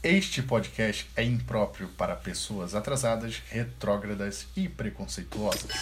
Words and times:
Este 0.00 0.40
podcast 0.42 1.10
é 1.16 1.24
impróprio 1.24 1.88
para 1.88 2.14
pessoas 2.14 2.72
atrasadas, 2.72 3.42
retrógradas 3.50 4.46
e 4.56 4.68
preconceituosas. 4.68 5.72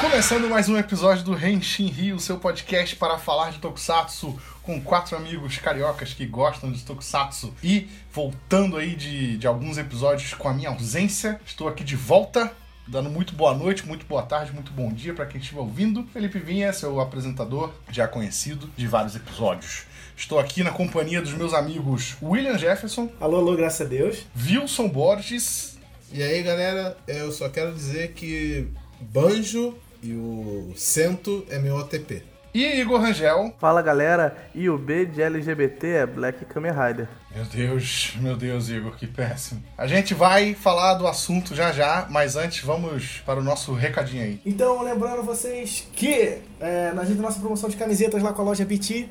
Começando 0.00 0.48
mais 0.48 0.68
um 0.68 0.78
episódio 0.78 1.24
do 1.24 1.36
Henshin 1.36 1.88
Rio, 1.88 2.20
seu 2.20 2.38
podcast 2.38 2.94
para 2.94 3.18
falar 3.18 3.50
de 3.50 3.58
Tokusatsu 3.58 4.38
com 4.62 4.80
quatro 4.80 5.16
amigos 5.16 5.58
cariocas 5.58 6.14
que 6.14 6.24
gostam 6.24 6.70
de 6.70 6.84
Tokusatsu. 6.84 7.52
E 7.60 7.88
voltando 8.12 8.76
aí 8.76 8.94
de, 8.94 9.36
de 9.36 9.48
alguns 9.48 9.78
episódios 9.78 10.32
com 10.32 10.48
a 10.48 10.54
minha 10.54 10.68
ausência, 10.68 11.40
estou 11.44 11.66
aqui 11.66 11.82
de 11.82 11.96
volta 11.96 12.54
dando 12.86 13.10
muito 13.10 13.34
boa 13.34 13.54
noite, 13.54 13.86
muito 13.86 14.06
boa 14.06 14.22
tarde, 14.22 14.52
muito 14.52 14.72
bom 14.72 14.92
dia 14.92 15.14
para 15.14 15.26
quem 15.26 15.40
estiver 15.40 15.60
ouvindo. 15.60 16.04
Felipe 16.12 16.38
Vinha, 16.38 16.72
seu 16.72 17.00
apresentador, 17.00 17.72
já 17.90 18.06
conhecido 18.06 18.68
de 18.76 18.86
vários 18.86 19.16
episódios. 19.16 19.84
Estou 20.16 20.38
aqui 20.38 20.62
na 20.62 20.70
companhia 20.70 21.20
dos 21.20 21.32
meus 21.32 21.52
amigos 21.52 22.16
William 22.22 22.56
Jefferson. 22.56 23.10
Alô, 23.20 23.38
alô, 23.38 23.56
graças 23.56 23.86
a 23.86 23.88
Deus. 23.88 24.24
Wilson 24.36 24.88
Borges. 24.88 25.78
E 26.12 26.22
aí, 26.22 26.42
galera, 26.42 26.96
eu 27.08 27.32
só 27.32 27.48
quero 27.48 27.72
dizer 27.72 28.12
que 28.12 28.68
Banjo 29.00 29.76
e 30.02 30.12
o 30.12 30.72
Cento 30.76 31.44
é 31.50 31.58
meu 31.58 31.76
OTP. 31.76 32.22
E 32.54 32.80
Igor 32.80 33.00
Rangel. 33.00 33.52
Fala 33.58 33.82
galera, 33.82 34.36
e 34.54 34.70
o 34.70 34.78
B 34.78 35.06
de 35.06 35.20
LGBT 35.20 35.88
é 35.88 36.06
Black 36.06 36.44
Kamen 36.44 36.70
Rider. 36.70 37.08
Meu 37.34 37.44
Deus, 37.44 38.12
meu 38.20 38.36
Deus, 38.36 38.68
Igor, 38.68 38.92
que 38.94 39.08
péssimo. 39.08 39.60
A 39.76 39.88
gente 39.88 40.14
vai 40.14 40.54
falar 40.54 40.94
do 40.94 41.04
assunto 41.04 41.52
já 41.52 41.72
já, 41.72 42.06
mas 42.08 42.36
antes 42.36 42.64
vamos 42.64 43.22
para 43.26 43.40
o 43.40 43.42
nosso 43.42 43.72
recadinho 43.72 44.22
aí. 44.22 44.40
Então, 44.46 44.80
lembrando 44.82 45.24
vocês 45.24 45.88
que 45.96 46.38
é, 46.60 46.92
na 46.92 47.04
gente 47.04 47.20
nossa 47.20 47.40
promoção 47.40 47.68
de 47.68 47.76
camisetas 47.76 48.22
lá 48.22 48.32
com 48.32 48.42
a 48.42 48.44
loja 48.44 48.64
BT, 48.64 49.08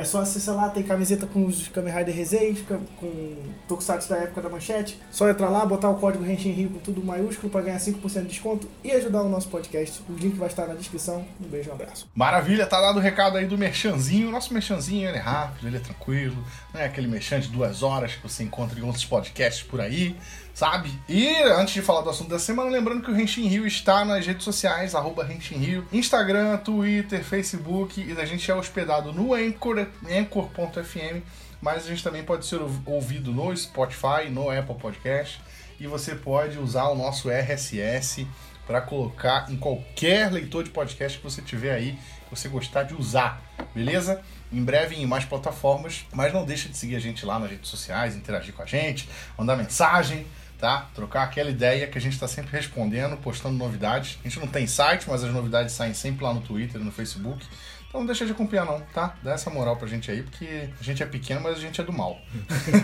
é 0.00 0.04
só 0.04 0.20
acessar 0.20 0.56
lá, 0.56 0.68
tem 0.70 0.82
camiseta 0.82 1.26
com 1.26 1.44
os 1.44 1.68
Kamen 1.68 1.94
Rider 1.94 2.14
Rezeis, 2.14 2.64
com 2.98 3.36
Tokusatsu 3.68 4.08
da 4.08 4.16
época 4.16 4.40
da 4.40 4.48
manchete. 4.48 4.98
Só 5.10 5.28
entrar 5.28 5.50
lá, 5.50 5.64
botar 5.64 5.90
o 5.90 5.96
código 5.96 6.24
Henshin 6.24 6.52
Rio 6.52 6.70
com 6.70 6.78
tudo 6.78 7.04
maiúsculo 7.04 7.50
para 7.50 7.60
ganhar 7.62 7.78
5% 7.78 8.22
de 8.22 8.28
desconto 8.28 8.68
e 8.82 8.90
ajudar 8.92 9.22
o 9.22 9.28
nosso 9.28 9.48
podcast. 9.48 10.02
O 10.08 10.14
link 10.14 10.36
vai 10.36 10.48
estar 10.48 10.66
na 10.66 10.74
descrição. 10.74 11.24
Um 11.40 11.48
beijo, 11.48 11.70
um 11.70 11.74
abraço. 11.74 12.08
Maravilha, 12.14 12.66
tá 12.66 12.80
dado 12.80 12.96
o 12.96 13.00
recado 13.00 13.36
aí 13.36 13.46
do 13.46 13.58
merchanzinho. 13.58 14.30
Nosso 14.30 14.52
merchanzinho 14.54 15.08
ele 15.08 15.18
é 15.18 15.20
rápido, 15.20 15.66
ele 15.68 15.76
é 15.76 15.80
tranquilo, 15.80 16.36
não 16.72 16.80
é 16.80 16.86
aquele 16.86 17.06
merchan 17.06 17.40
de 17.40 17.48
duas 17.48 17.82
horas 17.82 18.14
que 18.14 18.22
você 18.22 18.42
encontra 18.42 18.78
em 18.78 18.82
outros 18.82 19.04
podcasts 19.04 19.62
por 19.62 19.80
aí 19.80 20.16
sabe? 20.60 20.92
E 21.08 21.26
antes 21.44 21.72
de 21.72 21.80
falar 21.80 22.02
do 22.02 22.10
assunto 22.10 22.28
da 22.28 22.38
semana, 22.38 22.68
lembrando 22.68 23.02
que 23.02 23.10
o 23.10 23.14
Renshin 23.14 23.46
Rio 23.46 23.66
está 23.66 24.04
nas 24.04 24.26
redes 24.26 24.44
sociais, 24.44 24.94
arroba 24.94 25.24
Renshin 25.24 25.56
Rio, 25.56 25.88
Instagram, 25.90 26.58
Twitter, 26.58 27.24
Facebook, 27.24 27.98
e 27.98 28.12
a 28.20 28.26
gente 28.26 28.50
é 28.50 28.54
hospedado 28.54 29.10
no 29.10 29.32
Anchor, 29.32 29.86
Anchor.fm, 30.06 31.22
mas 31.62 31.86
a 31.86 31.88
gente 31.88 32.04
também 32.04 32.22
pode 32.22 32.44
ser 32.44 32.60
ouvido 32.84 33.32
no 33.32 33.56
Spotify, 33.56 34.28
no 34.30 34.50
Apple 34.50 34.74
Podcast, 34.74 35.40
e 35.80 35.86
você 35.86 36.14
pode 36.14 36.58
usar 36.58 36.88
o 36.88 36.94
nosso 36.94 37.30
RSS 37.30 38.26
para 38.66 38.82
colocar 38.82 39.50
em 39.50 39.56
qualquer 39.56 40.30
leitor 40.30 40.62
de 40.62 40.68
podcast 40.68 41.16
que 41.16 41.24
você 41.24 41.40
tiver 41.40 41.74
aí, 41.74 41.92
que 42.28 42.36
você 42.36 42.50
gostar 42.50 42.82
de 42.82 42.92
usar, 42.92 43.40
beleza? 43.74 44.20
Em 44.52 44.62
breve 44.62 44.94
em 44.94 45.06
mais 45.06 45.24
plataformas, 45.24 46.04
mas 46.12 46.34
não 46.34 46.44
deixa 46.44 46.68
de 46.68 46.76
seguir 46.76 46.96
a 46.96 47.00
gente 47.00 47.24
lá 47.24 47.38
nas 47.38 47.50
redes 47.50 47.70
sociais, 47.70 48.14
interagir 48.14 48.52
com 48.52 48.62
a 48.62 48.66
gente, 48.66 49.08
mandar 49.38 49.56
mensagem, 49.56 50.26
tá? 50.60 50.88
Trocar 50.94 51.22
aquela 51.22 51.50
ideia 51.50 51.86
que 51.86 51.96
a 51.96 52.00
gente 52.00 52.12
está 52.12 52.28
sempre 52.28 52.52
respondendo, 52.52 53.16
postando 53.16 53.56
novidades. 53.56 54.18
A 54.24 54.28
gente 54.28 54.38
não 54.38 54.46
tem 54.46 54.66
site, 54.66 55.06
mas 55.08 55.24
as 55.24 55.32
novidades 55.32 55.72
saem 55.74 55.94
sempre 55.94 56.22
lá 56.22 56.34
no 56.34 56.40
Twitter, 56.42 56.80
no 56.80 56.92
Facebook. 56.92 57.44
Então 57.88 58.02
não 58.02 58.06
deixa 58.06 58.24
de 58.24 58.30
acompanhar 58.30 58.64
não, 58.64 58.80
tá? 58.94 59.16
Dá 59.20 59.32
essa 59.32 59.50
moral 59.50 59.76
pra 59.76 59.88
gente 59.88 60.08
aí, 60.12 60.22
porque 60.22 60.68
a 60.80 60.84
gente 60.84 61.02
é 61.02 61.06
pequeno, 61.06 61.40
mas 61.40 61.56
a 61.56 61.60
gente 61.60 61.80
é 61.80 61.84
do 61.84 61.92
mal. 61.92 62.20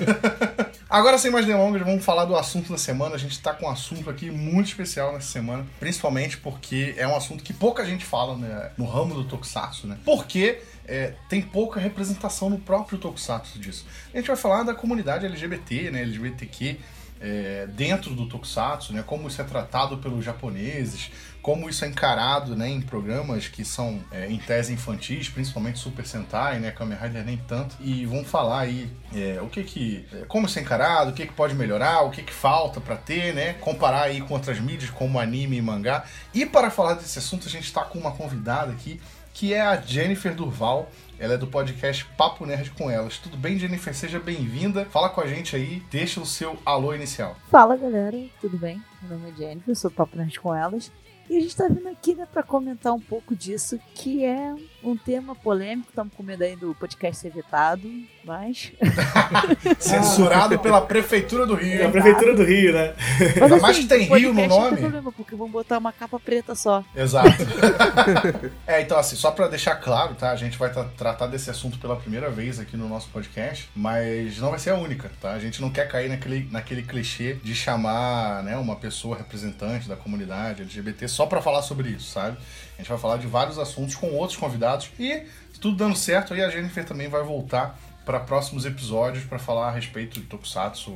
Agora, 0.91 1.17
sem 1.17 1.31
mais 1.31 1.47
delongas, 1.47 1.83
vamos 1.83 2.05
falar 2.05 2.25
do 2.25 2.35
assunto 2.35 2.73
da 2.73 2.79
semana. 2.79 3.15
A 3.15 3.19
gente 3.19 3.41
tá 3.41 3.55
com 3.55 3.67
um 3.67 3.71
assunto 3.71 4.11
aqui 4.11 4.33
muito 4.33 4.67
especial 4.67 5.13
nessa 5.13 5.29
semana, 5.29 5.65
principalmente 5.79 6.39
porque 6.39 6.93
é 6.97 7.07
um 7.07 7.15
assunto 7.15 7.45
que 7.45 7.53
pouca 7.53 7.85
gente 7.85 8.05
fala 8.05 8.37
né, 8.37 8.71
no 8.77 8.85
ramo 8.85 9.15
do 9.15 9.23
Tokusatsu, 9.23 9.87
né? 9.87 9.97
Porque 10.05 10.61
é, 10.85 11.15
tem 11.29 11.41
pouca 11.41 11.79
representação 11.79 12.51
no 12.51 12.59
próprio 12.59 12.99
Tokusatsu 12.99 13.61
disso. 13.61 13.87
A 14.13 14.17
gente 14.17 14.27
vai 14.27 14.37
falar 14.37 14.65
da 14.65 14.75
comunidade 14.75 15.25
LGBT, 15.25 15.93
né, 15.93 16.03
LGBTQ, 16.03 16.81
é, 17.21 17.67
dentro 17.69 18.15
do 18.15 18.27
Tokusatsu, 18.27 18.93
né, 18.93 19.03
como 19.07 19.29
isso 19.29 19.41
é 19.41 19.45
tratado 19.45 19.99
pelos 19.99 20.25
japoneses, 20.25 21.11
como 21.47 21.69
isso 21.71 21.85
é 21.85 21.89
encarado 21.89 22.57
né, 22.57 22.69
em 22.69 22.81
programas 22.81 23.47
que 23.47 23.65
são 23.65 24.03
é, 24.11 24.27
em 24.27 24.37
tese 24.37 24.73
infantis, 24.73 25.29
principalmente 25.29 25.79
Super 25.79 26.05
Sentai, 26.05 26.59
né, 26.59 26.73
Kamen 26.73 26.99
Rider 26.99 27.25
nem 27.25 27.37
tanto, 27.37 27.77
e 27.81 28.05
vão 28.05 28.25
falar 28.25 28.63
aí 28.63 28.91
é, 29.15 29.41
o 29.41 29.49
que 29.49 29.63
que, 29.63 30.05
é, 30.13 30.25
como 30.27 30.47
isso 30.47 30.59
é 30.59 30.63
encarado, 30.63 31.11
o 31.11 31.15
que 31.15 31.25
que 31.25 31.33
pode 31.33 31.55
melhorar, 31.55 32.03
o 32.03 32.11
que 32.11 32.23
que 32.23 32.33
falta 32.33 32.81
para 32.81 32.97
ter, 32.97 33.33
né, 33.33 33.53
comparar 33.55 34.03
aí 34.03 34.21
com 34.21 34.35
outras 34.35 34.59
mídias 34.59 34.91
como 34.91 35.21
anime 35.21 35.57
e 35.57 35.63
mangá. 35.63 36.05
E 36.35 36.45
para 36.45 36.69
falar 36.69 36.95
desse 36.95 37.19
assunto 37.19 37.47
a 37.47 37.51
gente 37.51 37.65
está 37.65 37.83
com 37.83 37.99
uma 37.99 38.11
convidada 38.11 38.73
aqui 38.73 39.01
que 39.37 39.53
é 39.53 39.61
a 39.61 39.77
Jennifer 39.77 40.35
Durval. 40.35 40.91
Ela 41.19 41.35
é 41.35 41.37
do 41.37 41.47
podcast 41.47 42.07
Papo 42.17 42.47
Nerd 42.47 42.71
com 42.71 42.91
Elas. 42.91 43.19
Tudo 43.19 43.37
bem, 43.37 43.59
Jennifer? 43.59 43.95
Seja 43.95 44.19
bem-vinda. 44.19 44.87
Fala 44.87 45.11
com 45.11 45.21
a 45.21 45.27
gente 45.27 45.55
aí, 45.55 45.83
deixa 45.91 46.19
o 46.19 46.25
seu 46.25 46.59
alô 46.65 46.95
inicial. 46.95 47.37
Fala, 47.51 47.77
galera. 47.77 48.17
Tudo 48.41 48.57
bem? 48.57 48.83
Meu 49.03 49.19
nome 49.19 49.33
é 49.33 49.35
Jennifer, 49.35 49.77
sou 49.77 49.91
do 49.91 49.95
Papo 49.95 50.17
Nerd 50.17 50.41
com 50.41 50.55
Elas. 50.55 50.91
E 51.29 51.37
a 51.37 51.41
gente 51.41 51.49
está 51.51 51.67
vindo 51.67 51.89
aqui 51.89 52.15
né, 52.15 52.27
para 52.33 52.43
comentar 52.43 52.93
um 52.93 53.01
pouco 53.01 53.35
disso, 53.35 53.79
que 53.95 54.25
é 54.25 54.55
um 54.83 54.97
tema 54.97 55.35
polêmico. 55.35 55.89
Estamos 55.89 56.15
com 56.15 56.23
medo 56.23 56.45
aí 56.45 56.55
do 56.55 56.73
podcast 56.77 57.21
ser 57.21 57.31
vetado, 57.31 57.83
mas. 58.25 58.73
Censurado 59.81 60.57
pela 60.61 60.81
Prefeitura 60.81 61.45
do 61.45 61.55
Rio. 61.55 61.83
É 61.83 61.87
a 61.87 61.91
Prefeitura 61.91 62.35
do 62.35 62.45
Rio, 62.45 62.73
né? 62.73 62.95
Mas, 63.19 63.43
Ainda 63.43 63.57
mais 63.57 63.79
que 63.79 63.87
tem 63.87 64.03
Rio 64.03 64.33
no 64.33 64.47
nome. 64.47 64.49
Não 64.49 64.69
tem 64.71 64.79
problema, 64.79 65.13
porque 65.13 65.35
vão 65.35 65.49
botar 65.49 65.79
uma 65.79 65.93
capa 65.93 66.21
preta 66.21 66.55
só. 66.55 66.85
Exato. 66.95 67.29
é, 68.65 68.81
então 68.83 68.97
assim, 68.97 69.17
só 69.17 69.33
pra 69.33 69.49
deixar 69.49 69.75
claro, 69.77 70.15
tá? 70.15 70.31
A 70.31 70.37
gente 70.37 70.57
vai 70.57 70.73
tra- 70.73 70.89
tratar 70.97 71.27
desse 71.27 71.51
assunto 71.51 71.79
pela 71.79 71.97
primeira 71.97 72.31
vez 72.31 72.61
aqui 72.61 72.77
no 72.77 72.89
nosso 72.89 73.09
podcast, 73.09 73.69
mas 73.75 74.39
não 74.39 74.51
vai 74.51 74.61
ser 74.61 74.71
a 74.71 74.77
única, 74.77 75.11
tá? 75.21 75.33
A 75.33 75.41
gente 75.41 75.61
não 75.61 75.71
quer 75.71 75.89
cair 75.89 76.09
naquele, 76.09 76.49
naquele 76.53 76.83
clichê 76.83 77.35
de 77.43 77.55
chamar, 77.55 78.45
né, 78.45 78.57
uma 78.57 78.77
pessoa 78.77 79.17
representante 79.17 79.89
da 79.89 79.97
comunidade 79.97 80.63
LGBT 80.63 81.09
só 81.17 81.27
pra 81.27 81.41
falar 81.41 81.63
sobre 81.63 81.89
isso, 81.89 82.11
sabe? 82.11 82.37
A 82.75 82.83
gente 82.83 82.89
vai 82.89 82.99
falar 82.99 83.17
de 83.17 83.27
vários 83.27 83.59
assuntos 83.59 83.95
com 83.95 84.13
outros 84.13 84.39
convidados 84.39 84.91
e 84.99 85.25
tudo 85.61 85.77
dando 85.77 85.97
certo, 85.97 86.35
aí 86.35 86.43
a 86.43 86.51
Jennifer 86.51 86.85
também 86.85 87.09
vai 87.09 87.23
voltar 87.23 87.79
para 88.05 88.21
próximos 88.21 88.65
episódios 88.65 89.25
para 89.25 89.39
falar 89.39 89.69
a 89.69 89.71
respeito 89.73 90.21
de 90.21 90.27
Tokusatsu 90.27 90.95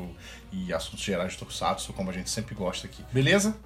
e 0.52 0.72
assuntos 0.72 1.00
gerais 1.00 1.32
de 1.32 1.38
Tokusatsu, 1.38 1.92
como 1.94 2.10
a 2.10 2.12
gente 2.12 2.30
sempre 2.30 2.54
gosta 2.54 2.86
aqui. 2.86 3.04
Beleza? 3.12 3.56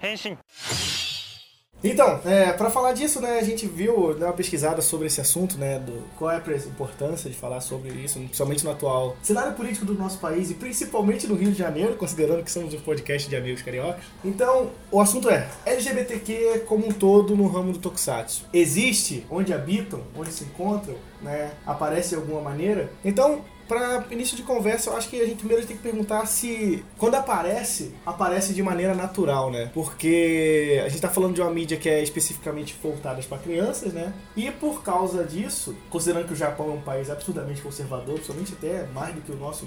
Então, 1.84 2.18
é, 2.24 2.50
para 2.50 2.70
falar 2.70 2.92
disso, 2.92 3.20
né, 3.20 3.38
a 3.38 3.42
gente 3.42 3.66
viu, 3.66 4.14
deu 4.14 4.26
uma 4.26 4.32
pesquisada 4.32 4.80
sobre 4.80 5.06
esse 5.06 5.20
assunto, 5.20 5.58
né, 5.58 5.78
do 5.78 6.02
qual 6.16 6.30
é 6.30 6.36
a 6.36 6.56
importância 6.66 7.28
de 7.28 7.36
falar 7.36 7.60
sobre 7.60 7.90
isso, 7.90 8.18
principalmente 8.18 8.64
no 8.64 8.70
atual 8.70 9.14
cenário 9.22 9.52
político 9.52 9.84
do 9.84 9.92
nosso 9.92 10.18
país 10.18 10.50
e 10.50 10.54
principalmente 10.54 11.26
no 11.26 11.34
Rio 11.34 11.52
de 11.52 11.58
Janeiro, 11.58 11.94
considerando 11.96 12.42
que 12.42 12.50
somos 12.50 12.72
um 12.72 12.80
podcast 12.80 13.28
de 13.28 13.36
amigos 13.36 13.60
cariocas. 13.60 14.02
Então, 14.24 14.70
o 14.90 14.98
assunto 14.98 15.28
é 15.28 15.46
LGBTQ 15.66 16.64
como 16.66 16.86
um 16.86 16.90
todo 16.90 17.36
no 17.36 17.46
ramo 17.48 17.72
do 17.72 17.78
Tokusatsu. 17.78 18.46
Existe 18.50 19.26
onde 19.30 19.52
habitam, 19.52 20.00
onde 20.16 20.32
se 20.32 20.44
encontram, 20.44 20.94
né, 21.20 21.50
aparece 21.66 22.10
de 22.10 22.14
alguma 22.14 22.40
maneira? 22.40 22.90
Então, 23.04 23.44
para 23.68 24.04
início 24.10 24.36
de 24.36 24.42
conversa, 24.42 24.90
eu 24.90 24.96
acho 24.96 25.08
que 25.08 25.20
a 25.20 25.26
gente 25.26 25.38
primeiro 25.38 25.66
tem 25.66 25.76
que 25.76 25.82
perguntar 25.82 26.26
se 26.26 26.84
quando 26.98 27.14
aparece, 27.14 27.94
aparece 28.04 28.52
de 28.54 28.62
maneira 28.62 28.94
natural, 28.94 29.50
né? 29.50 29.70
Porque 29.72 30.82
a 30.84 30.88
gente 30.88 31.00
tá 31.00 31.08
falando 31.08 31.34
de 31.34 31.40
uma 31.40 31.50
mídia 31.50 31.76
que 31.76 31.88
é 31.88 32.02
especificamente 32.02 32.76
voltada 32.82 33.22
para 33.22 33.38
crianças, 33.38 33.92
né? 33.92 34.12
E 34.36 34.50
por 34.50 34.82
causa 34.82 35.24
disso, 35.24 35.74
considerando 35.90 36.26
que 36.26 36.32
o 36.32 36.36
Japão 36.36 36.70
é 36.70 36.72
um 36.72 36.80
país 36.80 37.10
absurdamente 37.10 37.62
conservador, 37.62 38.14
principalmente 38.14 38.52
até 38.52 38.86
mais 38.92 39.14
do 39.14 39.20
que 39.20 39.32
o 39.32 39.36
nosso 39.36 39.66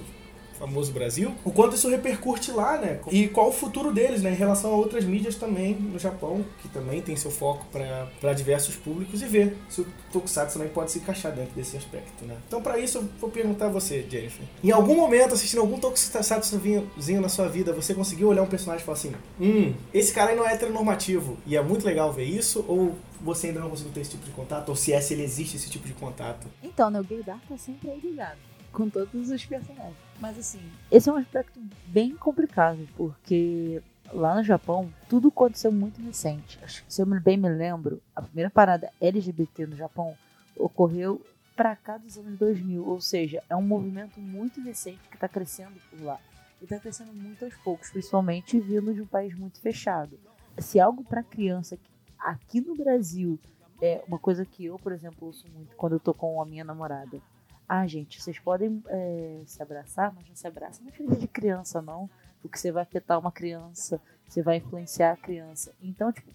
famoso 0.58 0.92
Brasil, 0.92 1.34
o 1.44 1.52
quanto 1.52 1.76
isso 1.76 1.90
repercute 1.90 2.52
lá, 2.52 2.78
né? 2.78 3.00
E 3.12 3.28
qual 3.28 3.50
o 3.50 3.52
futuro 3.52 3.92
deles, 3.92 4.22
né? 4.22 4.32
Em 4.32 4.36
relação 4.36 4.72
a 4.72 4.76
outras 4.76 5.06
mídias 5.06 5.36
também 5.36 5.74
no 5.76 6.00
Japão, 6.00 6.44
que 6.62 6.68
também 6.70 7.02
tem 7.02 7.16
seu 7.16 7.32
foco 7.32 7.66
para 7.72 8.34
diversos 8.34 8.76
públicos, 8.76 9.22
e 9.22 9.26
ver 9.26 9.58
se 9.70 9.82
o 9.82 9.88
Tokusatsu 10.12 10.58
também 10.58 10.74
pode 10.74 10.92
se 10.92 11.00
encaixar 11.00 11.32
dentro 11.32 11.54
desse 11.56 11.78
aspecto, 11.78 12.26
né? 12.26 12.36
Então, 12.48 12.62
para 12.62 12.80
isso, 12.80 12.98
eu 13.00 13.10
vou 13.20 13.30
perguntar 13.30 13.68
a 13.68 13.70
você, 13.70 14.06
Jennifer. 14.10 14.46
Em 14.64 14.72
algum 14.72 14.96
momento, 14.96 15.34
assistindo 15.34 15.60
algum 15.60 15.78
Tokusatsuzinho 15.78 17.22
na 17.22 17.30
sua 17.30 17.48
vida, 17.48 17.74
você 17.74 17.94
conseguiu 17.94 18.30
olhar 18.30 18.42
um 18.42 18.48
personagem 18.48 18.82
e 18.82 18.86
falar 18.86 18.98
assim: 18.98 19.14
hum, 19.40 19.74
esse 19.94 20.14
cara 20.14 20.32
aí 20.32 20.36
não 20.36 20.48
é 20.48 20.54
heteronormativo, 20.54 21.38
e 21.46 21.56
é 21.56 21.62
muito 21.62 21.86
legal 21.86 22.12
ver 22.12 22.26
isso? 22.26 22.66
Ou 22.68 22.96
você 23.22 23.48
ainda 23.48 23.60
não 23.60 23.70
conseguiu 23.70 23.94
ter 23.94 24.02
esse 24.02 24.12
tipo 24.12 24.26
de 24.26 24.32
contato? 24.32 24.70
Ou 24.70 24.76
se 24.76 24.94
é, 24.94 25.02
se 25.02 25.14
ele 25.14 25.24
existe 25.24 25.58
esse 25.58 25.70
tipo 25.70 25.88
de 25.88 25.94
contato? 25.94 26.48
Então, 26.62 26.90
né, 26.90 27.00
o 27.00 27.04
gaydar 27.04 27.40
tá 27.48 27.58
sempre 27.58 27.90
aí 27.90 28.00
ligado. 28.00 28.38
Com 28.72 28.90
todos 28.90 29.30
os 29.30 29.46
personagens. 29.46 29.96
Mas 30.20 30.38
assim, 30.38 30.62
esse 30.90 31.10
é 31.10 31.14
um 31.14 31.18
aspecto 31.18 31.60
bem 31.88 32.16
complicado, 32.16 32.88
porque 32.96 33.82
lá 34.12 34.36
no 34.36 34.44
Japão, 34.44 34.92
tudo 35.08 35.28
aconteceu 35.28 35.72
muito 35.72 36.02
recente. 36.02 36.60
Se 36.88 37.02
eu 37.02 37.06
bem 37.22 37.38
me 37.38 37.50
lembro, 37.50 38.02
a 38.16 38.22
primeira 38.22 38.50
parada 38.50 38.92
LGBT 39.00 39.68
no 39.68 39.76
Japão 39.76 40.16
ocorreu 40.56 41.22
pra 41.56 41.76
cá 41.76 41.98
dos 41.98 42.18
anos 42.18 42.38
2000, 42.38 42.88
ou 42.88 43.02
seja, 43.02 43.44
é 43.50 43.56
um 43.56 43.62
movimento 43.62 44.20
muito 44.20 44.62
recente 44.62 45.08
que 45.10 45.16
está 45.16 45.28
crescendo 45.28 45.80
por 45.90 46.02
lá. 46.02 46.20
E 46.62 46.64
está 46.64 46.80
crescendo 46.80 47.14
muito 47.14 47.46
aos 47.46 47.56
poucos, 47.58 47.90
principalmente 47.90 48.60
vindo 48.60 48.94
de 48.94 49.02
um 49.02 49.08
país 49.08 49.38
muito 49.38 49.60
fechado. 49.60 50.20
Se 50.58 50.80
algo 50.80 51.04
para 51.04 51.24
criança 51.24 51.78
aqui 52.20 52.62
no 52.62 52.76
Brasil 52.76 53.40
é 53.82 54.04
uma 54.08 54.18
coisa 54.18 54.44
que 54.46 54.66
eu, 54.66 54.80
por 54.80 54.92
exemplo, 54.92 55.28
ouço 55.28 55.46
muito 55.54 55.76
quando 55.76 55.94
eu 55.94 56.00
tô 56.00 56.14
com 56.14 56.42
a 56.42 56.46
minha 56.46 56.64
namorada. 56.64 57.20
Ah, 57.68 57.86
gente, 57.86 58.22
vocês 58.22 58.40
podem 58.40 58.82
é, 58.88 59.42
se 59.46 59.62
abraçar, 59.62 60.14
mas 60.14 60.28
não 60.28 60.36
se 60.36 60.48
abraça 60.48 60.82
na 60.84 60.92
frente 60.92 61.18
de 61.18 61.28
criança, 61.28 61.82
não. 61.82 62.10
Porque 62.42 62.58
você 62.58 62.72
vai 62.72 62.84
afetar 62.84 63.20
uma 63.20 63.32
criança, 63.32 64.02
você 64.28 64.42
vai 64.42 64.58
influenciar 64.58 65.12
a 65.12 65.18
criança. 65.18 65.74
Então, 65.82 66.12
tipo, 66.12 66.32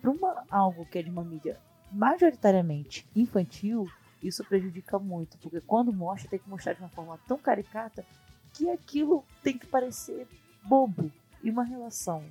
para 0.00 0.10
uma, 0.10 0.44
algo 0.50 0.84
que 0.84 0.98
é 0.98 1.02
de 1.02 1.10
uma 1.10 1.24
mídia 1.24 1.58
majoritariamente 1.90 3.08
infantil, 3.16 3.88
isso 4.22 4.44
prejudica 4.44 4.98
muito. 4.98 5.38
Porque 5.38 5.60
quando 5.60 5.92
mostra, 5.92 6.28
tem 6.28 6.38
que 6.38 6.48
mostrar 6.48 6.74
de 6.74 6.80
uma 6.80 6.90
forma 6.90 7.18
tão 7.26 7.38
caricata 7.38 8.04
que 8.52 8.68
aquilo 8.68 9.24
tem 9.42 9.56
que 9.56 9.66
parecer 9.66 10.26
bobo. 10.62 11.10
E 11.42 11.50
uma 11.50 11.64
relação 11.64 12.22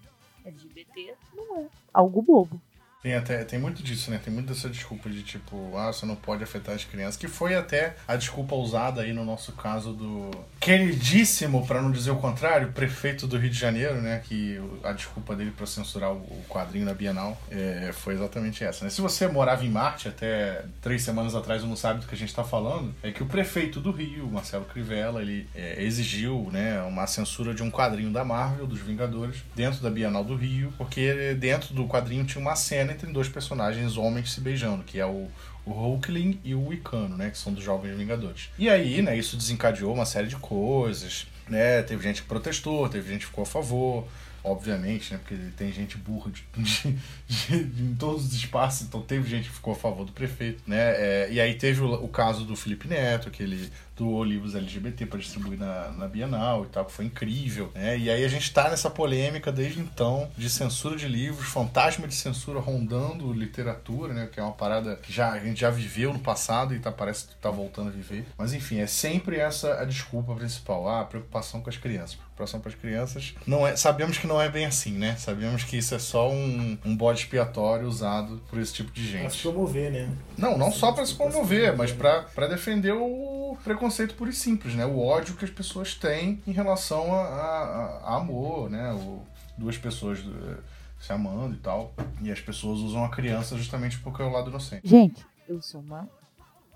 LGBT 0.46 1.16
não 1.36 1.58
é 1.58 1.68
algo 1.94 2.22
bobo. 2.22 2.62
Tem, 3.04 3.16
até, 3.16 3.44
tem 3.44 3.60
muito 3.60 3.84
disso, 3.84 4.10
né? 4.10 4.18
Tem 4.24 4.34
muito 4.34 4.48
dessa 4.48 4.70
desculpa 4.70 5.10
de 5.10 5.22
tipo, 5.24 5.78
ah, 5.78 5.92
você 5.92 6.06
não 6.06 6.16
pode 6.16 6.42
afetar 6.42 6.74
as 6.74 6.86
crianças, 6.86 7.18
que 7.18 7.28
foi 7.28 7.54
até 7.54 7.98
a 8.08 8.16
desculpa 8.16 8.56
usada 8.56 9.02
aí 9.02 9.12
no 9.12 9.26
nosso 9.26 9.52
caso 9.52 9.92
do 9.92 10.32
queridíssimo, 10.62 11.68
pra 11.68 11.82
não 11.82 11.92
dizer 11.92 12.12
o 12.12 12.16
contrário, 12.16 12.72
prefeito 12.72 13.28
do 13.28 13.38
Rio 13.38 13.50
de 13.50 13.60
Janeiro, 13.60 14.02
né? 14.02 14.22
Que 14.24 14.58
a 14.86 14.94
desculpa 14.94 15.36
dele 15.36 15.52
pra 15.52 15.66
censurar 15.66 16.14
o, 16.14 16.46
quadrinho 16.48 16.86
na 16.86 16.94
Bienal 16.94 17.38
é, 17.52 17.92
foi 17.92 18.14
exatamente 18.14 18.64
essa, 18.64 18.86
né? 18.86 18.90
Se 18.90 19.02
você 19.02 19.28
morava 19.28 19.66
em 19.66 19.70
Marte 19.70 20.08
até 20.08 20.64
três 20.82 21.02
semanas 21.02 21.36
atrás 21.36 21.62
e 21.62 21.66
não 21.66 21.76
sabe 21.76 22.00
do 22.00 22.08
que 22.08 22.16
a 22.16 22.18
gente 22.18 22.34
tá 22.34 22.46
falando, 22.46 22.96
é 23.04 23.12
que 23.12 23.22
o 23.22 23.26
prefeito 23.26 23.82
do 23.82 23.92
Rio, 23.92 24.30
Marcelo 24.32 24.64
Crivella, 24.64 25.22
ele 25.22 25.46
é, 25.54 25.84
exigiu, 25.84 26.48
né, 26.54 26.82
uma 26.84 27.06
censura 27.06 27.54
de 27.54 27.62
um 27.62 27.70
quadrinho 27.70 28.12
da 28.12 28.24
Marvel, 28.24 28.66
dos 28.66 28.80
Vingadores, 28.80 29.44
dentro 29.54 29.82
da 29.82 29.90
Bienal 29.90 30.24
do 30.24 30.38
Rio, 30.38 30.74
porque 30.78 31.34
dentro 31.34 31.74
do 31.74 31.86
quadrinho 31.86 32.24
tinha 32.24 32.42
uma 32.42 32.56
cena 32.56 32.93
entre 32.94 33.12
dois 33.12 33.28
personagens 33.28 33.98
homens 33.98 34.32
se 34.32 34.40
beijando, 34.42 34.84
que 34.84 35.00
é 35.00 35.06
o, 35.06 35.28
o 35.66 35.72
Hulkling 35.72 36.40
e 36.44 36.56
o 36.56 36.68
Wicano, 36.68 37.18
né, 37.18 37.30
que 37.30 37.38
são 37.38 37.54
dos 37.54 37.64
Jovens 37.64 37.98
Vingadores. 37.98 38.50
E 38.58 38.70
aí, 38.70 39.02
né, 39.02 39.18
isso 39.18 39.36
desencadeou 39.38 39.94
uma 39.94 40.06
série 40.06 40.28
de 40.28 40.36
coisas, 40.38 41.28
né, 41.50 41.82
teve 41.84 42.02
gente 42.04 42.22
que 42.22 42.28
protestou, 42.28 42.88
teve 42.90 43.10
gente 43.10 43.22
que 43.22 43.28
ficou 43.28 43.44
a 43.44 43.46
favor, 43.46 44.08
obviamente, 44.44 45.14
né, 45.14 45.20
porque 45.24 45.36
tem 45.56 45.72
gente 45.72 45.98
burra 45.98 46.32
de, 46.32 46.44
de- 46.62 46.96
de- 47.28 47.64
de- 47.64 47.84
em 47.84 47.96
todos 47.96 48.26
os 48.26 48.34
espaços, 48.34 48.86
então 48.88 49.02
teve 49.02 49.30
gente 49.30 49.48
que 49.50 49.56
ficou 49.56 49.74
a 49.74 49.76
favor 49.76 50.06
do 50.06 50.12
prefeito, 50.12 50.62
né, 50.68 50.78
é, 50.80 51.28
e 51.32 51.40
aí 51.40 51.54
teve 51.56 51.82
o, 51.82 51.94
o 51.94 52.08
caso 52.10 52.44
do 52.46 52.56
Felipe 52.56 52.88
Neto, 52.88 53.32
que 53.32 53.42
ele 53.42 53.72
doou 53.96 54.24
livros 54.24 54.56
LGBT 54.56 55.06
para 55.06 55.20
distribuir 55.20 55.60
na, 55.60 55.90
na 55.92 56.08
Bienal 56.08 56.64
e 56.66 56.68
tal, 56.68 56.86
que 56.86 56.92
foi 56.92 57.06
incrível, 57.06 57.72
né? 57.76 57.98
E 57.98 58.10
aí 58.10 58.24
a 58.26 58.28
gente 58.28 58.52
tá 58.52 58.70
nessa 58.70 58.90
polêmica 58.90 59.52
desde 59.52 59.80
então 59.80 60.30
de 60.38 60.50
censura 60.50 60.96
de 60.96 61.08
livros, 61.08 61.48
fantasma 61.48 62.08
de 62.08 62.16
censura 62.16 62.60
rondando 62.60 63.32
literatura, 63.32 64.14
né? 64.14 64.28
Que 64.32 64.40
é 64.40 64.44
uma 64.44 64.52
parada 64.54 64.96
que 64.96 65.12
já, 65.14 65.32
a 65.32 65.40
gente 65.40 65.62
já 65.62 65.70
viveu 65.70 66.12
no 66.12 66.20
passado 66.20 66.74
e 66.74 66.80
tá, 66.80 66.92
parece 66.92 67.28
que 67.28 67.36
tá 67.36 67.52
voltando 67.52 67.90
a 67.90 67.92
viver. 67.92 68.26
Mas 68.38 68.54
enfim, 68.54 68.80
é 68.80 68.88
sempre 68.88 69.38
essa 69.38 69.76
a 69.80 69.86
desculpa 69.86 70.34
principal. 70.36 70.90
Ah, 70.90 71.04
preocupação 71.06 71.62
com 71.62 71.70
as 71.70 71.78
crianças. 71.78 72.16
Preocupação 72.16 72.60
com 72.60 72.70
as 72.70 72.76
crianças. 72.76 73.36
Não 73.46 73.66
é, 73.68 73.76
sabemos 73.76 74.18
que 74.18 74.26
não 74.26 74.42
é 74.42 74.50
bem 74.50 74.66
assim, 74.66 74.94
né? 74.94 75.16
Sabemos 75.18 75.64
que 75.64 75.78
isso 75.78 75.94
é 75.94 76.00
só 76.00 76.30
um, 76.32 76.78
um 76.84 76.96
bode 76.98 77.20
expiatório 77.20 77.88
usado 77.88 78.42
por 78.50 78.60
esse 78.60 78.74
tipo 78.74 78.92
de 78.92 79.04
Pra 79.04 79.30
se 79.30 79.36
gente. 79.36 79.42
promover, 79.44 79.92
né? 79.92 80.10
Não, 80.38 80.58
não 80.58 80.72
só 80.72 80.92
para 80.92 81.06
se 81.06 81.14
promover, 81.14 81.76
mas 81.78 81.92
para 81.92 82.48
defender 82.48 82.92
o 82.94 83.56
preconceito 83.64 83.83
puro 84.16 84.30
e 84.30 84.34
simples, 84.34 84.76
né? 84.76 84.86
O 84.86 85.00
ódio 85.00 85.36
que 85.36 85.46
as 85.46 85.52
pessoas 85.52 85.96
têm 85.96 86.42
em 86.48 86.52
relação 86.52 87.14
a, 87.14 87.22
a- 87.24 88.00
a 88.04 88.16
amor, 88.18 88.70
né? 88.70 88.94
O, 88.94 89.22
duas 89.58 89.78
pessoas 89.78 90.20
eh, 90.20 90.58
se 91.00 91.12
amando 91.14 91.56
e 91.56 91.60
tal. 91.60 91.94
E 92.22 92.32
as 92.32 92.40
pessoas 92.42 92.80
usam 92.80 93.04
a 93.04 93.10
criança 93.10 93.56
justamente 93.58 94.00
porque 94.00 94.22
é 94.22 94.26
o 94.26 94.30
lado 94.32 94.50
inocente. 94.50 94.88
Gente, 94.88 95.26
eu 95.48 95.62
sou 95.62 95.82
uma 95.82 96.10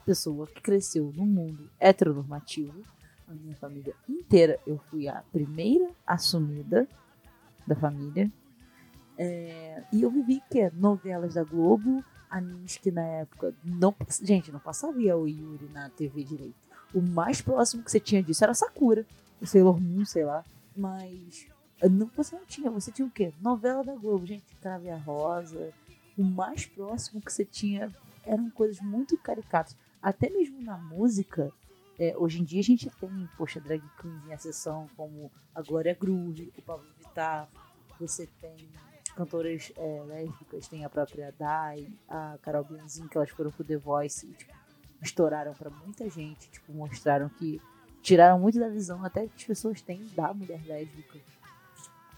pessoa 0.06 0.46
que 0.48 0.62
cresceu 0.62 1.12
num 1.16 1.26
mundo 1.26 1.70
heteronormativo. 1.80 2.82
A 3.28 3.34
minha 3.34 3.56
família 3.56 3.94
inteira, 4.08 4.58
eu 4.66 4.80
fui 4.90 5.08
a 5.08 5.22
primeira 5.34 5.90
assumida 6.06 6.88
da 7.66 7.76
família. 7.76 8.32
É, 9.18 9.84
e 9.92 10.02
eu 10.04 10.12
vivi 10.12 10.42
que 10.50 10.70
novelas 10.76 11.34
da 11.34 11.44
Globo, 11.44 12.04
animes 12.30 12.78
que 12.78 12.92
na 12.92 13.02
época 13.02 13.54
não, 13.64 13.94
gente, 14.22 14.52
não 14.52 14.60
passava 14.60 14.94
o 14.98 15.28
Yuri 15.28 15.70
na 15.74 15.90
TV 15.90 16.24
direito. 16.24 16.67
O 16.94 17.02
mais 17.02 17.42
próximo 17.42 17.84
que 17.84 17.92
você 17.92 18.00
tinha 18.00 18.24
disso 18.24 18.44
era 18.44 18.54
Sakura, 18.54 19.06
o 19.42 19.46
Sailor 19.46 19.80
Moon, 19.80 20.06
sei 20.06 20.26
lá. 20.26 20.44
Mas 20.76 21.48
não, 21.84 22.10
você 22.16 22.36
não 22.36 22.46
tinha, 22.46 22.72
você 22.72 22.92
tinha 22.92 23.08
o 23.08 23.12
quê? 23.12 23.34
Novela 23.42 23.84
da 23.84 23.96
Globo, 23.96 24.26
gente, 24.26 24.44
Crave 24.62 24.90
a 24.90 24.98
Rosa. 24.98 25.74
O 26.18 26.24
mais 26.24 26.66
próximo 26.66 27.22
que 27.22 27.32
você 27.32 27.46
tinha 27.46 27.92
eram 28.26 28.50
coisas 28.50 28.80
muito 28.82 29.18
caricatas. 29.18 29.76
Até 30.02 30.30
mesmo 30.30 30.62
na 30.62 30.78
música, 30.78 31.52
é, 32.00 32.16
hoje 32.18 32.42
em 32.42 32.44
dia 32.44 32.60
a 32.60 32.64
gente 32.64 32.90
tem, 33.00 33.30
poxa, 33.38 33.60
drag 33.60 33.82
queens 34.00 34.26
em 34.26 34.34
acessão 34.34 34.88
como 34.96 35.32
a 35.54 35.62
Glória 35.62 35.96
Groove, 36.00 36.52
o 36.58 36.62
Pablo 36.62 36.88
Vittar, 36.98 37.50
você 38.00 38.28
tem 38.40 38.56
cantoras 39.16 39.72
é, 39.76 40.04
lésbicas, 40.06 40.68
tem 40.68 40.86
a 40.86 40.90
própria 40.90 41.34
Dai, 41.38 41.88
a 42.08 42.38
Carol 42.42 42.64
Bianzin, 42.64 43.08
que 43.08 43.18
elas 43.18 43.32
foram 43.32 43.52
pro 43.52 43.64
The 43.64 43.78
Voice 43.78 44.28
e 44.28 44.34
tipo, 44.34 44.54
estouraram 45.02 45.54
pra 45.54 45.70
muita 45.70 46.10
gente, 46.10 46.50
tipo, 46.50 46.72
mostraram 46.74 47.30
que 47.30 47.62
tiraram 48.02 48.40
muito 48.40 48.60
da 48.60 48.70
visão 48.70 49.04
até 49.04 49.28
que 49.28 49.36
as 49.36 49.44
pessoas 49.44 49.82
têm 49.82 50.06
da 50.16 50.34
mulher 50.34 50.62
lésbica. 50.66 51.20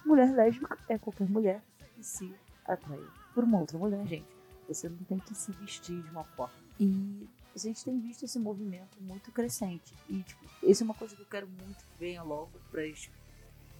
Mulher 0.05 0.33
lésbica 0.33 0.77
é 0.87 0.97
qualquer 0.97 1.29
mulher 1.29 1.61
que 1.95 2.03
se 2.03 2.33
atrai 2.65 2.99
por 3.33 3.43
uma 3.43 3.59
outra 3.59 3.77
mulher, 3.77 4.05
gente. 4.07 4.27
Você 4.67 4.87
não 4.87 4.97
tem 4.99 5.17
que 5.17 5.33
se 5.35 5.51
vestir 5.53 6.01
de 6.01 6.09
uma 6.09 6.23
forma. 6.23 6.53
E 6.79 7.27
a 7.55 7.57
gente 7.57 7.83
tem 7.83 7.99
visto 7.99 8.23
esse 8.23 8.39
movimento 8.39 9.01
muito 9.01 9.31
crescente. 9.31 9.93
E, 10.07 10.21
tipo, 10.23 10.45
isso 10.63 10.83
é 10.83 10.85
uma 10.85 10.93
coisa 10.93 11.15
que 11.15 11.21
eu 11.21 11.25
quero 11.25 11.47
muito 11.47 11.77
que 11.77 11.99
venha 11.99 12.21
logo 12.23 12.51
para 12.71 12.83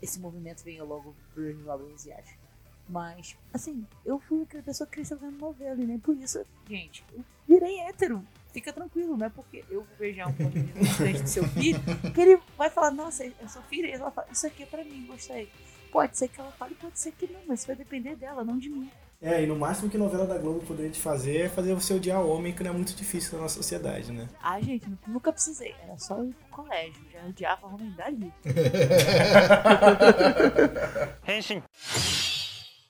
esse 0.02 0.20
movimento 0.20 0.64
venha 0.64 0.84
logo 0.84 1.16
para 1.34 1.44
os 1.44 1.64
jovens 1.64 1.94
asiáticos. 1.94 2.50
Mas, 2.88 3.38
assim, 3.54 3.86
eu 4.04 4.20
fui 4.20 4.42
aquela 4.42 4.64
pessoa 4.64 4.88
que 4.88 4.94
cresceu 4.94 5.18
vendo 5.18 5.38
novela 5.38 5.80
e 5.80 5.86
nem 5.86 6.00
por 6.00 6.16
isso, 6.18 6.44
gente, 6.68 7.06
eu 7.14 7.24
virei 7.48 7.80
hétero. 7.82 8.26
Fica 8.52 8.74
tranquilo, 8.74 9.16
não 9.16 9.26
é 9.26 9.30
porque 9.30 9.64
eu 9.70 9.84
vou 9.84 9.98
beijar 9.98 10.28
um 10.28 10.34
menino 10.34 10.74
na 10.76 10.90
frente 10.90 11.22
do 11.22 11.30
seu 11.30 11.48
filho 11.50 11.80
que 12.14 12.22
ele 12.22 12.40
vai 12.58 12.70
falar, 12.70 12.92
nossa, 12.92 13.24
eu 13.24 13.48
sou 13.48 13.62
filha, 13.64 13.88
e 13.88 13.92
ela 13.92 14.12
fala, 14.12 14.28
isso 14.32 14.48
aqui 14.48 14.64
é 14.64 14.66
pra 14.66 14.84
mim, 14.84 15.06
gostei. 15.08 15.50
Pode 15.92 16.18
ser 16.18 16.28
que 16.28 16.40
ela 16.40 16.52
fale, 16.52 16.76
pode 16.76 17.00
ser 17.00 17.12
que 17.12 17.32
não, 17.32 17.40
mas 17.48 17.60
isso 17.60 17.68
vai 17.68 17.76
depender 17.76 18.16
dela, 18.16 18.44
não 18.44 18.58
de 18.58 18.70
mim. 18.70 18.90
É, 19.22 19.44
e 19.44 19.48
no 19.48 19.56
máximo 19.56 19.90
que 19.90 19.98
novela 19.98 20.26
da 20.26 20.38
Globo 20.38 20.66
poderia 20.66 20.90
te 20.90 21.00
fazer 21.00 21.42
é 21.42 21.50
fazer 21.50 21.74
você 21.74 21.94
odiar 21.94 22.24
o 22.24 22.30
homem, 22.30 22.54
que 22.54 22.64
não 22.64 22.72
é 22.72 22.74
muito 22.74 22.96
difícil 22.96 23.34
na 23.34 23.44
nossa 23.44 23.56
sociedade, 23.56 24.14
né? 24.14 24.30
Ah, 24.42 24.62
gente, 24.62 24.88
nunca 25.06 25.34
precisei. 25.34 25.76
Era 25.84 25.98
só 25.98 26.24
ir 26.24 26.34
pro 26.34 26.64
colégio. 26.64 27.06
Já 27.12 27.26
odiava 27.26 27.68
homem 27.68 27.92
dali. 27.92 28.34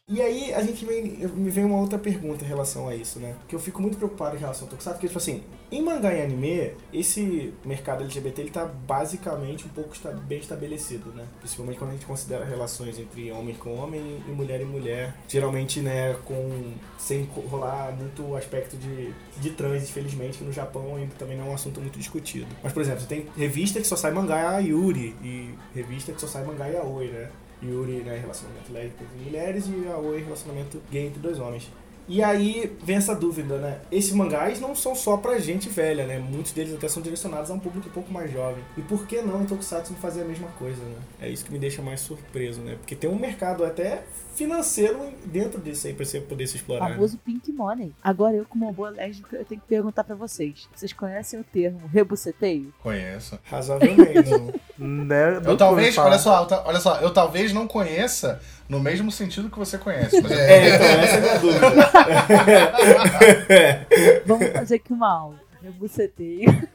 E 0.10 0.24
aí 0.24 0.52
a 0.56 0.64
gente 0.64 0.84
vem, 0.86 1.04
me 1.36 1.52
vem 1.52 1.64
uma 1.64 1.78
outra 1.78 2.00
pergunta 2.00 2.44
em 2.44 2.48
relação 2.48 2.88
a 2.88 2.96
isso, 2.96 3.20
né? 3.20 3.36
Que 3.48 3.56
eu 3.56 3.60
fico 3.60 3.80
muito 3.80 3.96
preocupado 3.96 4.36
em 4.36 4.40
relação 4.40 4.64
ao 4.64 4.70
Tokusatsu, 4.72 4.96
porque, 4.96 5.08
tipo 5.08 5.20
assim, 5.20 5.44
em 5.72 5.84
mangá 5.84 6.12
e 6.12 6.24
anime, 6.24 6.72
esse 6.92 7.54
mercado 7.64 8.04
LGBT 8.04 8.42
ele 8.42 8.50
tá 8.50 8.66
basicamente 8.66 9.68
um 9.68 9.70
pouco 9.70 9.96
bem 10.28 10.40
estabelecido, 10.40 11.12
né? 11.12 11.28
Principalmente 11.38 11.78
quando 11.78 11.92
a 11.92 11.94
gente 11.94 12.08
considera 12.08 12.44
relações 12.44 12.98
entre 12.98 13.32
homem 13.32 13.54
com 13.54 13.76
homem 13.76 14.24
e 14.28 14.32
mulher 14.32 14.60
e 14.62 14.66
mulher. 14.66 15.14
Geralmente, 15.28 15.80
né, 15.80 16.16
com 16.26 16.74
sem 16.98 17.30
rolar 17.48 17.96
muito 17.96 18.36
aspecto 18.36 18.76
de, 18.78 19.14
de 19.40 19.52
trans, 19.52 19.84
infelizmente, 19.84 20.40
que 20.40 20.44
no 20.44 20.52
Japão 20.52 20.96
ainda 20.96 21.14
também 21.20 21.38
não 21.38 21.46
é 21.46 21.50
um 21.50 21.54
assunto 21.54 21.80
muito 21.80 22.00
discutido. 22.00 22.48
Mas, 22.64 22.74
por 22.74 22.82
exemplo, 22.82 23.02
você 23.02 23.08
tem 23.08 23.28
revista 23.38 23.80
que 23.80 23.86
só 23.86 23.96
sai 23.96 24.12
mangá 24.12 24.58
Yuri, 24.58 25.16
e 25.24 25.54
revista 25.76 26.12
que 26.12 26.20
só 26.20 26.26
sai 26.26 26.44
mangá 26.44 26.68
e 26.68 26.76
Aoi, 26.78 27.10
né? 27.10 27.30
Yuri, 27.64 28.04
né, 28.04 28.18
relacionamento 28.18 28.72
lésbico 28.72 29.04
entre 29.04 29.26
mulheres 29.26 29.66
e 29.68 29.88
Aoi, 29.88 30.24
relacionamento 30.24 30.82
gay 30.92 31.08
entre 31.08 31.20
dois 31.20 31.40
homens. 31.40 31.70
E 32.12 32.24
aí 32.24 32.76
vem 32.84 32.96
essa 32.96 33.14
dúvida, 33.14 33.60
né? 33.60 33.82
Esses 33.92 34.12
mangás 34.14 34.60
não 34.60 34.76
são 34.76 34.96
só 34.96 35.16
pra 35.16 35.38
gente 35.38 35.70
velha, 35.70 36.08
né? 36.08 36.18
Muitos 36.18 36.52
deles 36.54 36.74
até 36.74 36.90
são 36.90 37.04
direcionados 37.04 37.52
a 37.52 37.54
um 37.54 37.60
público 37.60 37.88
um 37.88 37.92
pouco 37.92 38.12
mais 38.12 38.32
jovem. 38.32 38.64
E 38.76 38.82
por 38.82 39.06
que 39.06 39.22
não 39.22 39.44
em 39.44 39.46
Tokusatsu 39.46 39.94
não 39.94 40.00
fazer 40.00 40.24
a 40.24 40.26
mesma 40.26 40.48
coisa, 40.58 40.82
né? 40.84 40.98
É 41.22 41.30
isso 41.30 41.46
que 41.46 41.52
me 41.52 41.60
deixa 41.60 41.84
mais 41.84 42.02
surpreso, 42.02 42.62
né? 42.62 42.78
Porque 42.80 42.96
tem 42.96 43.08
um 43.08 43.16
mercado 43.16 43.64
até 43.64 44.02
financeiro 44.40 45.14
dentro 45.26 45.60
disso 45.62 45.86
aí 45.88 45.94
pra 45.94 46.06
você 46.06 46.20
poder 46.22 46.48
se 46.48 46.56
explorar. 46.56 46.90
né? 46.90 46.96
famoso 46.96 47.18
Pink 47.18 47.52
Money. 47.52 47.94
Agora 48.02 48.36
eu, 48.36 48.46
como 48.46 48.66
uma 48.66 48.74
boa 48.74 48.90
lésbica, 48.90 49.36
eu 49.36 49.46
tenho 49.46 49.60
que 49.62 49.68
perguntar 49.68 50.04
pra 50.04 50.16
vocês. 50.16 50.68
Vocês 50.74 50.94
conhecem 50.94 51.40
o 51.40 51.44
termo 51.44 51.86
rebuceteio? 51.88 52.74
Conheço. 52.82 53.38
Razoavelmente. 53.44 54.30
Né? 54.82 55.42
Eu 55.46 55.58
talvez, 55.58 55.98
olha 55.98 56.18
só, 56.18 56.40
eu 56.42 56.46
ta- 56.46 56.64
olha 56.66 56.80
só, 56.80 57.02
eu 57.02 57.12
talvez 57.12 57.52
não 57.52 57.68
conheça 57.68 58.40
no 58.70 58.80
mesmo 58.80 59.12
sentido 59.12 59.50
que 59.50 59.60
você 59.60 59.78
conhece. 59.78 60.22
Mas 60.22 60.32
eu- 60.32 60.40
é, 60.40 60.76
então, 60.76 60.88
essa 60.88 61.16
é 61.16 61.18
a 61.18 61.22
minha 61.22 61.40
dúvida. 61.40 61.70
Vamos 64.26 64.48
fazer 64.54 64.76
aqui 64.76 64.94
uma 64.94 65.12
aula. 65.12 65.36
Rebuceteio. 65.62 66.66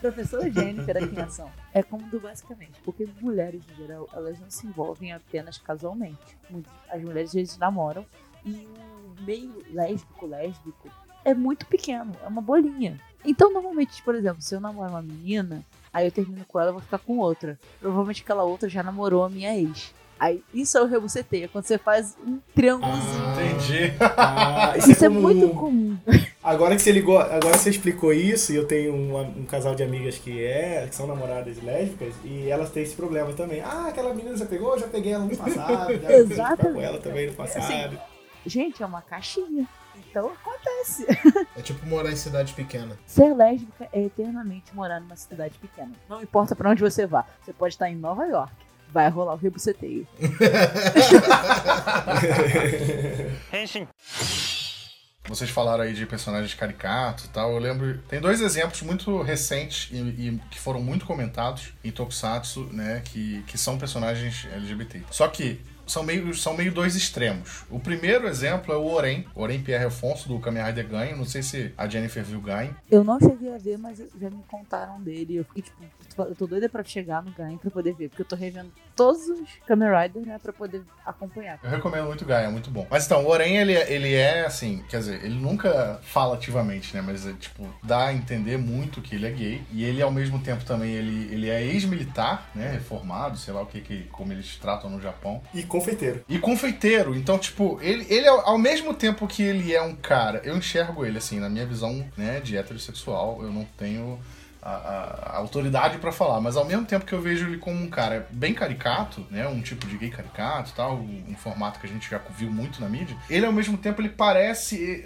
Professora 0.00 0.50
Jennifer 0.50 0.96
aqui 0.96 1.14
em 1.14 1.20
ação. 1.22 1.48
É 1.76 1.82
como 1.82 2.08
do 2.08 2.18
basicamente, 2.18 2.80
porque 2.82 3.06
mulheres, 3.20 3.60
em 3.70 3.76
geral, 3.76 4.08
elas 4.14 4.40
não 4.40 4.48
se 4.48 4.66
envolvem 4.66 5.12
apenas 5.12 5.58
casualmente. 5.58 6.38
As 6.88 7.02
mulheres 7.02 7.28
às 7.28 7.34
vezes 7.34 7.58
namoram 7.58 8.06
e 8.46 8.66
o 8.66 9.22
meio 9.22 9.62
lésbico, 9.70 10.24
lésbico, 10.24 10.88
é 11.22 11.34
muito 11.34 11.66
pequeno, 11.66 12.16
é 12.24 12.28
uma 12.28 12.40
bolinha. 12.40 12.98
Então, 13.22 13.52
normalmente, 13.52 14.02
por 14.02 14.14
exemplo, 14.14 14.40
se 14.40 14.54
eu 14.54 14.60
namoro 14.60 14.88
uma 14.88 15.02
menina, 15.02 15.62
aí 15.92 16.06
eu 16.06 16.10
termino 16.10 16.46
com 16.46 16.58
ela, 16.58 16.70
eu 16.70 16.72
vou 16.72 16.82
ficar 16.82 16.98
com 16.98 17.18
outra. 17.18 17.60
Provavelmente 17.78 18.22
aquela 18.22 18.44
outra 18.44 18.70
já 18.70 18.82
namorou 18.82 19.22
a 19.22 19.28
minha 19.28 19.54
ex. 19.54 19.92
Aí, 20.18 20.42
isso 20.54 20.78
é 20.78 20.82
o 20.82 20.86
rebuceteio, 20.86 21.44
é 21.44 21.48
quando 21.48 21.66
você 21.66 21.76
faz 21.76 22.16
um 22.26 22.38
triângulozinho. 22.54 23.32
Entendi. 23.32 23.92
Ah, 24.00 24.72
isso 24.78 25.04
é 25.04 25.08
comum. 25.08 25.20
muito 25.20 25.48
comum. 25.50 25.98
Agora 26.46 26.76
que 26.76 26.82
você 26.82 26.92
ligou, 26.92 27.18
agora 27.18 27.50
que 27.54 27.58
você 27.58 27.70
explicou 27.70 28.12
isso, 28.12 28.52
e 28.52 28.56
eu 28.56 28.68
tenho 28.68 28.94
um, 28.94 29.18
um 29.40 29.44
casal 29.44 29.74
de 29.74 29.82
amigas 29.82 30.16
que 30.16 30.44
é, 30.44 30.86
que 30.88 30.94
são 30.94 31.04
namoradas 31.04 31.60
lésbicas, 31.60 32.14
e 32.24 32.48
elas 32.48 32.70
têm 32.70 32.84
esse 32.84 32.94
problema 32.94 33.32
também. 33.32 33.60
Ah, 33.60 33.88
aquela 33.88 34.14
menina 34.14 34.36
já 34.36 34.46
pegou, 34.46 34.78
já 34.78 34.86
peguei 34.86 35.12
ela 35.12 35.24
no 35.24 35.36
passado, 35.36 36.00
já 36.00 36.12
Exatamente. 36.12 36.74
com 36.76 36.80
ela 36.80 36.98
também 37.00 37.26
no 37.26 37.32
passado. 37.32 37.64
Assim, 37.64 37.98
Gente, 38.46 38.80
é 38.80 38.86
uma 38.86 39.02
caixinha. 39.02 39.66
Então 40.08 40.30
acontece. 40.30 41.04
É 41.56 41.62
tipo 41.62 41.84
morar 41.84 42.12
em 42.12 42.16
cidade 42.16 42.54
pequena. 42.54 42.96
Ser 43.06 43.34
lésbica 43.34 43.88
é 43.92 44.04
eternamente 44.04 44.72
morar 44.72 45.00
numa 45.00 45.16
cidade 45.16 45.58
pequena. 45.58 45.90
Não 46.08 46.22
importa 46.22 46.54
pra 46.54 46.70
onde 46.70 46.80
você 46.80 47.06
vá. 47.06 47.26
Você 47.44 47.52
pode 47.52 47.74
estar 47.74 47.90
em 47.90 47.96
Nova 47.96 48.24
York. 48.24 48.54
Vai 48.92 49.10
rolar 49.10 49.34
o 49.34 49.36
rebuceteio. 49.36 50.06
Vocês 55.28 55.50
falaram 55.50 55.84
aí 55.84 55.92
de 55.92 56.06
personagens 56.06 56.54
caricatos 56.54 57.24
e 57.24 57.28
tal. 57.28 57.52
Eu 57.52 57.58
lembro. 57.58 57.98
Tem 58.08 58.20
dois 58.20 58.40
exemplos 58.40 58.82
muito 58.82 59.22
recentes 59.22 59.88
e, 59.92 59.96
e 59.96 60.40
que 60.50 60.58
foram 60.58 60.80
muito 60.80 61.04
comentados 61.04 61.72
em 61.84 61.90
Tokusatsu, 61.90 62.68
né? 62.72 63.02
Que, 63.04 63.42
que 63.46 63.58
são 63.58 63.78
personagens 63.78 64.46
LGBT. 64.52 65.02
Só 65.10 65.28
que 65.28 65.60
são 65.86 66.02
meio, 66.02 66.34
são 66.34 66.56
meio 66.56 66.72
dois 66.72 66.94
extremos. 66.96 67.64
O 67.70 67.78
primeiro 67.78 68.26
exemplo 68.28 68.72
é 68.72 68.76
o 68.76 68.84
Oren, 68.86 69.24
Oren 69.34 69.60
Pierre 69.62 69.84
Afonso, 69.86 70.28
do 70.28 70.38
Kamen 70.38 70.62
Rider 70.64 70.88
Gain. 70.88 71.14
Não 71.16 71.24
sei 71.24 71.42
se 71.42 71.72
a 71.76 71.86
Jennifer 71.88 72.24
viu 72.24 72.40
Gain. 72.40 72.70
Eu 72.90 73.04
não 73.04 73.18
cheguei 73.20 73.54
a 73.54 73.58
ver, 73.58 73.78
mas 73.78 73.98
já 73.98 74.30
me 74.30 74.42
contaram 74.48 75.00
dele. 75.00 75.36
Eu 75.36 75.44
fiquei 75.44 75.62
tipo, 75.62 76.22
eu 76.22 76.34
tô 76.34 76.46
doida 76.46 76.68
pra 76.68 76.82
chegar 76.84 77.22
no 77.22 77.30
Gain 77.32 77.56
pra 77.58 77.70
poder 77.70 77.94
ver. 77.94 78.08
Porque 78.08 78.22
eu 78.22 78.26
tô 78.26 78.36
revendo 78.36 78.72
todos 78.94 79.28
os 79.28 79.48
Kamen 79.66 79.88
Riders, 79.90 80.26
né? 80.26 80.38
Pra 80.42 80.52
poder 80.52 80.82
acompanhar. 81.04 81.58
Eu 81.62 81.70
recomendo 81.70 82.06
muito 82.06 82.24
Gaia, 82.24 82.46
é 82.46 82.50
muito 82.50 82.70
bom. 82.70 82.86
Mas 82.90 83.04
então, 83.06 83.24
o 83.24 83.28
Oren, 83.28 83.56
ele, 83.56 83.74
é- 83.74 83.92
ele 83.92 84.14
é 84.14 84.46
assim, 84.46 84.82
quer 84.88 84.98
dizer, 84.98 85.24
ele 85.24 85.34
nunca 85.38 86.00
fala 86.02 86.34
ativamente, 86.34 86.94
né? 86.94 87.02
Mas 87.02 87.26
é 87.26 87.32
tipo, 87.34 87.68
dá 87.82 88.06
a 88.06 88.14
entender 88.14 88.56
muito 88.56 89.00
que 89.00 89.14
ele 89.14 89.26
é 89.26 89.30
gay. 89.30 89.62
E 89.70 89.84
ele, 89.84 90.00
ao 90.02 90.10
mesmo 90.10 90.38
tempo, 90.40 90.64
também, 90.64 90.92
ele, 90.92 91.32
ele 91.32 91.48
é 91.50 91.62
ex-militar, 91.62 92.48
né? 92.54 92.70
Reformado, 92.72 93.36
sei 93.36 93.52
lá 93.54 93.62
o 93.62 93.66
que, 93.66 93.80
que 93.80 94.04
como 94.04 94.32
eles 94.32 94.56
tratam 94.56 94.90
no 94.90 95.00
Japão. 95.00 95.42
E 95.54 95.62
confeiteiro. 95.78 96.24
E 96.28 96.38
confeiteiro, 96.38 97.14
então, 97.14 97.38
tipo, 97.38 97.78
ele, 97.82 98.06
ele 98.08 98.26
ao 98.28 98.46
ao 98.50 98.58
mesmo 98.58 98.94
tempo 98.94 99.26
que 99.26 99.42
ele 99.42 99.74
é 99.74 99.82
um 99.82 99.94
cara, 99.94 100.40
eu 100.44 100.56
enxergo 100.56 101.04
ele 101.04 101.18
assim, 101.18 101.38
na 101.40 101.48
minha 101.48 101.66
visão, 101.66 102.04
né, 102.16 102.40
de 102.40 102.56
heterossexual, 102.56 103.38
eu 103.42 103.50
não 103.50 103.64
tenho 103.78 104.18
a, 104.62 104.70
a- 104.70 105.30
a 105.34 105.36
autoridade 105.36 105.98
pra 105.98 106.10
falar, 106.10 106.40
mas 106.40 106.56
ao 106.56 106.64
mesmo 106.64 106.84
tempo 106.86 107.04
que 107.04 107.12
eu 107.12 107.20
vejo 107.20 107.46
ele 107.46 107.58
como 107.58 107.76
um 107.82 107.88
cara 107.88 108.26
bem 108.30 108.52
caricato, 108.54 109.24
né, 109.30 109.46
um 109.46 109.60
tipo 109.60 109.86
de 109.86 109.96
gay 109.98 110.10
caricato 110.10 110.72
tal, 110.74 110.96
um 110.96 111.34
formato 111.36 111.78
que 111.80 111.86
a 111.86 111.88
gente 111.88 112.08
já 112.10 112.20
viu 112.36 112.50
muito 112.50 112.80
na 112.80 112.88
mídia, 112.88 113.16
ele 113.30 113.44
ao 113.46 113.52
mesmo 113.52 113.76
tempo 113.78 114.00
ele 114.00 114.08
parece 114.08 115.04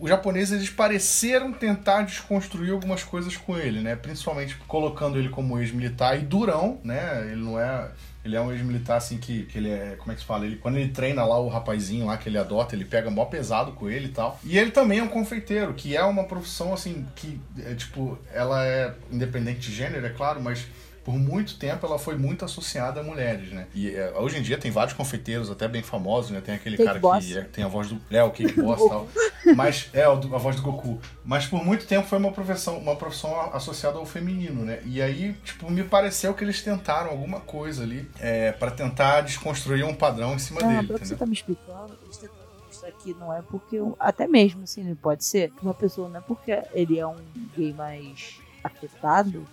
os 0.00 0.08
japoneses 0.08 0.52
eles 0.56 0.70
pareceram 0.70 1.52
tentar 1.52 2.02
desconstruir 2.02 2.72
algumas 2.72 3.02
coisas 3.04 3.36
com 3.36 3.58
ele, 3.58 3.80
né? 3.82 3.94
Principalmente 3.96 4.56
colocando 4.66 5.18
ele 5.18 5.28
como 5.28 5.58
ex-militar 5.58 6.16
e 6.18 6.22
durão, 6.24 6.78
né? 6.82 7.22
Ele 7.26 7.42
não 7.42 7.60
é. 7.60 7.88
Ele 8.24 8.36
é 8.36 8.40
um 8.40 8.52
ex-militar, 8.52 8.98
assim, 8.98 9.16
que, 9.16 9.44
que 9.44 9.56
ele 9.56 9.70
é. 9.70 9.96
Como 9.98 10.12
é 10.12 10.14
que 10.14 10.20
se 10.20 10.26
fala? 10.26 10.44
Ele, 10.44 10.56
quando 10.56 10.76
ele 10.76 10.90
treina 10.90 11.24
lá 11.24 11.38
o 11.38 11.48
rapazinho 11.48 12.06
lá 12.06 12.18
que 12.18 12.28
ele 12.28 12.36
adota, 12.36 12.74
ele 12.74 12.84
pega 12.84 13.10
mó 13.10 13.24
pesado 13.24 13.72
com 13.72 13.88
ele 13.88 14.06
e 14.06 14.12
tal. 14.12 14.38
E 14.44 14.58
ele 14.58 14.70
também 14.70 14.98
é 14.98 15.02
um 15.02 15.08
confeiteiro, 15.08 15.72
que 15.72 15.96
é 15.96 16.02
uma 16.04 16.24
profissão, 16.24 16.74
assim, 16.74 17.06
que, 17.16 17.40
é, 17.64 17.74
tipo, 17.74 18.18
ela 18.32 18.66
é 18.66 18.94
independente 19.10 19.60
de 19.60 19.74
gênero, 19.74 20.04
é 20.06 20.10
claro, 20.10 20.40
mas 20.40 20.66
por 21.10 21.18
muito 21.18 21.56
tempo 21.58 21.84
ela 21.84 21.98
foi 21.98 22.16
muito 22.16 22.44
associada 22.44 23.00
a 23.00 23.02
mulheres, 23.02 23.50
né? 23.50 23.66
E 23.74 23.90
é, 23.90 24.12
hoje 24.16 24.38
em 24.38 24.42
dia 24.42 24.56
tem 24.56 24.70
vários 24.70 24.94
confeiteiros 24.94 25.50
até 25.50 25.66
bem 25.66 25.82
famosos, 25.82 26.30
né? 26.30 26.40
Tem 26.40 26.54
aquele 26.54 26.76
Cake 26.76 26.86
cara 26.86 27.00
Boss. 27.00 27.24
que 27.26 27.36
é- 27.36 27.42
tem 27.42 27.64
a 27.64 27.68
voz 27.68 27.88
do. 27.88 28.00
É, 28.10 28.22
o 28.22 28.30
Cake 28.30 28.60
Boss 28.60 28.80
e 28.80 28.88
tal. 28.88 29.08
Mas 29.56 29.88
é 29.92 30.04
a 30.04 30.10
voz 30.14 30.54
do 30.56 30.62
Goku. 30.62 31.00
Mas 31.24 31.46
por 31.46 31.64
muito 31.64 31.84
tempo 31.86 32.06
foi 32.06 32.18
uma 32.18 32.30
profissão, 32.30 32.78
uma 32.78 32.94
profissão 32.94 33.52
associada 33.52 33.98
ao 33.98 34.06
feminino, 34.06 34.64
né? 34.64 34.80
E 34.84 35.02
aí, 35.02 35.32
tipo, 35.44 35.68
me 35.70 35.82
pareceu 35.82 36.32
que 36.34 36.44
eles 36.44 36.62
tentaram 36.62 37.10
alguma 37.10 37.40
coisa 37.40 37.82
ali 37.82 38.08
é, 38.20 38.52
para 38.52 38.70
tentar 38.70 39.22
desconstruir 39.22 39.84
um 39.84 39.94
padrão 39.94 40.34
em 40.34 40.38
cima 40.38 40.60
Ah, 40.62 40.66
dele, 40.68 40.86
pelo 40.86 40.98
que 41.00 41.08
você 41.08 41.16
tá 41.16 41.26
me 41.26 41.32
explicando, 41.32 41.98
eles 42.04 42.20
mostrar 42.68 42.92
que 42.92 43.14
não 43.14 43.34
é 43.34 43.42
porque. 43.42 43.76
eu- 43.76 43.96
Até 43.98 44.28
mesmo, 44.28 44.62
assim, 44.62 44.94
pode 44.94 45.24
ser 45.24 45.50
que 45.50 45.62
uma 45.62 45.74
pessoa 45.74 46.08
não 46.08 46.18
é 46.18 46.22
porque 46.22 46.62
ele 46.72 46.98
é 47.00 47.06
um 47.06 47.16
gay 47.56 47.72
mais 47.72 48.38
afetado 48.62 49.44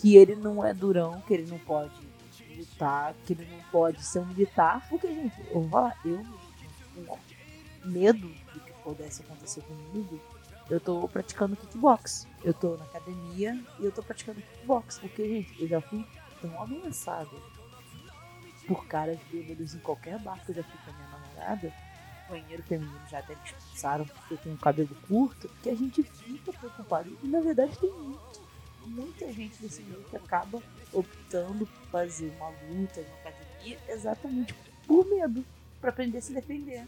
que 0.00 0.16
ele 0.16 0.34
não 0.34 0.64
é 0.64 0.72
durão, 0.72 1.20
que 1.26 1.34
ele 1.34 1.50
não 1.50 1.58
pode 1.58 1.92
lutar, 2.56 3.14
que 3.26 3.34
ele 3.34 3.46
não 3.50 3.62
pode 3.70 4.02
ser 4.02 4.20
um 4.20 4.26
militar. 4.26 4.86
Porque, 4.88 5.06
gente, 5.08 5.38
eu 5.50 5.60
vou 5.60 5.68
falar, 5.68 5.98
eu, 6.04 6.24
com 6.94 7.18
medo 7.88 8.26
do 8.26 8.60
que 8.60 8.72
pudesse 8.82 9.22
acontecer 9.22 9.60
comigo, 9.62 10.18
eu 10.70 10.80
tô 10.80 11.06
praticando 11.08 11.56
kickbox. 11.56 12.26
Eu 12.42 12.54
tô 12.54 12.76
na 12.76 12.84
academia 12.84 13.62
e 13.78 13.84
eu 13.84 13.92
tô 13.92 14.02
praticando 14.02 14.40
kickbox. 14.40 14.98
Porque, 14.98 15.28
gente, 15.28 15.62
eu 15.62 15.68
já 15.68 15.80
fui 15.80 16.06
tão 16.40 16.62
ameaçada 16.62 17.30
por 18.66 18.86
caras 18.86 19.18
bêbados 19.30 19.74
em 19.74 19.80
qualquer 19.80 20.18
bar 20.20 20.42
que 20.44 20.52
eu 20.52 20.56
já 20.56 20.62
fui 20.62 20.78
com 20.84 20.90
a 20.90 20.94
minha 20.94 21.08
namorada. 21.08 21.72
Banheiro 22.28 22.62
feminino 22.62 23.00
já 23.10 23.18
até 23.18 23.34
me 23.34 23.40
expulsaram 23.44 24.06
porque 24.06 24.34
eu 24.34 24.38
tenho 24.38 24.56
cabelo 24.56 24.96
curto. 25.08 25.50
Que 25.62 25.70
a 25.70 25.74
gente 25.74 26.02
fica 26.02 26.52
preocupado. 26.52 27.18
E 27.22 27.26
na 27.26 27.40
verdade 27.40 27.76
tem 27.78 27.90
muito, 27.90 28.40
muita 28.86 29.32
gente 29.32 29.60
desse 29.60 29.82
que 29.82 30.16
acaba 30.16 30.62
optando 30.92 31.66
por 31.66 31.86
fazer 31.90 32.32
uma 32.36 32.50
luta 32.68 33.02
na 33.02 33.30
academia 33.30 33.78
exatamente 33.88 34.54
por 34.86 35.08
medo. 35.08 35.44
Pra 35.80 35.90
aprender 35.90 36.18
a 36.18 36.20
se 36.20 36.34
defender. 36.34 36.86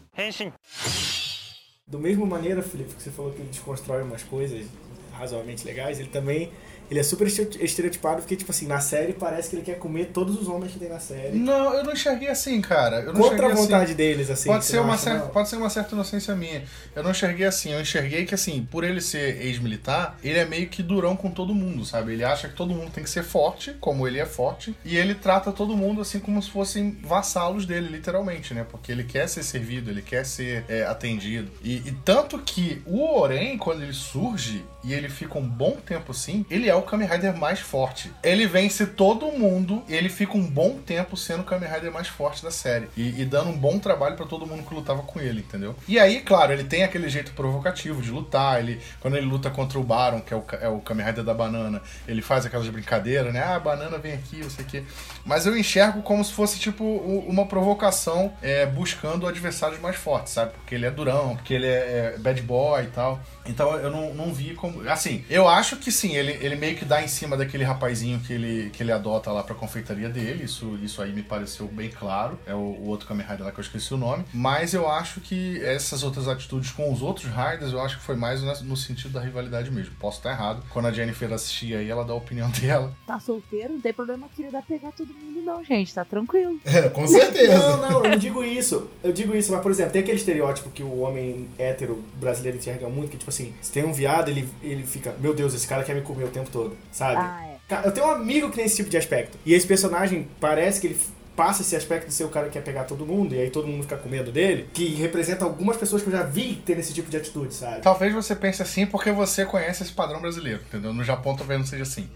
Do 1.87 1.97
mesmo 1.99 2.27
maneira, 2.27 2.61
Felipe, 2.61 2.93
que 2.93 3.01
você 3.01 3.09
falou 3.09 3.31
que 3.31 3.39
ele 3.39 3.49
desconstrói 3.49 4.03
umas 4.03 4.23
coisas 4.23 4.67
razoavelmente 5.13 5.65
legais, 5.65 5.99
ele 5.99 6.09
também 6.09 6.51
ele 6.91 6.99
é 6.99 7.03
super 7.03 7.25
estere- 7.25 7.63
estereotipado 7.63 8.21
porque, 8.21 8.35
tipo 8.35 8.51
assim, 8.51 8.67
na 8.67 8.79
série 8.79 9.13
parece 9.13 9.49
que 9.49 9.55
ele 9.55 9.63
quer 9.63 9.79
comer 9.79 10.11
todos 10.13 10.39
os 10.39 10.47
homens 10.47 10.73
que 10.73 10.79
tem 10.79 10.89
na 10.89 10.99
série. 10.99 11.37
Não, 11.37 11.73
eu 11.73 11.83
não 11.83 11.93
enxerguei 11.93 12.27
assim, 12.27 12.61
cara. 12.61 12.99
Eu 12.99 13.13
não 13.13 13.21
Contra 13.21 13.47
a 13.47 13.53
assim. 13.53 13.61
vontade 13.63 13.93
deles, 13.95 14.29
assim. 14.29 14.49
Pode 14.49 14.65
ser, 14.65 14.79
uma 14.79 14.97
certa, 14.97 15.27
pode 15.27 15.49
ser 15.49 15.55
uma 15.55 15.69
certa 15.69 15.95
inocência 15.95 16.35
minha. 16.35 16.63
Eu 16.95 17.01
não 17.01 17.11
enxerguei 17.11 17.45
assim. 17.47 17.71
Eu 17.71 17.81
enxerguei 17.81 18.25
que, 18.25 18.35
assim, 18.35 18.67
por 18.69 18.83
ele 18.83 19.01
ser 19.01 19.41
ex-militar, 19.41 20.17
ele 20.23 20.37
é 20.37 20.45
meio 20.45 20.67
que 20.67 20.83
durão 20.83 21.15
com 21.15 21.31
todo 21.31 21.55
mundo, 21.55 21.85
sabe? 21.85 22.13
Ele 22.13 22.23
acha 22.23 22.47
que 22.49 22.55
todo 22.55 22.73
mundo 22.73 22.91
tem 22.91 23.03
que 23.03 23.09
ser 23.09 23.23
forte, 23.23 23.73
como 23.79 24.07
ele 24.07 24.19
é 24.19 24.25
forte, 24.25 24.75
e 24.85 24.97
ele 24.97 25.15
trata 25.15 25.51
todo 25.51 25.75
mundo 25.75 26.01
assim 26.01 26.19
como 26.19 26.41
se 26.41 26.51
fossem 26.51 26.97
vassalos 27.01 27.65
dele, 27.65 27.87
literalmente, 27.87 28.53
né? 28.53 28.65
Porque 28.69 28.91
ele 28.91 29.03
quer 29.03 29.27
ser 29.27 29.43
servido, 29.43 29.89
ele 29.89 30.01
quer 30.01 30.25
ser 30.25 30.65
é, 30.67 30.83
atendido. 30.83 31.49
E, 31.63 31.77
e 31.77 31.91
tanto 32.03 32.37
que 32.39 32.81
o 32.85 33.17
Oren, 33.19 33.57
quando 33.57 33.81
ele 33.81 33.93
surge 33.93 34.63
e 34.83 34.93
ele 34.93 35.02
fica 35.09 35.37
um 35.37 35.47
bom 35.47 35.71
tempo 35.71 36.11
assim, 36.11 36.45
ele 36.49 36.69
é 36.69 36.75
o 36.75 36.81
Kamen 36.81 37.07
Rider 37.07 37.37
mais 37.37 37.59
forte. 37.59 38.11
Ele 38.23 38.45
vence 38.47 38.85
todo 38.85 39.27
mundo 39.31 39.83
ele 39.87 40.09
fica 40.09 40.37
um 40.37 40.45
bom 40.45 40.77
tempo 40.77 41.15
sendo 41.15 41.41
o 41.41 41.43
Kamen 41.43 41.69
Rider 41.69 41.91
mais 41.91 42.07
forte 42.07 42.43
da 42.43 42.51
série. 42.51 42.87
E, 42.95 43.21
e 43.21 43.25
dando 43.25 43.49
um 43.49 43.57
bom 43.57 43.79
trabalho 43.79 44.15
pra 44.15 44.25
todo 44.25 44.45
mundo 44.45 44.63
que 44.63 44.73
lutava 44.73 45.01
com 45.03 45.19
ele, 45.19 45.41
entendeu? 45.41 45.75
E 45.87 45.99
aí, 45.99 46.21
claro, 46.21 46.53
ele 46.53 46.63
tem 46.63 46.83
aquele 46.83 47.09
jeito 47.09 47.31
provocativo 47.33 48.01
de 48.01 48.11
lutar. 48.11 48.59
Ele, 48.59 48.79
quando 48.99 49.15
ele 49.15 49.25
luta 49.25 49.49
contra 49.49 49.79
o 49.79 49.83
Baron, 49.83 50.21
que 50.21 50.33
é 50.33 50.37
o, 50.37 50.43
é 50.61 50.67
o 50.67 50.79
Kamen 50.79 51.05
Rider 51.05 51.23
da 51.23 51.33
banana, 51.33 51.81
ele 52.07 52.21
faz 52.21 52.45
aquelas 52.45 52.67
brincadeiras, 52.67 53.33
né? 53.33 53.41
Ah, 53.41 53.55
a 53.55 53.59
banana 53.59 53.97
vem 53.97 54.13
aqui, 54.13 54.37
não 54.37 54.49
sei 54.49 54.65
o 54.65 54.67
quê. 54.67 54.83
Mas 55.25 55.45
eu 55.45 55.57
enxergo 55.57 56.01
como 56.01 56.23
se 56.23 56.33
fosse, 56.33 56.59
tipo, 56.59 56.83
uma 56.83 57.45
provocação 57.45 58.33
é, 58.41 58.65
buscando 58.65 59.27
adversários 59.27 59.79
mais 59.79 59.95
fortes, 59.95 60.33
sabe? 60.33 60.51
Porque 60.53 60.75
ele 60.75 60.85
é 60.85 60.91
durão, 60.91 61.35
porque 61.35 61.53
ele 61.53 61.67
é, 61.67 62.13
é 62.15 62.17
bad 62.17 62.41
boy 62.41 62.83
e 62.83 62.87
tal. 62.87 63.21
Então 63.45 63.75
eu 63.77 63.91
não, 63.91 64.13
não 64.13 64.33
vi 64.33 64.53
como. 64.53 64.83
Assim, 64.93 65.23
eu 65.29 65.47
acho 65.47 65.77
que 65.77 65.91
sim, 65.91 66.15
ele, 66.15 66.33
ele 66.39 66.55
meio 66.55 66.75
que 66.75 66.85
dá 66.85 67.01
em 67.01 67.07
cima 67.07 67.35
daquele 67.35 67.63
rapazinho 67.63 68.19
que 68.19 68.31
ele, 68.31 68.69
que 68.69 68.83
ele 68.83 68.91
adota 68.91 69.31
lá 69.31 69.43
pra 69.43 69.55
confeitaria 69.55 70.07
dele. 70.07 70.43
Isso, 70.43 70.77
isso 70.83 71.01
aí 71.01 71.11
me 71.11 71.23
pareceu 71.23 71.67
bem 71.67 71.89
claro. 71.89 72.39
É 72.45 72.53
o, 72.53 72.57
o 72.57 72.87
outro 72.87 73.07
Kamen 73.07 73.25
Rider 73.25 73.45
lá 73.45 73.51
que 73.51 73.59
eu 73.59 73.63
esqueci 73.63 73.93
o 73.93 73.97
nome. 73.97 74.23
Mas 74.33 74.73
eu 74.73 74.87
acho 74.89 75.19
que 75.19 75.59
essas 75.63 76.03
outras 76.03 76.27
atitudes 76.27 76.71
com 76.71 76.91
os 76.91 77.01
outros 77.01 77.25
Riders, 77.25 77.73
eu 77.73 77.81
acho 77.81 77.97
que 77.97 78.03
foi 78.03 78.15
mais 78.15 78.41
no, 78.41 78.53
no 78.63 78.77
sentido 78.77 79.13
da 79.13 79.19
rivalidade 79.19 79.71
mesmo. 79.71 79.95
Posso 79.99 80.17
estar 80.17 80.31
errado. 80.31 80.63
Quando 80.69 80.87
a 80.87 80.91
Jennifer 80.91 81.31
assistir 81.33 81.75
aí, 81.75 81.89
ela 81.89 82.05
dá 82.05 82.13
a 82.13 82.15
opinião 82.15 82.49
dela. 82.61 82.95
Tá 83.07 83.19
solteiro, 83.19 83.73
não 83.73 83.81
tem 83.81 83.93
problema 83.93 84.27
que 84.35 84.43
ele 84.43 84.51
dá 84.51 84.61
pegar 84.61 84.91
todo 84.91 85.13
mundo, 85.13 85.41
não, 85.41 85.63
gente. 85.63 85.93
Tá 85.93 86.05
tranquilo. 86.05 86.59
É, 86.65 86.87
com 86.89 87.07
certeza. 87.07 87.57
Não, 87.57 87.77
não, 87.77 88.03
eu 88.03 88.11
não 88.11 88.17
digo 88.17 88.43
isso. 88.43 88.89
Eu 89.03 89.11
digo 89.11 89.35
isso, 89.35 89.51
mas, 89.51 89.61
por 89.61 89.71
exemplo, 89.71 89.93
tem 89.93 90.01
aquele 90.01 90.17
estereótipo 90.17 90.69
que 90.69 90.83
o 90.83 90.99
homem 90.99 91.49
hétero 91.57 92.03
brasileiro 92.19 92.57
enxerga 92.57 92.87
muito, 92.89 93.11
que, 93.11 93.17
tipo 93.17 93.29
assim, 93.29 93.53
se 93.61 93.71
tem 93.71 93.83
um 93.83 93.93
viado, 93.93 94.29
ele, 94.29 94.47
ele 94.61 94.82
fica, 94.85 95.15
meu 95.19 95.33
Deus, 95.33 95.53
esse 95.53 95.67
cara 95.67 95.83
quer 95.83 95.95
me 95.95 96.01
comer 96.01 96.25
o 96.25 96.29
tempo 96.29 96.49
todo, 96.51 96.75
sabe? 96.91 97.17
Ah, 97.17 97.47
é. 97.47 97.87
Eu 97.87 97.91
tenho 97.91 98.07
um 98.07 98.11
amigo 98.11 98.49
que 98.49 98.57
tem 98.57 98.65
esse 98.65 98.75
tipo 98.75 98.89
de 98.89 98.97
aspecto. 98.97 99.37
E 99.45 99.53
esse 99.53 99.65
personagem 99.65 100.27
parece 100.39 100.79
que 100.79 100.87
ele 100.87 100.99
passa 101.35 101.61
esse 101.61 101.75
aspecto 101.75 102.07
de 102.07 102.13
ser 102.13 102.23
o 102.23 102.29
cara 102.29 102.47
que 102.47 102.53
quer 102.53 102.61
pegar 102.63 102.83
todo 102.83 103.05
mundo, 103.05 103.33
e 103.35 103.39
aí 103.39 103.49
todo 103.49 103.67
mundo 103.67 103.83
fica 103.83 103.97
com 103.97 104.09
medo 104.09 104.31
dele, 104.31 104.67
que 104.73 104.93
representa 104.95 105.45
algumas 105.45 105.77
pessoas 105.77 106.01
que 106.01 106.07
eu 106.09 106.11
já 106.13 106.23
vi 106.23 106.55
ter 106.65 106.77
esse 106.77 106.93
tipo 106.93 107.09
de 107.09 107.17
atitude, 107.17 107.53
sabe? 107.53 107.81
Talvez 107.81 108.13
você 108.13 108.35
pense 108.35 108.61
assim 108.61 108.85
porque 108.85 109.11
você 109.11 109.45
conhece 109.45 109.83
esse 109.83 109.91
padrão 109.91 110.21
brasileiro, 110.21 110.59
entendeu? 110.67 110.93
No 110.93 111.03
Japão 111.03 111.35
talvez 111.35 111.59
não 111.59 111.65
seja 111.65 111.83
assim. 111.83 112.09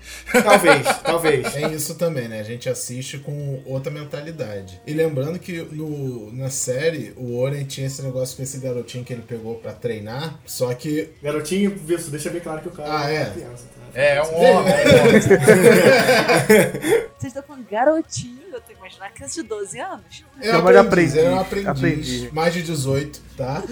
Talvez, 0.44 0.86
talvez. 1.04 1.56
É 1.56 1.68
isso 1.70 1.96
também, 1.96 2.28
né? 2.28 2.40
A 2.40 2.44
gente 2.44 2.70
assiste 2.70 3.18
com 3.18 3.62
outra 3.66 3.92
mentalidade. 3.92 4.80
E 4.86 4.94
lembrando 4.94 5.40
que 5.40 5.62
no, 5.72 6.32
na 6.34 6.50
série, 6.50 7.14
o 7.18 7.38
Oren 7.38 7.66
tinha 7.66 7.88
esse 7.88 8.02
negócio 8.02 8.36
com 8.38 8.44
esse 8.44 8.58
garotinho 8.60 9.04
que 9.04 9.14
ele 9.14 9.24
pegou 9.24 9.56
pra 9.56 9.74
treinar, 9.74 10.40
só 10.46 10.74
que. 10.74 11.10
Garotinho, 11.22 11.76
isso 11.90 12.12
deixa 12.12 12.30
bem 12.30 12.42
claro 12.42 12.62
que 12.62 12.68
o 12.68 12.72
cara 12.72 13.00
Ah, 13.00 13.10
é? 13.12 13.24
uma 13.24 13.32
criança. 13.32 13.64
Tá? 13.66 13.78
É, 14.00 14.18
é 14.18 14.24
um 14.24 14.36
homem. 14.36 14.74
é 14.74 15.04
um 15.04 15.08
homem. 15.08 15.22
Vocês 17.18 17.34
estão 17.34 17.44
falando 17.44 17.66
garotinho, 17.70 18.47
eu 18.58 18.62
tô 18.62 18.74
imaginando 18.74 19.12
criança 19.14 19.42
de 19.42 19.48
12 19.48 19.80
anos. 19.80 20.26
É 20.42 20.52
Chama 20.52 20.72
de 20.72 20.78
aprendiz, 20.78 21.14
aprendiz, 21.14 21.16
é 21.16 21.38
aprendiz, 21.40 21.68
aprendiz. 21.68 22.32
mais 22.34 22.54
de 22.54 22.64
18, 22.64 23.22
tá? 23.38 23.64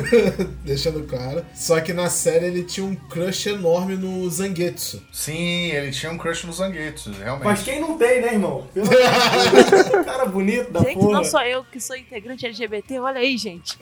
Deixando 0.64 1.02
claro. 1.06 1.44
Só 1.54 1.80
que 1.80 1.92
na 1.92 2.08
série 2.08 2.46
ele 2.46 2.64
tinha 2.64 2.84
um 2.86 2.94
crush 2.94 3.46
enorme 3.48 3.96
no 3.96 4.28
Zangetsu. 4.30 5.02
Sim, 5.12 5.70
ele 5.70 5.90
tinha 5.90 6.10
um 6.10 6.18
crush 6.18 6.44
no 6.46 6.52
Zangetsu, 6.52 7.10
realmente. 7.12 7.44
Mas 7.44 7.62
quem 7.62 7.80
não 7.80 7.96
tem, 7.96 8.20
né, 8.22 8.32
irmão? 8.34 8.66
Pelo 8.72 8.88
cara 10.04 10.26
bonito 10.26 10.70
da 10.72 10.80
gente, 10.80 10.94
porra. 10.94 11.12
não 11.12 11.24
sou 11.24 11.40
eu 11.42 11.64
que 11.64 11.80
sou 11.80 11.96
integrante 11.96 12.46
LGBT, 12.46 12.98
olha 13.00 13.20
aí, 13.20 13.36
gente. 13.36 13.78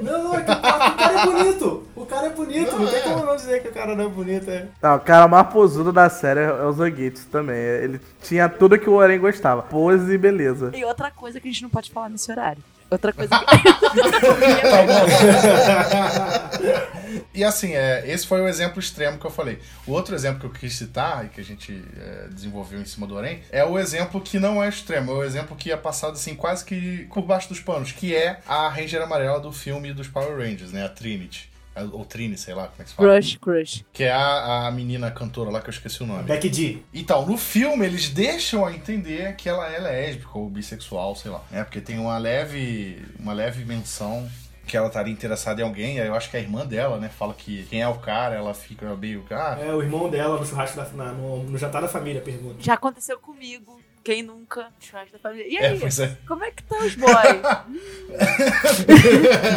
Não, 0.00 0.24
não, 0.24 0.34
é 0.38 0.42
que 0.42 0.50
o 0.50 0.60
cara, 0.60 0.88
o 0.90 0.96
cara 0.96 1.20
é 1.20 1.26
bonito. 1.26 1.88
O 1.94 2.06
cara 2.06 2.26
é 2.26 2.30
bonito. 2.30 2.72
Não, 2.72 2.78
Não, 2.80 2.86
tem 2.90 2.98
é. 2.98 3.02
como 3.02 3.24
não 3.24 3.36
dizer 3.36 3.62
que 3.62 3.68
o 3.68 3.72
cara 3.72 3.94
não 3.94 4.04
é 4.04 4.08
bonito. 4.08 4.50
É. 4.50 4.66
Não, 4.82 4.96
o 4.96 5.00
cara 5.00 5.28
mais 5.28 5.46
posudo 5.48 5.92
da 5.92 6.08
série 6.08 6.40
é 6.40 6.52
o 6.64 6.72
Zangetsu 6.72 7.26
também. 7.30 7.56
Ele 7.56 8.00
tinha 8.22 8.48
tudo 8.48 8.78
que 8.78 8.88
o 8.88 8.94
Oren 8.94 9.18
gostava. 9.18 9.62
Pose 9.70 10.12
e 10.12 10.18
beleza. 10.18 10.72
E 10.74 10.84
outra 10.84 11.10
coisa 11.10 11.40
que 11.40 11.48
a 11.48 11.52
gente 11.52 11.62
não 11.62 11.70
pode 11.70 11.90
falar 11.90 12.08
nesse 12.08 12.30
horário. 12.30 12.62
Outra 12.90 13.12
coisa 13.12 13.38
que. 13.38 13.44
E 17.34 17.44
assim, 17.44 17.74
é, 17.74 18.10
esse 18.10 18.26
foi 18.26 18.40
o 18.40 18.48
exemplo 18.48 18.80
extremo 18.80 19.18
que 19.18 19.24
eu 19.24 19.30
falei. 19.30 19.58
O 19.86 19.92
outro 19.92 20.14
exemplo 20.14 20.40
que 20.40 20.46
eu 20.46 20.50
quis 20.50 20.74
citar 20.74 21.24
e 21.24 21.28
que 21.28 21.40
a 21.40 21.44
gente 21.44 21.82
é, 21.96 22.28
desenvolveu 22.28 22.80
em 22.80 22.84
cima 22.84 23.06
do 23.06 23.14
Orem 23.14 23.42
é 23.50 23.64
o 23.64 23.78
exemplo 23.78 24.20
que 24.20 24.38
não 24.38 24.62
é 24.62 24.68
extremo, 24.68 25.12
é 25.12 25.14
o 25.14 25.22
exemplo 25.22 25.56
que 25.56 25.70
é 25.70 25.76
passado 25.76 26.14
assim 26.14 26.34
quase 26.34 26.64
que 26.64 27.06
por 27.12 27.22
baixo 27.22 27.48
dos 27.48 27.60
panos, 27.60 27.92
que 27.92 28.14
é 28.14 28.40
a 28.46 28.68
Ranger 28.68 29.02
amarela 29.02 29.40
do 29.40 29.52
filme 29.52 29.92
dos 29.92 30.08
Power 30.08 30.36
Rangers, 30.36 30.72
né? 30.72 30.84
A 30.84 30.88
Trinity. 30.88 31.50
Ou 31.92 32.04
Trini, 32.04 32.36
sei 32.36 32.54
lá 32.54 32.68
como 32.68 32.80
é 32.80 32.84
que 32.84 32.90
se 32.90 32.96
fala. 32.96 33.08
Crush, 33.14 33.36
crush. 33.38 33.84
Que 33.92 34.04
é 34.04 34.12
a, 34.12 34.66
a 34.66 34.70
menina 34.70 35.10
cantora 35.10 35.50
lá 35.50 35.60
que 35.60 35.68
eu 35.68 35.72
esqueci 35.72 36.02
o 36.02 36.06
nome. 36.06 36.22
Becky 36.24 36.48
D. 36.48 36.78
Então, 36.92 37.26
no 37.26 37.36
filme 37.36 37.84
eles 37.86 38.10
deixam 38.10 38.64
a 38.64 38.72
entender 38.72 39.34
que 39.36 39.48
ela 39.48 39.70
é 39.70 39.78
lésbica 39.78 40.38
ou 40.38 40.48
bissexual, 40.48 41.14
sei 41.16 41.30
lá. 41.30 41.42
É, 41.52 41.62
porque 41.64 41.80
tem 41.80 41.98
uma 41.98 42.18
leve, 42.18 43.02
uma 43.18 43.32
leve 43.32 43.64
menção 43.64 44.28
que 44.66 44.76
ela 44.76 44.88
estaria 44.88 45.10
interessada 45.10 45.62
em 45.62 45.64
alguém, 45.64 45.98
aí 45.98 46.06
eu 46.06 46.14
acho 46.14 46.30
que 46.30 46.36
a 46.36 46.40
irmã 46.40 46.66
dela, 46.66 46.98
né, 46.98 47.08
fala 47.08 47.32
que 47.32 47.62
quem 47.70 47.80
é 47.80 47.88
o 47.88 47.94
cara, 47.94 48.34
ela 48.34 48.52
fica 48.52 48.94
meio, 48.96 49.24
ah, 49.30 49.56
É 49.58 49.72
o 49.72 49.80
irmão 49.82 50.10
dela 50.10 50.38
no 50.38 50.44
churrasco 50.44 50.76
da, 50.76 50.84
na- 50.90 51.12
no, 51.12 51.42
no 51.44 51.56
jantar 51.56 51.80
da 51.80 51.88
família, 51.88 52.20
pergunta. 52.20 52.56
Já 52.60 52.74
aconteceu 52.74 53.18
comigo. 53.18 53.80
Quem 54.08 54.22
nunca? 54.22 54.72
Churrasco 54.80 55.12
da 55.12 55.18
família. 55.18 55.46
E 55.46 55.58
é, 55.58 55.68
aí? 55.68 55.82
é, 55.82 56.16
Como 56.26 56.42
é 56.42 56.50
que 56.50 56.62
tá 56.62 56.78
os 56.78 56.94
boys? 56.94 57.12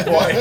boy. 0.04 0.34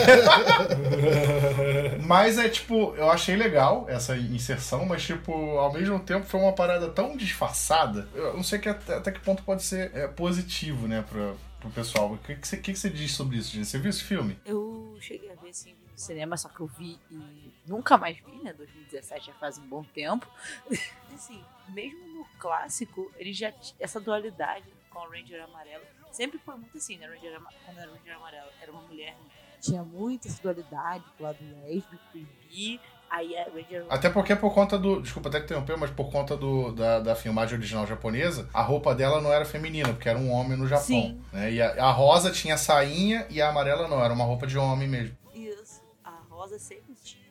mas 2.06 2.38
é 2.38 2.50
tipo, 2.50 2.94
eu 2.98 3.10
achei 3.10 3.38
legal 3.38 3.86
essa 3.88 4.18
inserção, 4.18 4.86
mas 4.86 5.02
tipo, 5.02 5.32
ao 5.32 5.72
mesmo 5.72 5.98
tempo 5.98 6.26
foi 6.26 6.42
uma 6.42 6.52
parada 6.52 6.90
tão 6.90 7.16
disfarçada, 7.16 8.06
eu 8.14 8.34
não 8.34 8.44
sei 8.44 8.60
que 8.60 8.68
até, 8.68 8.96
até 8.96 9.14
que 9.14 9.22
ponto 9.22 9.44
pode 9.44 9.64
ser 9.64 9.96
é, 9.96 10.10
positivo, 10.10 10.90
né, 10.90 11.06
pra, 11.10 11.34
pro 11.62 11.70
pessoal. 11.70 12.12
O 12.12 12.18
que, 12.18 12.36
que, 12.36 12.46
você, 12.46 12.58
que 12.58 12.74
que 12.74 12.80
você 12.80 12.90
diz 12.90 13.14
sobre 13.14 13.38
isso, 13.38 13.54
gente? 13.54 13.66
Você 13.66 13.80
viu 13.80 13.92
esse 13.92 14.04
filme? 14.04 14.38
Eu 14.46 14.98
cheguei 15.00 15.32
a 15.32 15.36
ver 15.36 15.54
sim 15.54 15.74
no 15.90 15.98
cinema, 15.98 16.36
só 16.36 16.50
que 16.50 16.60
eu 16.60 16.68
vi 16.68 17.00
e 17.10 17.50
nunca 17.66 17.98
mais 17.98 18.18
vi, 18.18 18.44
né? 18.44 18.52
2017 18.52 19.28
já 19.28 19.34
faz 19.36 19.58
um 19.58 19.66
bom 19.70 19.86
tempo. 19.94 20.28
assim, 21.16 21.42
mesmo 21.70 22.11
no 22.22 22.40
clássico, 22.40 23.12
ele 23.18 23.34
já 23.34 23.54
essa 23.80 24.00
dualidade 24.00 24.66
com 24.90 25.00
o 25.00 25.10
Ranger 25.10 25.44
amarelo 25.44 25.84
sempre 26.12 26.38
foi 26.40 26.56
muito 26.56 26.78
assim, 26.78 26.98
né? 26.98 27.08
Ranger, 27.08 27.42
quando 27.66 27.78
era 27.80 27.92
Ranger 27.92 28.16
amarelo, 28.16 28.50
era 28.62 28.72
uma 28.72 28.82
mulher, 28.82 29.14
né? 29.14 29.42
tinha 29.62 29.84
muito 29.84 30.28
essa 30.28 30.42
dualidade 30.42 31.04
pro 31.16 31.26
lado 31.26 31.38
lésbico 31.64 31.98
e 32.16 32.28
bi. 32.50 32.82
Aí 33.10 33.38
a 33.38 33.44
Ranger 33.44 33.86
Até 33.90 34.10
porque 34.10 34.36
por 34.36 34.54
conta 34.54 34.78
do. 34.80 35.02
Desculpa 35.02 35.28
até 35.28 35.40
interromper, 35.40 35.78
mas 35.78 35.92
por 35.92 36.10
conta 36.10 36.38
do, 36.38 36.72
da, 36.72 37.00
da 37.00 37.16
filmagem 37.16 37.58
original 37.58 37.86
japonesa, 37.86 38.50
a 38.54 38.62
roupa 38.62 38.96
dela 38.96 39.20
não 39.20 39.34
era 39.34 39.44
feminina, 39.44 39.90
porque 39.90 40.08
era 40.08 40.18
um 40.18 40.32
homem 40.32 40.58
no 40.58 40.66
Japão. 40.66 40.86
Sim. 40.86 41.22
Né? 41.34 41.54
E 41.54 41.62
a, 41.62 41.86
a 41.86 41.92
rosa 41.92 42.32
tinha 42.32 42.58
sainha 42.58 43.28
e 43.30 43.42
a 43.42 43.50
amarela 43.50 43.88
não, 43.88 44.04
era 44.04 44.14
uma 44.14 44.24
roupa 44.24 44.48
de 44.48 44.58
homem 44.58 44.88
mesmo. 44.88 45.18
Isso. 45.34 45.82
A 46.04 46.22
Rosa 46.30 46.58
sempre 46.58 46.96
tinha 47.04 47.22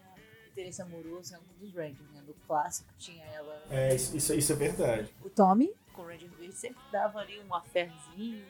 interesse 0.52 0.82
amoroso 0.82 1.32
em 1.32 1.36
algum 1.36 1.54
dos 1.58 1.74
Rangers, 1.74 2.10
né? 2.12 2.19
No 2.30 2.34
clássico 2.46 2.88
tinha 2.96 3.24
ela. 3.24 3.60
É, 3.68 3.92
isso, 3.92 4.16
isso, 4.16 4.32
isso 4.32 4.52
é 4.52 4.54
verdade. 4.54 5.12
O 5.24 5.28
Tommy, 5.28 5.72
com 5.92 6.02
o 6.02 6.06
Ranger 6.06 6.30
Verde, 6.38 6.54
sempre 6.54 6.80
dava 6.92 7.18
ali 7.18 7.40
um 7.40 7.52
affairzinho. 7.52 8.44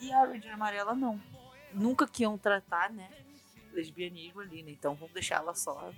E 0.00 0.10
a 0.10 0.24
Ranger 0.24 0.54
Amarela 0.54 0.94
não. 0.94 1.20
Nunca 1.74 2.06
que 2.06 2.22
iam 2.22 2.38
tratar, 2.38 2.90
né? 2.90 3.10
Lesbianismo 3.74 4.40
ali, 4.40 4.62
né? 4.62 4.70
Então 4.70 4.94
vamos 4.94 5.12
deixar 5.12 5.36
ela 5.36 5.54
só 5.54 5.92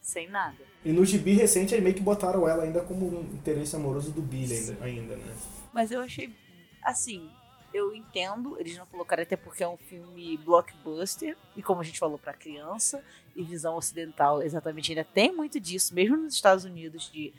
sem 0.00 0.28
nada. 0.28 0.56
E 0.84 0.92
no 0.92 1.04
gibi 1.04 1.32
recente, 1.32 1.74
aí 1.74 1.80
meio 1.80 1.96
que 1.96 2.00
botaram 2.00 2.48
ela 2.48 2.62
ainda 2.62 2.80
como 2.80 3.06
um 3.06 3.22
interesse 3.34 3.74
amoroso 3.74 4.12
do 4.12 4.22
Billy 4.22 4.54
ainda, 4.54 4.84
ainda 4.84 5.16
né? 5.16 5.36
Mas 5.72 5.90
eu 5.90 6.00
achei. 6.00 6.32
Assim, 6.80 7.28
eu 7.72 7.94
entendo, 7.94 8.58
eles 8.58 8.76
não 8.76 8.86
colocaram 8.86 9.22
até 9.22 9.36
porque 9.36 9.62
é 9.62 9.68
um 9.68 9.76
filme 9.76 10.36
blockbuster, 10.38 11.36
e 11.56 11.62
como 11.62 11.80
a 11.80 11.84
gente 11.84 11.98
falou 11.98 12.18
pra 12.18 12.32
criança, 12.32 13.04
e 13.36 13.42
visão 13.42 13.76
ocidental 13.76 14.42
exatamente 14.42 14.90
ainda 14.92 15.04
tem 15.04 15.32
muito 15.34 15.60
disso, 15.60 15.94
mesmo 15.94 16.16
nos 16.16 16.34
Estados 16.34 16.64
Unidos, 16.64 17.10
de. 17.10 17.32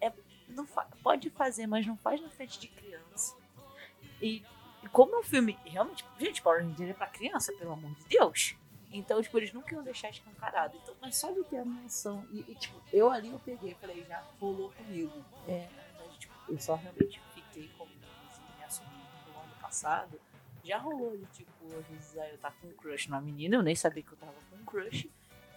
É, 0.00 0.12
não 0.48 0.66
fa- 0.66 0.86
pode 1.02 1.30
fazer, 1.30 1.66
mas 1.66 1.86
não 1.86 1.96
faz 1.96 2.20
na 2.20 2.28
frente 2.30 2.58
de 2.58 2.68
criança. 2.68 3.34
E, 4.20 4.42
e 4.82 4.88
como 4.88 5.14
é 5.14 5.18
um 5.18 5.22
filme. 5.22 5.58
Realmente, 5.64 6.04
gente, 6.18 6.42
Power 6.42 6.62
Ranger 6.64 6.90
é 6.90 6.92
pra 6.92 7.06
criança, 7.06 7.52
pelo 7.54 7.72
amor 7.72 7.90
de 7.94 8.04
Deus. 8.08 8.54
Então, 8.92 9.20
tipo, 9.20 9.36
eles 9.38 9.52
nunca 9.52 9.74
iam 9.74 9.82
deixar 9.82 10.10
escancarado. 10.10 10.76
Então, 10.82 10.94
mas 11.00 11.16
só 11.16 11.30
de 11.30 11.42
ter 11.44 11.58
a 11.58 11.64
noção. 11.64 12.24
E, 12.32 12.40
e, 12.48 12.54
tipo, 12.54 12.80
eu 12.92 13.10
ali 13.10 13.28
eu 13.30 13.38
peguei, 13.40 13.74
falei, 13.80 14.04
já 14.08 14.22
rolou 14.40 14.70
comigo. 14.72 15.12
É, 15.46 15.66
verdade, 15.68 16.18
tipo, 16.18 16.34
eu 16.48 16.58
só 16.58 16.74
realmente 16.76 17.20
passado. 19.76 20.18
Já 20.64 20.78
rolou 20.78 21.16
de, 21.16 21.24
tipo, 21.26 21.50
às 21.78 21.86
vezes 21.86 22.18
aí 22.18 22.30
eu 22.32 22.38
tava 22.38 22.54
com 22.60 22.66
um 22.68 22.72
crush 22.72 23.08
na 23.08 23.20
menina, 23.20 23.56
eu 23.56 23.62
nem 23.62 23.76
sabia 23.76 24.02
que 24.02 24.10
eu 24.12 24.16
tava 24.18 24.32
com 24.50 24.56
um 24.56 24.64
crush. 24.64 25.08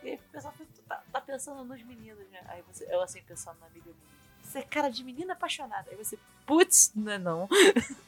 E 0.04 0.10
aí 0.10 0.16
o 0.16 0.32
pessoal 0.32 0.54
tá, 0.88 1.04
tá 1.12 1.22
pensando 1.22 1.64
nos 1.64 1.82
meninos, 1.84 2.24
né? 2.32 2.40
Aí 2.48 2.62
você, 2.72 2.86
eu 2.90 3.02
assim, 3.02 3.22
pensando 3.24 3.58
na 3.60 3.68
amiga 3.68 3.86
minha. 3.86 4.20
Você 4.44 4.60
é 4.60 4.62
cara 4.64 4.90
de 4.90 5.04
menina 5.04 5.34
apaixonada. 5.34 5.86
Aí 5.92 5.98
você, 5.98 6.18
putz, 6.46 6.92
não 6.96 7.12
é 7.12 7.18
não. 7.18 7.48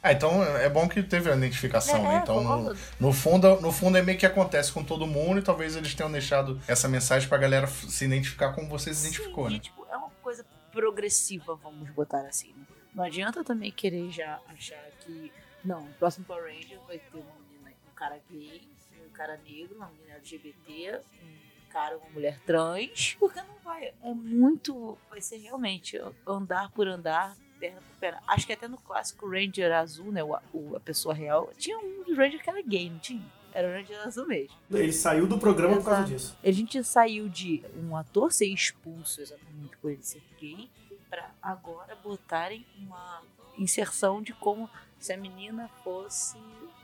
Ah, 0.02 0.12
então 0.12 0.42
é 0.56 0.68
bom 0.68 0.88
que 0.88 1.02
teve 1.02 1.30
a 1.30 1.36
identificação, 1.36 2.02
né? 2.02 2.16
É, 2.16 2.18
Então, 2.18 2.42
no, 2.42 2.76
no 2.98 3.12
fundo, 3.12 3.60
no 3.60 3.70
fundo 3.72 3.98
é 3.98 4.02
meio 4.02 4.18
que 4.18 4.26
acontece 4.26 4.72
com 4.72 4.82
todo 4.82 5.06
mundo 5.06 5.38
e 5.40 5.42
talvez 5.42 5.76
eles 5.76 5.94
tenham 5.94 6.10
deixado 6.10 6.60
essa 6.66 6.88
mensagem 6.88 7.28
pra 7.28 7.36
galera 7.38 7.66
se 7.66 8.04
identificar 8.04 8.52
como 8.54 8.68
você 8.68 8.92
se 8.94 9.02
identificou, 9.06 9.46
Sim, 9.46 9.50
né? 9.52 9.56
e, 9.56 9.60
tipo, 9.60 9.86
é 9.90 9.96
uma 9.96 10.10
coisa 10.22 10.44
progressiva, 10.72 11.54
vamos 11.56 11.90
botar 11.90 12.22
assim. 12.26 12.52
né? 12.54 12.64
Não 12.94 13.04
adianta 13.04 13.44
também 13.44 13.70
querer 13.70 14.10
já 14.10 14.40
achar 14.48 14.82
que, 15.00 15.30
não, 15.64 15.82
no 15.86 15.94
próximo 15.94 16.24
Power 16.26 16.44
Ranger 16.44 16.78
vai 16.86 16.98
ter 16.98 17.16
uma 17.18 17.34
menina, 17.50 17.72
um 17.90 17.94
cara 17.94 18.20
gay, 18.30 18.62
um 19.06 19.10
cara 19.10 19.36
negro, 19.44 19.76
uma 19.76 19.88
menina 19.88 20.14
LGBT, 20.14 21.00
um 21.22 21.70
cara, 21.72 21.96
uma 21.98 22.10
mulher 22.10 22.38
trans, 22.40 23.14
porque 23.18 23.40
não 23.42 23.54
vai. 23.64 23.92
É 24.02 24.12
muito. 24.14 24.98
Vai 25.10 25.20
ser 25.20 25.38
realmente 25.38 25.98
andar 26.26 26.70
por 26.72 26.86
andar, 26.88 27.36
perna 27.58 27.80
por 27.80 27.96
perna. 27.98 28.22
Acho 28.26 28.46
que 28.46 28.52
até 28.52 28.66
no 28.68 28.76
clássico 28.78 29.28
Ranger 29.28 29.72
Azul, 29.72 30.10
né? 30.12 30.22
O, 30.24 30.36
o- 30.52 30.76
a 30.76 30.80
pessoa 30.80 31.14
real, 31.14 31.50
tinha 31.56 31.78
um 31.78 32.04
dos 32.04 32.16
Ranger 32.16 32.42
que 32.42 32.50
era 32.50 32.60
gay, 32.62 32.90
não 32.90 32.98
tinha? 32.98 33.24
Era 33.54 33.68
o 33.68 33.72
Ranger 33.72 34.00
Azul 34.06 34.26
mesmo. 34.26 34.56
Ele 34.70 34.92
saiu 34.92 35.26
do 35.26 35.38
programa 35.38 35.76
por 35.76 35.84
causa 35.84 36.00
Exato. 36.00 36.10
disso. 36.14 36.38
A 36.42 36.50
gente 36.50 36.82
saiu 36.82 37.28
de 37.28 37.62
um 37.76 37.94
ator 37.96 38.32
ser 38.32 38.46
expulso 38.46 39.20
exatamente 39.20 39.76
por 39.76 39.90
ele 39.90 40.02
ser 40.02 40.22
gay 40.40 40.70
pra 41.10 41.30
agora 41.42 41.94
botarem 41.96 42.64
uma 42.78 43.22
inserção 43.58 44.22
de 44.22 44.32
como 44.32 44.68
se 45.04 45.12
a 45.12 45.16
menina 45.16 45.68
fosse 45.82 46.38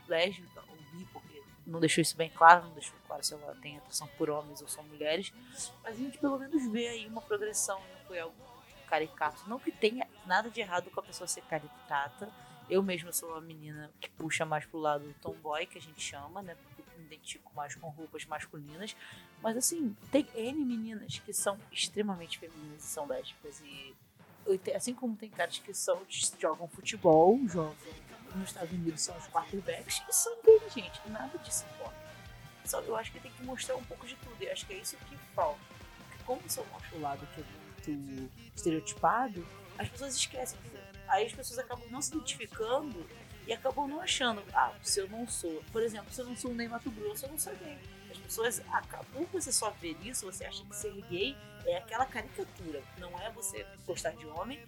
lésbica 0.07 0.63
ou 0.67 0.75
bi, 0.91 1.05
porque 1.13 1.41
não 1.65 1.79
deixou 1.79 2.01
isso 2.01 2.17
bem 2.17 2.29
claro, 2.29 2.65
não 2.65 2.73
deixou 2.73 2.95
claro 3.07 3.23
se 3.23 3.33
ela 3.33 3.55
tem 3.61 3.77
atração 3.77 4.07
por 4.17 4.29
homens 4.29 4.61
ou 4.61 4.67
só 4.67 4.81
mulheres, 4.83 5.31
mas 5.83 5.93
a 5.93 5.97
gente 5.97 6.17
pelo 6.17 6.37
menos 6.37 6.71
vê 6.71 6.87
aí 6.87 7.07
uma 7.07 7.21
progressão, 7.21 7.79
não 7.79 8.05
foi 8.07 8.19
algo 8.19 8.35
caricato. 8.89 9.47
Não 9.47 9.59
que 9.59 9.71
tenha 9.71 10.07
nada 10.25 10.49
de 10.49 10.59
errado 10.59 10.89
com 10.89 10.99
a 10.99 11.03
pessoa 11.03 11.27
ser 11.27 11.41
caricata. 11.43 12.29
Eu 12.67 12.83
mesma 12.83 13.11
sou 13.11 13.29
uma 13.29 13.41
menina 13.41 13.91
que 13.99 14.09
puxa 14.09 14.45
mais 14.45 14.65
pro 14.65 14.79
lado 14.79 15.15
tomboy, 15.21 15.65
que 15.65 15.77
a 15.77 15.81
gente 15.81 16.01
chama, 16.01 16.41
né? 16.41 16.55
Porque 16.55 16.83
me 16.97 17.05
identifico 17.05 17.51
mais 17.55 17.75
com 17.75 17.87
roupas 17.89 18.25
masculinas. 18.25 18.95
Mas 19.41 19.57
assim, 19.57 19.95
tem 20.11 20.27
N 20.35 20.65
meninas 20.65 21.19
que 21.19 21.33
são 21.33 21.57
extremamente 21.71 22.39
femininas 22.39 22.83
e 22.83 22.87
são 22.87 23.07
lésbicas. 23.07 23.61
E 23.61 23.95
assim 24.75 24.93
como 24.93 25.15
tem 25.15 25.29
caras 25.29 25.59
que 25.59 25.73
são, 25.73 26.01
jogam 26.39 26.67
futebol, 26.67 27.39
jogam 27.47 27.75
nos 28.35 28.49
Estados 28.49 28.71
Unidos 28.71 29.01
são 29.01 29.17
os 29.17 29.27
quarterbacks 29.27 30.01
e 30.07 30.13
são 30.13 30.33
gente. 30.73 31.01
Nada 31.07 31.37
disso 31.39 31.65
importa. 31.73 31.97
Só 32.65 32.81
que 32.81 32.87
eu 32.87 32.95
acho 32.95 33.11
que 33.11 33.19
tem 33.19 33.31
que 33.31 33.43
mostrar 33.43 33.75
um 33.75 33.83
pouco 33.83 34.05
de 34.05 34.15
tudo. 34.17 34.35
E 34.39 34.49
acho 34.49 34.65
que 34.65 34.73
é 34.73 34.77
isso 34.77 34.95
que 34.97 35.17
falta. 35.35 35.59
Porque 36.07 36.23
como 36.23 36.41
isso 36.45 36.63
mostra 36.71 36.97
o 36.97 37.01
lado 37.01 37.27
que 37.33 37.41
é 37.41 37.93
muito 37.93 38.31
estereotipado, 38.55 39.45
as 39.77 39.89
pessoas 39.89 40.15
esquecem. 40.15 40.59
Aí 41.07 41.25
as 41.25 41.33
pessoas 41.33 41.59
acabam 41.59 41.89
não 41.89 42.01
se 42.01 42.13
identificando 42.13 43.07
e 43.47 43.53
acabam 43.53 43.87
não 43.87 43.99
achando, 43.99 44.43
ah, 44.53 44.71
se 44.83 44.99
eu 44.99 45.09
não 45.09 45.27
sou, 45.27 45.63
por 45.71 45.81
exemplo, 45.81 46.13
se 46.13 46.21
eu 46.21 46.25
não 46.25 46.35
sou 46.35 46.51
um 46.51 46.53
Ney 46.53 46.67
Mato 46.67 46.91
Grosso, 46.91 47.25
eu 47.25 47.31
não 47.31 47.39
sou 47.39 47.55
gay. 47.55 47.79
As 48.11 48.17
pessoas 48.19 48.61
acabam, 48.71 49.25
você 49.31 49.51
só 49.51 49.71
ver 49.71 49.97
isso, 50.03 50.25
você 50.25 50.45
acha 50.45 50.63
que 50.63 50.75
ser 50.75 50.93
gay 51.09 51.35
é 51.65 51.77
aquela 51.77 52.05
caricatura. 52.05 52.83
Não 52.99 53.19
é 53.19 53.31
você 53.31 53.65
gostar 53.87 54.11
de 54.11 54.27
homem, 54.27 54.63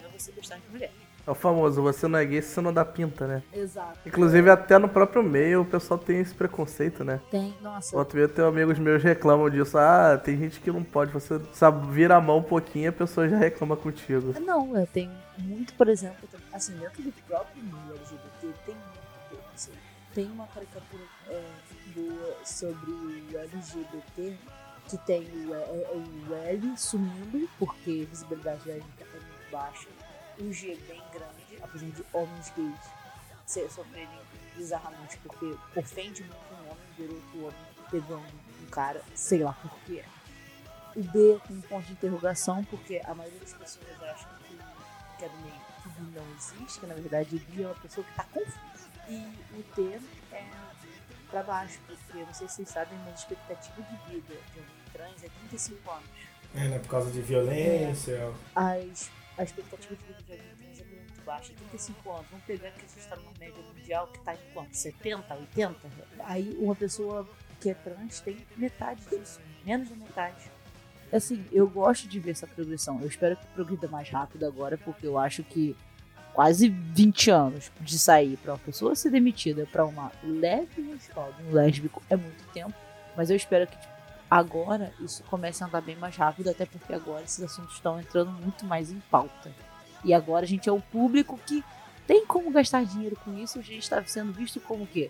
não 0.00 0.06
é 0.06 0.08
você 0.08 0.32
gostar 0.32 0.58
de 0.58 0.66
mulher. 0.68 0.92
É 1.26 1.30
o 1.30 1.34
famoso, 1.34 1.80
você 1.80 2.06
não 2.06 2.18
é 2.18 2.24
gay 2.24 2.42
se 2.42 2.48
você 2.50 2.60
não 2.60 2.72
dá 2.72 2.84
pinta, 2.84 3.26
né? 3.26 3.42
Exato. 3.52 3.98
Inclusive, 4.04 4.50
até 4.50 4.78
no 4.78 4.88
próprio 4.88 5.22
meio 5.22 5.62
o 5.62 5.64
pessoal 5.64 5.98
tem 5.98 6.20
esse 6.20 6.34
preconceito, 6.34 7.02
né? 7.02 7.18
Tem, 7.30 7.54
nossa. 7.62 7.96
Outro 7.96 8.18
dia 8.18 8.28
tem 8.28 8.44
amigos 8.44 8.78
meus 8.78 9.02
reclamam 9.02 9.48
disso. 9.48 9.78
Ah, 9.78 10.20
tem 10.22 10.36
gente 10.36 10.60
que 10.60 10.70
não 10.70 10.84
pode. 10.84 11.12
Você 11.12 11.40
sabe, 11.52 11.90
vira 11.90 12.16
a 12.16 12.20
mão 12.20 12.38
um 12.38 12.42
pouquinho 12.42 12.90
a 12.90 12.92
pessoa 12.92 13.26
já 13.26 13.38
reclama 13.38 13.74
contigo. 13.74 14.38
Não, 14.40 14.76
eu 14.76 14.86
tenho 14.86 15.10
muito, 15.38 15.72
por 15.74 15.88
exemplo, 15.88 16.28
assim, 16.52 16.76
dentro 16.76 17.02
do 17.02 17.12
próprio 17.26 17.62
meio 17.62 17.96
LGBT 17.96 18.52
tem 18.66 18.74
muito 18.74 19.28
preconceito. 19.28 19.78
Tem 20.14 20.26
uma 20.26 20.46
caricatura 20.48 21.02
é, 21.28 21.42
boa 21.94 22.36
sobre 22.44 22.90
o 22.90 23.38
LGBT 23.38 24.36
que 24.88 24.98
tem 24.98 25.22
o, 25.22 25.54
é, 25.54 26.28
o 26.28 26.34
L 26.34 26.76
sumindo, 26.76 27.48
porque 27.58 28.06
a 28.06 28.10
visibilidade 28.10 28.60
lésbica 28.66 29.04
é 29.04 29.16
muito 29.16 29.50
baixa, 29.50 29.88
o 30.40 30.52
G 30.52 30.76
bem 30.88 31.02
grande, 31.12 31.62
apesar 31.62 31.86
de 31.86 32.04
homens 32.12 32.52
gays 32.56 32.80
se- 33.46 33.68
sofrerem 33.70 34.08
bizarramente, 34.56 35.16
porque 35.18 35.56
ofende 35.76 36.22
muito 36.22 36.54
um 36.54 36.70
homem 36.70 36.84
ver 36.98 37.10
outro 37.10 37.38
homem 37.46 37.74
pegando 37.90 38.24
um 38.62 38.66
cara, 38.70 39.02
sei 39.14 39.42
lá 39.42 39.52
por 39.54 39.70
quê. 39.86 40.04
O 40.96 41.02
B 41.02 41.40
com 41.46 41.54
um 41.54 41.60
ponto 41.62 41.86
de 41.86 41.92
interrogação, 41.92 42.64
porque 42.64 43.00
a 43.04 43.14
maioria 43.14 43.40
das 43.40 43.52
pessoas 43.52 44.02
acham 44.02 44.30
que, 44.46 44.56
que 45.18 45.24
é 45.24 45.28
do 45.28 45.36
meio 45.38 45.54
que 45.82 46.02
não 46.18 46.34
existe, 46.36 46.80
que 46.80 46.86
na 46.86 46.94
verdade 46.94 47.38
bi 47.50 47.62
é 47.62 47.66
uma 47.66 47.74
pessoa 47.74 48.06
que 48.06 48.14
tá 48.14 48.24
confusa. 48.24 48.88
E 49.08 49.16
o 49.58 49.62
T 49.74 50.00
é 50.32 50.44
pra 51.30 51.42
baixo, 51.42 51.78
porque 51.86 52.18
não 52.24 52.32
sei 52.32 52.48
se 52.48 52.54
vocês 52.56 52.68
sabem, 52.68 52.96
mas 53.00 53.08
a 53.08 53.14
expectativa 53.16 53.82
de 53.82 53.96
vida 54.12 54.34
de 54.54 54.60
um 54.60 54.64
trans 54.92 55.22
é 55.24 55.28
35 55.48 55.90
anos. 55.90 56.04
É, 56.54 56.68
né? 56.68 56.78
Por 56.78 56.88
causa 56.88 57.10
de 57.10 57.20
violência. 57.20 58.32
As, 58.54 59.10
a 59.36 59.42
expectativa 59.42 59.96
de 59.96 60.04
vida 60.04 60.22
de 60.22 60.32
alguém 60.32 60.48
trans 60.54 60.80
é 60.80 60.84
muito 60.84 61.22
baixa, 61.24 61.52
35 61.70 62.10
anos. 62.12 62.26
Vamos 62.30 62.44
pegar 62.44 62.70
que 62.70 62.84
a 62.84 62.88
gente 62.88 62.98
está 62.98 63.16
numa 63.16 63.32
média 63.38 63.62
mundial 63.62 64.06
que 64.08 64.20
tá 64.20 64.34
em 64.34 64.52
quanto? 64.52 64.76
70, 64.76 65.34
80? 65.34 65.78
Aí 66.20 66.56
uma 66.58 66.74
pessoa 66.74 67.28
que 67.60 67.70
é 67.70 67.74
trans 67.74 68.20
tem 68.20 68.36
metade 68.56 69.00
disso, 69.10 69.40
menos 69.64 69.88
da 69.88 69.96
metade. 69.96 70.52
Assim, 71.12 71.44
eu 71.52 71.68
gosto 71.68 72.08
de 72.08 72.18
ver 72.18 72.32
essa 72.32 72.46
progressão. 72.46 73.00
Eu 73.00 73.06
espero 73.06 73.36
que 73.36 73.46
progrida 73.48 73.88
mais 73.88 74.08
rápido 74.08 74.44
agora, 74.46 74.76
porque 74.76 75.06
eu 75.06 75.18
acho 75.18 75.42
que 75.44 75.76
quase 76.32 76.68
20 76.68 77.30
anos 77.30 77.70
de 77.80 77.98
sair 77.98 78.36
para 78.36 78.52
uma 78.52 78.58
pessoa 78.58 78.94
ser 78.96 79.10
demitida 79.10 79.66
para 79.70 79.84
uma 79.84 80.10
leve 80.22 80.82
escola, 80.92 81.34
um 81.46 81.52
lésbico, 81.52 82.02
é 82.10 82.16
muito 82.16 82.44
tempo. 82.52 82.74
Mas 83.16 83.30
eu 83.30 83.36
espero 83.36 83.66
que 83.66 83.76
tipo, 83.78 83.93
agora 84.34 84.92
isso 85.00 85.22
comece 85.24 85.62
a 85.62 85.66
andar 85.68 85.80
bem 85.80 85.94
mais 85.94 86.16
rápido, 86.16 86.50
até 86.50 86.66
porque 86.66 86.92
agora 86.92 87.22
esses 87.22 87.40
assuntos 87.40 87.74
estão 87.74 88.00
entrando 88.00 88.32
muito 88.32 88.66
mais 88.66 88.90
em 88.90 88.98
pauta. 89.08 89.52
E 90.04 90.12
agora 90.12 90.44
a 90.44 90.48
gente 90.48 90.68
é 90.68 90.72
o 90.72 90.80
público 90.80 91.38
que 91.46 91.62
tem 92.04 92.26
como 92.26 92.50
gastar 92.50 92.84
dinheiro 92.84 93.16
com 93.24 93.32
isso, 93.38 93.60
a 93.60 93.62
gente 93.62 93.78
está 93.84 94.04
sendo 94.04 94.32
visto 94.32 94.58
como 94.60 94.82
o 94.82 94.86
quê? 94.88 95.08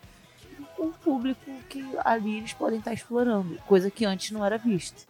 Um 0.79 0.93
público 0.93 1.51
que 1.71 1.83
ali 2.05 2.37
eles 2.37 2.53
podem 2.53 2.79
estar 2.79 2.93
explorando, 2.93 3.57
coisa 3.67 3.91
que 3.91 4.05
antes 4.05 4.31
não 4.31 4.45
era 4.45 4.59
visto. 4.59 5.07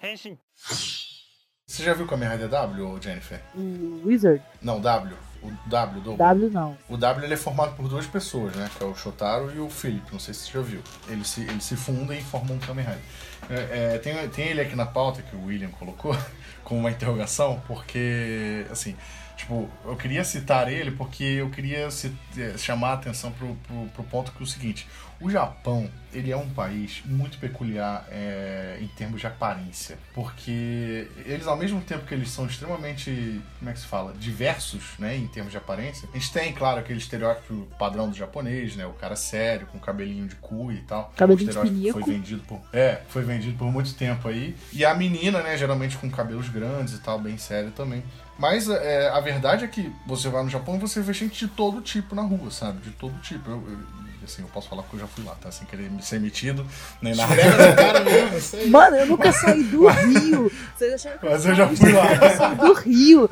Você 1.67 1.83
já 1.83 1.93
viu 1.93 2.07
Kamen 2.07 2.29
Rider 2.29 2.49
W, 2.49 2.87
ô, 2.87 3.01
Jennifer? 3.01 3.43
O 3.55 4.03
Wizard, 4.07 4.43
Não, 4.63 4.81
W. 4.81 5.17
O 5.43 5.51
W 5.69 6.01
do. 6.01 6.17
W 6.17 6.51
não. 6.51 6.79
O 6.89 6.97
W 6.97 7.27
ele 7.27 7.35
é 7.35 7.37
formado 7.37 7.77
por 7.77 7.87
duas 7.87 8.07
pessoas, 8.07 8.55
né? 8.57 8.71
Que 8.79 8.83
é 8.83 8.87
o 8.87 8.95
Shotaro 8.95 9.55
e 9.55 9.59
o 9.59 9.69
Philip. 9.69 10.11
Não 10.11 10.19
sei 10.19 10.33
se 10.33 10.47
você 10.47 10.53
já 10.53 10.61
viu. 10.63 10.81
Eles 11.07 11.29
se, 11.29 11.43
eles 11.43 11.65
se 11.65 11.77
fundem 11.77 12.19
e 12.19 12.23
formam 12.23 12.57
um 12.57 12.59
Kamen 12.61 12.85
Rider. 12.85 13.03
É, 13.51 13.95
é, 13.95 13.99
tem, 13.99 14.29
tem 14.29 14.49
ele 14.49 14.61
aqui 14.61 14.75
na 14.77 14.87
pauta 14.87 15.23
que 15.23 15.35
o 15.37 15.45
William 15.47 15.69
colocou 15.71 16.17
com 16.65 16.79
uma 16.79 16.91
interrogação, 16.91 17.63
porque, 17.67 18.67
assim, 18.71 18.97
tipo, 19.37 19.69
eu 19.85 19.97
queria 19.97 20.25
citar 20.25 20.71
ele 20.73 20.91
porque 20.93 21.23
eu 21.25 21.51
queria 21.51 21.91
ci- 21.91 22.13
eh, 22.39 22.55
chamar 22.57 22.91
a 22.91 22.93
atenção 22.95 23.33
pro, 23.33 23.55
pro, 23.67 23.87
pro 23.95 24.05
ponto 24.05 24.33
que 24.33 24.41
é 24.41 24.45
o 24.45 24.47
seguinte: 24.47 24.87
o 25.21 25.31
Japão, 25.31 25.89
ele 26.13 26.31
é 26.31 26.37
um 26.37 26.49
país 26.51 27.03
muito 27.05 27.39
peculiar 27.39 28.07
é, 28.11 28.79
em 28.81 28.87
termos 28.89 29.21
de 29.21 29.27
aparência, 29.27 29.99
porque 30.15 31.09
eles, 31.25 31.47
ao 31.47 31.57
mesmo 31.57 31.81
tempo 31.81 32.05
que 32.07 32.15
eles 32.15 32.31
são 32.31 32.47
extremamente, 32.47 33.41
como 33.59 33.71
é 33.71 33.75
que 33.75 33.81
se 33.81 33.87
fala, 33.87 34.13
diversos, 34.19 34.93
né, 34.99 35.17
em 35.17 35.27
termos 35.27 35.51
de 35.51 35.59
aparência, 35.59 36.09
a 36.13 36.17
gente 36.19 36.33
tem, 36.33 36.53
claro, 36.53 36.79
aquele 36.81 36.99
estereótipo 36.99 37.67
padrão 37.79 38.09
do 38.09 38.17
japonês, 38.17 38.77
né, 38.77 38.87
o 38.87 38.93
cara 38.93 39.17
sério, 39.17 39.67
com 39.67 39.79
cabelinho 39.79 40.27
de 40.29 40.37
cu 40.37 40.71
e 40.71 40.79
tal. 40.83 41.13
Cabelinho 41.17 41.51
O 41.51 41.53
de 41.53 41.71
pinico. 41.71 42.01
Foi 42.01 42.13
vendido 42.13 42.43
por, 42.43 42.61
é, 42.73 43.01
foi 43.09 43.23
vendido 43.23 43.57
por 43.59 43.71
muito 43.73 43.95
tempo 43.95 44.29
aí. 44.29 44.55
E 44.73 44.85
a 44.85 44.95
menina, 44.95 45.43
né, 45.43 45.57
geralmente 45.57 45.97
com 45.97 46.11
cabelos 46.11 46.49
grandes 46.49 46.95
e 46.95 47.01
tal, 47.01 47.19
bem 47.19 47.37
sério 47.39 47.71
também. 47.73 48.03
Mas 48.39 48.69
é, 48.69 49.09
a 49.11 49.21
verdade 49.21 49.65
é 49.65 49.69
que 49.69 49.93
você 50.07 50.29
vai 50.29 50.43
no 50.43 50.51
Japão 50.51 50.75
e 50.77 50.79
você 50.79 51.01
vê 51.01 51.13
gente 51.13 51.47
de 51.47 51.53
todo 51.53 51.81
tipo 51.81 52.15
na 52.17 52.23
rua, 52.23 52.51
sabe? 52.51 52.81
De 52.81 52.91
todo 52.91 53.17
tipo. 53.21 53.49
Eu, 53.49 53.57
eu- 53.69 54.04
assim, 54.25 54.43
eu 54.43 54.49
posso 54.49 54.69
falar 54.69 54.83
que 54.83 54.95
eu 54.95 55.01
já 55.01 55.07
fui 55.07 55.25
lá, 55.25 55.35
tá? 55.35 55.51
Sem 55.51 55.67
querer 55.67 55.91
ser 56.01 56.21
metido, 56.21 56.67
nem 57.01 57.15
nada. 57.15 57.35
Mesmo, 57.35 58.59
aí. 58.59 58.71
Mano, 58.71 58.97
eu 58.97 59.07
nunca 59.07 59.33
saí 59.33 59.63
do 59.65 59.87
Rio. 59.89 60.51
Vocês 60.77 60.95
acharam 60.95 61.19
que 61.19 61.27
Mas 61.27 61.47
eu 61.47 61.55
já 61.55 61.69
fui 61.69 61.93
lá. 61.93 62.13
Eu 62.15 62.37
saí 62.37 62.55
do 62.57 62.73
Rio. 62.75 63.31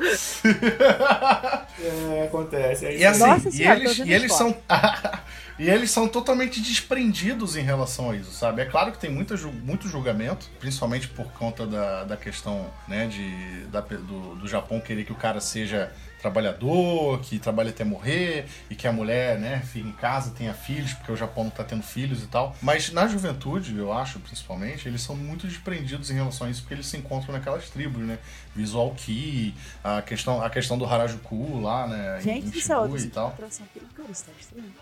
É, 1.79 2.23
acontece. 2.25 2.85
É 2.85 2.97
E 2.97 3.05
assim, 3.05 3.19
Nossa 3.19 3.49
e 3.49 3.51
senhora, 3.51 3.79
eles, 3.79 3.97
e 3.97 4.13
eles 4.13 4.33
são. 4.33 4.55
e 5.59 5.69
eles 5.69 5.91
são 5.91 6.07
totalmente 6.07 6.61
desprendidos 6.61 7.55
em 7.55 7.61
relação 7.61 8.11
a 8.11 8.15
isso, 8.15 8.31
sabe? 8.31 8.61
É 8.61 8.65
claro 8.65 8.91
que 8.91 8.97
tem 8.97 9.11
muita, 9.11 9.35
muito 9.37 9.87
julgamento, 9.87 10.49
principalmente 10.59 11.07
por 11.07 11.25
conta 11.33 11.65
da, 11.65 12.03
da 12.03 12.17
questão 12.17 12.67
né, 12.87 13.07
de, 13.07 13.65
da 13.67 13.81
do, 13.81 14.35
do 14.35 14.47
Japão 14.47 14.79
querer 14.79 15.05
que 15.05 15.11
o 15.11 15.15
cara 15.15 15.39
seja 15.39 15.91
trabalhador, 16.23 17.19
que 17.19 17.37
trabalhe 17.37 17.69
até 17.69 17.83
morrer, 17.83 18.45
e 18.69 18.75
que 18.75 18.87
a 18.87 18.93
mulher, 18.93 19.37
né, 19.37 19.61
fique 19.65 19.87
em 19.87 19.91
casa, 19.91 20.31
tenha 20.31 20.53
filhos, 20.53 20.93
porque 20.93 21.11
o 21.11 21.17
Japão 21.17 21.43
não 21.43 21.51
tá 21.51 21.65
tendo 21.65 21.83
filhos 21.83 22.23
e 22.23 22.27
tal. 22.27 22.55
Mas 22.61 22.91
na 22.91 23.05
juventude, 23.07 23.77
eu 23.77 23.91
acho, 23.91 24.19
principalmente, 24.19 24.87
eles 24.87 25.01
são 25.01 25.15
muito 25.15 25.45
desprendidos 25.45 26.09
em 26.09 26.13
relação 26.15 26.47
a 26.47 26.49
isso, 26.49 26.61
porque 26.61 26.75
eles 26.75 26.87
se 26.87 26.95
encontram 26.95 27.33
naquelas 27.33 27.69
tribos, 27.69 28.01
né? 28.01 28.17
Visual 28.55 28.91
Ki, 28.95 29.53
a 29.83 30.01
questão, 30.01 30.41
a 30.41 30.49
questão 30.49 30.77
do 30.77 30.85
Harajuku 30.85 31.59
lá, 31.59 31.87
né? 31.87 32.21
Gente, 32.21 32.47
em 32.47 32.57
isso 32.57 32.71
é 32.71 32.77
outra 32.77 32.99
e 32.99 33.07
atração 33.07 33.65
perigosa, 33.73 34.25
tá 34.25 34.31
estranho. 34.39 34.73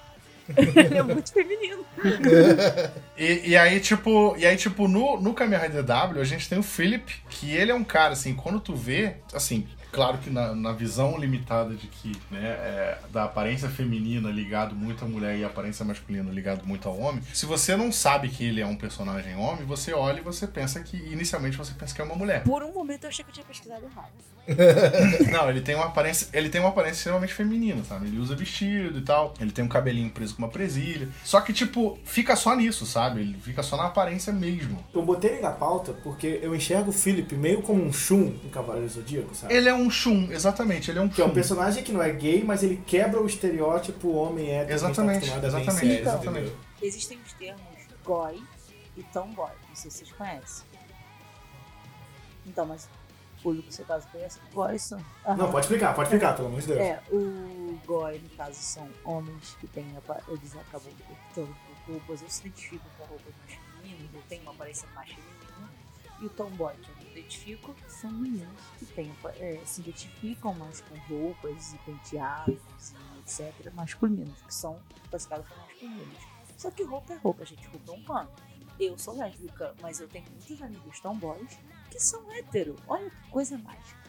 Ele 0.58 0.98
é 0.98 1.04
muito 1.04 1.34
feminino. 1.34 1.86
E, 3.18 3.50
e 3.52 3.58
aí, 3.58 3.80
tipo, 3.80 4.36
e 4.36 4.48
aí, 4.48 4.58
tipo, 4.58 4.88
no, 4.88 5.22
no 5.22 5.32
Kamen 5.36 5.60
Rider 5.60 5.84
W, 5.84 6.20
a 6.20 6.26
gente 6.26 6.50
tem 6.50 6.58
o 6.58 6.64
Philip, 6.64 7.14
que 7.30 7.52
ele 7.52 7.70
é 7.70 7.76
um 7.76 7.84
cara, 7.84 8.14
assim, 8.14 8.34
quando 8.34 8.60
tu 8.60 8.76
vê, 8.76 9.18
assim, 9.32 9.68
Claro 9.92 10.18
que 10.20 10.30
na, 10.30 10.56
na 10.56 10.72
visão 10.72 11.18
limitada 11.18 11.76
de 11.76 11.88
que, 11.88 12.12
né, 12.32 12.40
é, 12.42 12.98
da 13.12 13.26
aparência 13.26 13.70
feminina 13.70 14.30
ligado 14.30 14.74
muito 14.76 15.04
à 15.04 15.08
mulher 15.08 15.38
e 15.38 15.44
a 15.44 15.48
aparência 15.48 15.84
masculina 15.84 16.32
ligado 16.32 16.66
muito 16.66 16.88
ao 16.88 16.98
homem, 16.98 17.22
se 17.34 17.46
você 17.46 17.76
não 17.76 17.92
sabe 17.92 18.30
que 18.30 18.46
ele 18.46 18.62
é 18.62 18.66
um 18.66 18.76
personagem 18.76 19.36
homem, 19.36 19.66
você 19.66 19.94
olha 19.94 20.20
e 20.20 20.24
você 20.24 20.48
pensa 20.48 20.82
que, 20.82 20.96
inicialmente, 20.98 21.58
você 21.58 21.74
pensa 21.74 21.94
que 21.94 22.02
é 22.02 22.04
uma 22.04 22.16
mulher. 22.16 22.44
Por 22.44 22.64
um 22.64 22.74
momento 22.74 23.04
eu 23.04 23.10
achei 23.10 23.24
que 23.24 23.32
eu 23.32 23.34
tinha 23.34 23.46
pesquisado 23.46 23.84
errado. 23.86 24.12
Não, 25.32 25.50
ele 25.50 25.62
tem 25.62 25.76
uma 25.76 25.86
aparência, 25.86 26.28
ele 26.34 26.50
tem 26.50 26.60
uma 26.60 26.70
aparência 26.70 26.98
extremamente 27.00 27.34
feminina, 27.34 27.84
sabe? 27.84 28.08
Ele 28.08 28.18
usa 28.18 28.36
vestido 28.36 29.00
e 29.00 29.02
tal, 29.02 29.34
ele 29.40 29.52
tem 29.52 29.64
um 29.64 29.68
cabelinho 29.68 30.10
preso 30.10 30.36
com 30.36 30.42
uma 30.44 30.50
presilha. 30.50 31.08
Só 31.24 31.42
que, 31.42 31.54
tipo, 31.54 31.98
fica 32.04 32.36
só 32.36 32.56
nisso, 32.56 32.86
sabe? 32.86 33.22
Ele 33.22 33.38
fica 33.42 33.62
só 33.64 33.78
na 33.78 33.86
aparência 33.86 34.34
mesmo. 34.34 34.84
Eu 34.94 35.04
botei 35.04 35.34
ele 35.34 35.42
na 35.42 35.52
pauta 35.52 35.94
porque 36.04 36.40
eu 36.42 36.56
enxergo 36.56 36.90
o 36.90 36.94
Philip 36.94 37.36
meio 37.36 37.62
como 37.62 37.84
um 37.84 37.94
Shun 37.94 38.34
em 38.44 38.50
Cavaleiro 38.50 38.88
do 38.88 38.94
Zodíaco, 38.94 39.36
sabe? 39.36 39.54
Ele 39.54 39.70
é 39.70 39.74
um 39.74 39.90
Shun, 39.90 40.30
exatamente, 40.32 40.90
ele 40.92 41.00
é 41.00 41.02
um 41.02 41.10
Que 41.10 41.22
é 41.22 41.26
um 41.26 41.28
Shun. 41.28 41.34
personagem 41.34 41.84
que 41.84 41.92
não 41.92 42.02
é 42.02 42.12
gay, 42.12 42.44
mas 42.44 42.64
ele 42.64 42.82
quebra 42.86 43.22
o 43.22 43.26
estereótipo 43.26 44.12
homem 44.12 44.50
hétero 44.50 44.80
gente 44.80 44.92
Exatamente, 44.92 45.30
tá 45.30 45.48
exatamente, 45.48 45.80
séries, 45.80 46.00
exatamente. 46.02 46.30
entendeu? 46.48 46.58
Existem 46.82 47.20
os 47.26 47.34
termos 47.34 47.62
goi 48.04 48.42
e 48.98 49.04
tomboy. 49.04 49.52
Não 49.70 49.76
sei 49.76 49.92
se 49.92 49.98
vocês 50.00 50.12
conhecem. 50.14 50.66
Então, 52.46 52.66
mas 52.66 52.90
público, 53.42 53.68
no 53.68 53.72
seu 53.72 53.86
caso, 53.86 54.08
conhece? 54.10 54.40
Goi 54.54 54.78
são... 54.80 55.00
Aham. 55.26 55.36
Não, 55.38 55.52
pode 55.52 55.66
explicar, 55.66 55.94
pode 55.96 56.08
explicar, 56.08 56.36
pelo 56.36 56.48
amor 56.48 56.62
de 56.62 56.68
Deus. 56.68 56.80
É, 56.80 57.02
o 57.12 57.80
goi, 57.86 58.20
no 58.20 58.30
caso, 58.30 58.56
são 58.56 58.90
homens 59.04 59.56
que 59.60 59.68
têm... 59.68 59.96
apa- 59.98 60.22
Eles 60.28 60.56
acabam 60.56 60.92
optando 61.10 61.56
por 61.86 61.94
roupas, 61.94 62.22
ou 62.22 62.30
se 62.30 62.42
identificam 62.48 62.88
com 62.98 63.04
roupas 63.06 63.34
masculinas, 63.48 64.10
ou 64.16 64.22
têm 64.30 64.42
uma 64.42 64.52
aparência 64.52 64.88
mais 64.96 65.10
feminina. 65.10 65.42
E 66.20 66.26
o 66.28 66.30
tomboy, 66.30 66.76
que 66.76 66.90
eu 66.90 66.96
me 66.98 67.12
identifico, 67.12 67.76
são 67.88 68.12
meninos 68.12 68.62
que 68.78 68.86
têm, 68.86 69.12
apa- 69.12 69.34
é, 69.38 69.60
se 69.66 69.82
identificam 69.82 70.54
mais 70.54 70.82
com 70.82 70.96
roupas 71.14 71.74
e 71.74 71.78
penteados 71.80 72.56
e 72.94 73.42
etc. 73.42 73.74
masculinos, 73.74 74.40
que 74.44 74.54
são 74.54 74.80
classificados 75.10 75.48
como 75.50 75.62
masculinos. 75.66 76.18
Só 76.58 76.70
que 76.70 76.84
roupa 76.84 77.14
é 77.14 77.18
roupa, 77.18 77.44
gente. 77.44 77.66
Roupa 77.68 77.92
é 77.92 77.96
um 77.96 78.04
pano. 78.04 78.30
Eu 78.80 78.98
sou 79.00 79.16
lésbica, 79.16 79.74
mas 79.82 80.00
eu 80.00 80.08
tenho 80.08 80.26
muitos 80.32 80.62
amigos 80.62 81.00
tomboys 81.00 81.58
que 81.92 82.02
são 82.02 82.22
hétero. 82.34 82.76
Olha 82.88 83.10
que 83.10 83.30
coisa 83.30 83.58
mágica. 83.60 84.02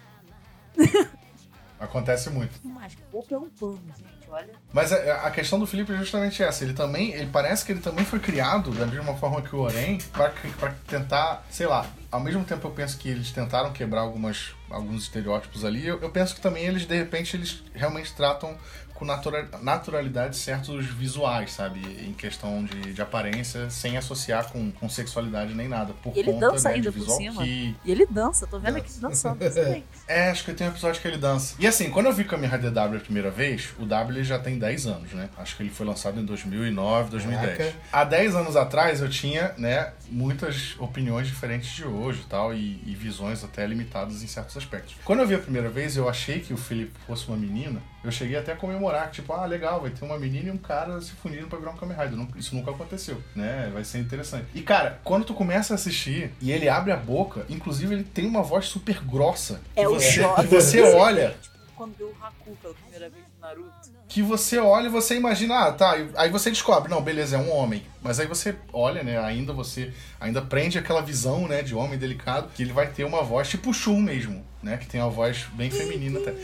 Acontece 1.78 2.30
muito. 2.30 2.66
Mágica. 2.66 3.02
É 3.12 3.36
um 3.36 3.50
pano, 3.50 3.80
gente. 3.98 4.30
Olha. 4.30 4.54
Mas 4.72 4.92
a, 4.92 5.26
a 5.26 5.30
questão 5.30 5.58
do 5.58 5.66
Felipe 5.66 5.92
é 5.92 5.96
justamente 5.96 6.42
essa. 6.42 6.64
Ele 6.64 6.72
também, 6.72 7.12
ele 7.12 7.28
parece 7.30 7.64
que 7.66 7.72
ele 7.72 7.80
também 7.80 8.04
foi 8.04 8.20
criado 8.20 8.70
da 8.70 8.86
mesma 8.86 9.14
forma 9.16 9.42
que 9.42 9.54
o 9.54 9.58
Oren 9.58 9.98
pra 10.12 10.72
tentar, 10.86 11.44
sei 11.50 11.66
lá. 11.66 11.84
Ao 12.10 12.20
mesmo 12.20 12.44
tempo 12.44 12.66
eu 12.66 12.70
penso 12.70 12.96
que 12.96 13.08
eles 13.08 13.32
tentaram 13.32 13.72
quebrar 13.72 14.02
algumas, 14.02 14.54
alguns 14.70 15.02
estereótipos 15.02 15.64
ali. 15.64 15.86
Eu, 15.86 16.00
eu 16.00 16.10
penso 16.10 16.34
que 16.36 16.40
também 16.40 16.64
eles 16.64 16.86
de 16.86 16.96
repente 16.96 17.36
eles 17.36 17.62
realmente 17.74 18.14
tratam 18.14 18.56
com 18.94 19.04
natura, 19.04 19.48
naturalidade 19.62 20.36
certos 20.36 20.86
visuais, 20.86 21.52
sabe, 21.52 21.80
em 22.06 22.12
questão 22.12 22.64
de, 22.64 22.92
de 22.92 23.02
aparência, 23.02 23.70
sem 23.70 23.96
associar 23.96 24.50
com, 24.50 24.70
com 24.72 24.88
sexualidade 24.88 25.54
nem 25.54 25.68
nada. 25.68 25.92
Por 25.94 26.16
E 26.16 26.20
ele 26.20 26.32
conta 26.32 26.50
dança 26.50 26.68
né, 26.68 26.74
ainda 26.76 26.92
por 26.92 27.08
cima. 27.08 27.42
que 27.42 27.76
E 27.84 27.90
ele 27.90 28.06
dança, 28.06 28.46
tô 28.46 28.58
vendo 28.58 28.76
aqui 28.76 28.90
ele 28.90 29.00
dançando. 29.00 29.38
dança 29.38 29.82
é, 30.06 30.30
acho 30.30 30.44
que 30.44 30.52
tem 30.52 30.66
um 30.66 30.70
episódio 30.70 31.00
que 31.00 31.08
ele 31.08 31.18
dança. 31.18 31.54
E 31.58 31.66
assim, 31.66 31.90
quando 31.90 32.06
eu 32.06 32.12
vi 32.12 32.24
Kamen 32.24 32.48
Rider 32.48 32.70
W 32.70 32.98
a 32.98 33.00
primeira 33.00 33.30
vez, 33.30 33.70
o 33.78 33.86
W 33.86 34.24
já 34.24 34.38
tem 34.38 34.58
10 34.58 34.86
anos, 34.86 35.12
né? 35.12 35.28
Acho 35.36 35.56
que 35.56 35.62
ele 35.62 35.70
foi 35.70 35.86
lançado 35.86 36.20
em 36.20 36.24
2009, 36.24 37.10
2010. 37.10 37.58
Caraca. 37.58 37.76
Há 37.92 38.04
10 38.04 38.34
anos 38.34 38.56
atrás 38.56 39.00
eu 39.00 39.08
tinha, 39.08 39.54
né, 39.58 39.92
muitas 40.08 40.76
opiniões 40.78 41.26
diferentes 41.26 41.70
de 41.70 41.84
hoje 41.84 42.22
e 42.22 42.28
tal, 42.28 42.54
e, 42.54 42.94
visões 43.02 43.42
até 43.42 43.66
limitadas 43.66 44.22
em 44.22 44.26
certos 44.26 44.56
aspectos. 44.56 44.94
Quando 45.04 45.20
eu 45.20 45.26
vi 45.26 45.34
a 45.34 45.38
primeira 45.38 45.68
vez, 45.68 45.96
eu 45.96 46.08
achei 46.08 46.40
que 46.40 46.52
o 46.52 46.56
Philip 46.56 46.92
fosse 47.06 47.26
uma 47.26 47.36
menina. 47.36 47.82
Eu 48.04 48.10
cheguei 48.10 48.36
até 48.36 48.52
a 48.52 48.56
comemorar, 48.56 49.10
tipo, 49.10 49.32
ah, 49.32 49.46
legal, 49.46 49.80
vai 49.80 49.90
ter 49.90 50.04
uma 50.04 50.18
menina 50.18 50.48
e 50.48 50.50
um 50.50 50.58
cara 50.58 51.00
se 51.00 51.12
fundindo 51.12 51.46
pra 51.46 51.58
virar 51.58 51.70
um 51.70 51.76
Kamen 51.76 51.96
Rider. 51.96 52.18
Isso 52.36 52.54
nunca 52.54 52.70
aconteceu, 52.72 53.22
né? 53.34 53.70
Vai 53.72 53.84
ser 53.84 53.98
interessante. 53.98 54.46
E, 54.54 54.60
cara, 54.60 54.98
quando 55.04 55.24
tu 55.24 55.34
começa 55.34 55.74
a 55.74 55.76
assistir 55.76 56.32
e 56.40 56.50
ele 56.50 56.68
abre 56.68 56.90
a 56.92 56.96
boca, 56.96 57.46
inclusive 57.48 57.94
ele 57.94 58.04
tem 58.04 58.26
uma 58.26 58.42
voz 58.42 58.66
super 58.66 59.00
grossa. 59.04 59.60
É 59.76 59.82
que 59.82 59.86
o 59.86 59.94
você, 59.94 60.22
que 60.40 60.46
você 60.46 60.82
olha, 60.94 61.36
Tipo, 61.40 61.52
quando 61.76 61.96
viu 61.96 62.08
o 62.08 62.16
Haku 62.24 62.56
pela 62.60 62.74
primeira 62.74 63.08
vez 63.08 63.24
no 63.24 63.46
Naruto. 63.46 63.72
que 64.08 64.22
você 64.22 64.58
olha 64.58 64.86
e 64.86 64.90
você 64.90 65.16
imagina, 65.16 65.66
ah, 65.66 65.72
tá, 65.72 65.96
aí 66.16 66.30
você 66.30 66.50
descobre, 66.50 66.90
não, 66.90 67.00
beleza, 67.02 67.36
é 67.36 67.38
um 67.38 67.50
homem. 67.52 67.82
Mas 68.02 68.20
aí 68.20 68.26
você 68.26 68.54
olha, 68.72 69.02
né, 69.02 69.18
ainda 69.18 69.52
você 69.52 69.92
ainda 70.20 70.42
prende 70.42 70.78
aquela 70.78 71.00
visão, 71.00 71.48
né, 71.48 71.62
de 71.62 71.74
homem 71.74 71.98
delicado, 71.98 72.50
que 72.54 72.62
ele 72.62 72.72
vai 72.72 72.88
ter 72.88 73.04
uma 73.04 73.22
voz 73.22 73.48
tipo 73.48 73.72
Shun 73.72 74.00
mesmo, 74.00 74.44
né, 74.62 74.76
que 74.76 74.86
tem 74.86 75.00
uma 75.00 75.10
voz 75.10 75.46
bem 75.54 75.70
feminina 75.70 76.18
até. 76.20 76.34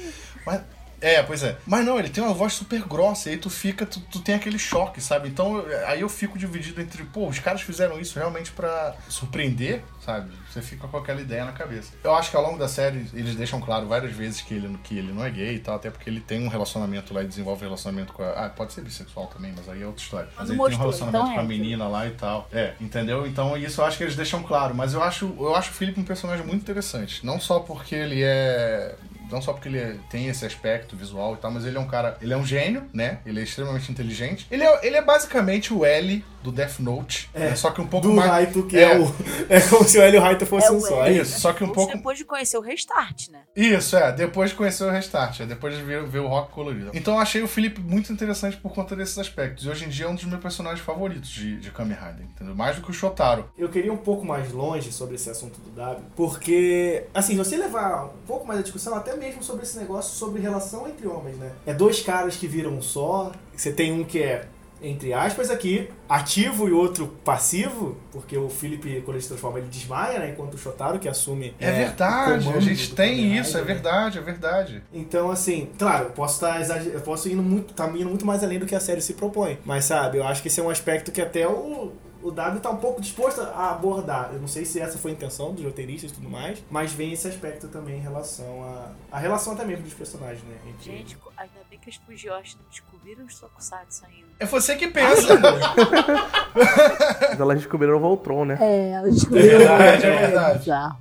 Mas 0.47 0.62
é, 1.01 1.23
pois 1.23 1.43
é. 1.43 1.57
Mas 1.67 1.85
não, 1.85 1.99
ele 1.99 2.09
tem 2.09 2.23
uma 2.23 2.35
voz 2.35 2.53
super 2.53 2.83
grossa, 2.83 3.29
e 3.29 3.33
aí 3.33 3.39
tu 3.39 3.51
fica, 3.51 3.87
tu, 3.87 4.01
tu 4.01 4.21
tem 4.21 4.35
aquele 4.35 4.59
choque, 4.59 5.01
sabe? 5.01 5.29
Então, 5.29 5.65
aí 5.87 6.01
eu 6.01 6.09
fico 6.09 6.39
dividido 6.39 6.81
entre, 6.81 7.05
pô, 7.05 7.29
os 7.29 7.39
caras 7.39 7.63
fizeram 7.63 8.01
isso 8.01 8.19
realmente 8.19 8.51
pra 8.53 8.95
surpreender, 9.09 9.83
sabe? 10.05 10.31
Você 10.51 10.63
fica 10.63 10.89
com 10.89 10.97
aquela 10.97 11.21
ideia 11.21 11.45
na 11.45 11.53
cabeça. 11.53 11.93
Eu 12.03 12.15
acho 12.15 12.31
que 12.31 12.37
ao 12.37 12.43
longo 12.43 12.59
da 12.59 12.69
série 12.69 13.07
eles 13.13 13.35
deixam 13.35 13.61
claro 13.61 13.87
várias 13.87 14.13
vezes 14.13 14.41
que 14.41 14.55
ele, 14.55 14.79
que 14.83 14.97
ele 14.97 15.13
não 15.13 15.25
é 15.25 15.31
gay 15.31 15.55
e 15.57 15.59
tal, 15.59 15.77
até 15.77 15.91
porque 15.91 16.09
ele 16.09 16.21
tem 16.21 16.45
um 16.45 16.49
relacionamento 16.49 17.13
lá 17.13 17.23
e 17.23 17.27
desenvolve 17.27 17.63
um 17.65 17.69
relacionamento 17.69 18.13
com 18.13 18.23
a. 18.23 18.47
Ah, 18.47 18.49
pode 18.49 18.73
ser 18.73 18.83
bissexual 18.83 19.27
também, 19.27 19.53
mas 19.57 19.69
aí 19.69 19.83
é 19.83 19.87
outra 19.87 20.03
história. 20.03 20.29
Mas 20.37 20.49
Não 20.49 20.55
ele 20.55 20.57
tem 20.57 20.57
um 20.57 20.87
mostrou, 20.87 20.91
relacionamento 20.91 21.25
então 21.25 21.35
com 21.35 21.41
a 21.41 21.45
é. 21.45 21.47
menina 21.47 21.89
lá 21.89 22.07
e 22.07 22.11
tal. 22.13 22.49
É, 22.53 22.75
entendeu? 22.81 23.27
Então 23.27 23.57
isso 23.57 23.81
eu 23.81 23.85
acho 23.85 23.99
que 23.99 24.05
eles 24.05 24.17
deixam 24.17 24.43
claro. 24.43 24.75
Mas 24.75 24.95
eu 24.95 25.03
acho, 25.03 25.35
eu 25.39 25.55
acho 25.55 25.71
o 25.71 25.75
Felipe 25.75 26.01
um 26.01 26.05
personagem 26.05 26.47
muito 26.47 26.63
interessante. 26.63 27.25
Não 27.25 27.39
só 27.39 27.61
porque 27.61 27.95
ele 27.95 28.23
é 28.23 28.95
não 29.31 29.41
só 29.43 29.53
porque 29.53 29.69
ele 29.69 29.79
é- 29.79 29.97
tem 30.11 30.27
esse 30.29 30.45
aspecto 30.45 30.97
visual 30.97 31.35
e 31.35 31.37
tal, 31.38 31.51
mas 31.51 31.64
ele 31.64 31.77
é 31.77 31.81
um 31.81 31.87
cara, 31.87 32.17
ele 32.21 32.33
é 32.33 32.37
um 32.37 32.45
gênio, 32.45 32.85
né? 32.93 33.19
Ele 33.27 33.41
é 33.41 33.43
extremamente 33.43 33.91
inteligente. 33.91 34.47
Ele 34.51 34.62
é, 34.64 34.87
ele 34.87 34.97
é 34.97 35.03
basicamente 35.03 35.73
o 35.73 35.85
L 35.85 36.25
do 36.43 36.53
Death 36.53 36.79
Note, 36.79 37.29
É, 37.35 37.51
né? 37.51 37.57
só 37.57 37.71
que 37.71 37.81
um 37.81 37.87
pouco 37.87 38.07
Do 38.09 38.14
mais 38.14 38.31
Raito, 38.31 38.62
que 38.67 38.77
É. 38.77 38.93
é. 38.95 38.99
o. 38.99 39.12
É 39.51 39.61
como 39.61 39.85
se 39.85 39.99
o 39.99 40.03
Hélio 40.03 40.21
Raito 40.21 40.47
fosse 40.47 40.69
É 40.69 40.71
um 40.71 40.77
o 40.77 40.81
só. 40.81 41.05
É 41.05 41.12
isso, 41.12 41.41
só 41.41 41.53
que 41.53 41.64
um 41.64 41.69
Ou 41.69 41.73
pouco 41.75 41.93
depois 41.93 42.17
de 42.19 42.25
conhecer 42.25 42.57
o 42.57 42.61
Restart, 42.61 43.29
né? 43.31 43.41
Isso, 43.57 43.97
é, 43.97 44.12
depois 44.12 44.51
de 44.51 44.57
conhecer 44.57 44.85
o 44.85 44.91
Restart, 44.91 45.41
é 45.41 45.47
depois 45.47 45.77
de 45.77 45.83
ver, 45.83 46.05
ver 46.07 46.21
o 46.21 46.29
rock 46.29 46.53
colorido. 46.53 46.91
Então 46.95 47.14
eu 47.14 47.21
achei 47.21 47.43
o 47.43 47.49
Felipe 47.49 47.81
muito 47.81 48.12
interessante 48.12 48.57
por 48.57 48.73
conta 48.73 48.95
desses 48.95 49.19
aspectos. 49.19 49.64
E 49.64 49.69
hoje 49.69 49.85
em 49.85 49.88
dia 49.88 50.07
é 50.07 50.09
um 50.09 50.14
dos 50.14 50.25
meus 50.25 50.41
personagens 50.41 50.81
favoritos 50.85 51.29
de, 51.29 51.57
de 51.59 51.71
Kamen 51.71 51.97
Rider, 51.97 52.27
entendeu? 52.27 52.55
Mais 52.55 52.77
do 52.77 52.83
que 52.83 52.91
o 52.91 52.95
Shotaro. 52.95 53.51
Eu 53.59 53.69
queria 53.69 53.93
um 53.93 53.97
pouco 53.97 54.25
mais 54.25 54.53
longe 54.53 54.93
sobre 54.93 55.17
esse 55.17 55.29
assunto 55.29 55.59
do 55.61 55.71
W, 55.71 56.05
porque, 56.17 57.05
assim, 57.12 57.33
se 57.33 57.38
você 57.38 57.57
levar 57.57 58.05
um 58.07 58.27
pouco 58.27 58.47
mais 58.47 58.61
a 58.61 58.62
discussão, 58.62 58.95
até 58.95 59.17
mesmo 59.19 59.43
sobre 59.43 59.65
esse 59.65 59.79
negócio 59.79 60.17
sobre 60.17 60.41
relação 60.41 60.89
entre 60.89 61.07
homens, 61.07 61.37
né? 61.37 61.53
É 61.67 61.75
dois 61.75 62.01
caras 62.01 62.37
que 62.37 62.47
viram 62.47 62.73
um 62.73 62.83
só, 62.83 63.33
você 63.55 63.73
tem 63.73 63.93
um 63.93 64.05
que 64.05 64.23
é, 64.23 64.47
entre 64.81 65.13
aspas 65.13 65.51
aqui, 65.51 65.89
ativo 66.09 66.69
e 66.69 66.73
outro 66.73 67.09
passivo, 67.25 67.97
porque 68.13 68.37
o 68.37 68.49
Felipe, 68.49 69.03
quando 69.05 69.17
ele 69.17 69.23
se 69.23 69.29
transforma, 69.29 69.59
ele 69.59 69.69
desmaia, 69.69 70.19
né? 70.21 70.31
Enquanto 70.31 70.55
o 70.55 70.59
Shotaro, 70.59 70.99
que 70.99 71.09
assume. 71.09 71.55
É, 71.59 71.71
o 71.71 71.75
verdade, 71.75 72.49
a 72.49 72.61
gente 72.61 72.95
tem 72.95 73.37
isso, 73.37 73.57
é 73.57 73.61
né? 73.61 73.67
verdade, 73.67 74.19
é 74.19 74.21
verdade. 74.21 74.83
Então, 74.93 75.31
assim, 75.31 75.69
claro, 75.79 76.07
eu 76.07 76.11
posso 76.11 76.35
estar 76.35 76.61
exager... 76.61 76.93
eu 76.93 77.01
posso 77.01 77.29
ir 77.29 77.35
muito, 77.35 77.75
tá 77.75 77.89
indo 77.89 78.09
muito 78.09 78.25
mais 78.25 78.43
além 78.45 78.59
do 78.59 78.67
que 78.67 78.75
a 78.75 78.81
série 78.81 79.01
se 79.01 79.15
propõe. 79.15 79.59
Mas 79.65 79.85
sabe, 79.85 80.19
eu 80.19 80.27
acho 80.27 80.43
que 80.43 80.49
esse 80.49 80.61
é 80.61 80.63
um 80.63 80.71
aspecto 80.71 81.11
que 81.11 81.21
até 81.21 81.47
o, 81.47 81.93
o 82.23 82.31
W 82.31 82.61
tá 82.61 82.71
um 82.71 82.77
pouco 82.77 83.01
disposto 83.01 83.41
a 83.41 83.71
abordar. 83.71 84.31
Eu 84.33 84.41
não 84.41 84.49
sei 84.49 84.65
se 84.65 84.81
essa 84.81 84.99
foi 84.99 85.13
a 85.13 85.15
intenção 85.15 85.55
dos 85.55 85.65
roteiristas 85.65 86.11
e 86.11 86.15
tudo 86.15 86.29
mais, 86.29 86.63
mas 86.71 86.93
vem 86.93 87.13
esse 87.13 87.29
aspecto 87.29 87.69
também 87.69 87.99
em 87.99 88.03
relação 88.03 88.63
a. 88.65 89.17
A 89.17 89.19
relação 89.19 89.53
até 89.53 89.65
mesmo 89.65 89.85
dos 89.85 89.95
personagens, 89.95 90.43
né? 90.45 90.57
Entre... 90.67 90.91
Gente, 90.91 91.19
ainda 91.37 91.53
bem 91.71 91.79
que 91.79 91.91
as 91.91 91.97
Fujoshi 91.97 92.57
não 92.57 92.65
descobriram 92.71 93.25
os 93.25 93.39
Tokusatsu 93.39 94.05
ainda. 94.07 94.29
É 94.41 94.47
você 94.47 94.77
que 94.77 94.89
pensa. 94.89 95.35
Mas 96.55 97.41
elas 97.41 97.59
descobriram 97.59 97.97
o 97.97 98.01
Voltron, 98.01 98.45
né? 98.45 98.59
É, 98.61 98.91
elas 98.91 99.25
É 99.25 99.29
verdade, 99.29 100.07
é 100.07 100.19
verdade. 100.19 100.59
bizarro. 100.59 100.99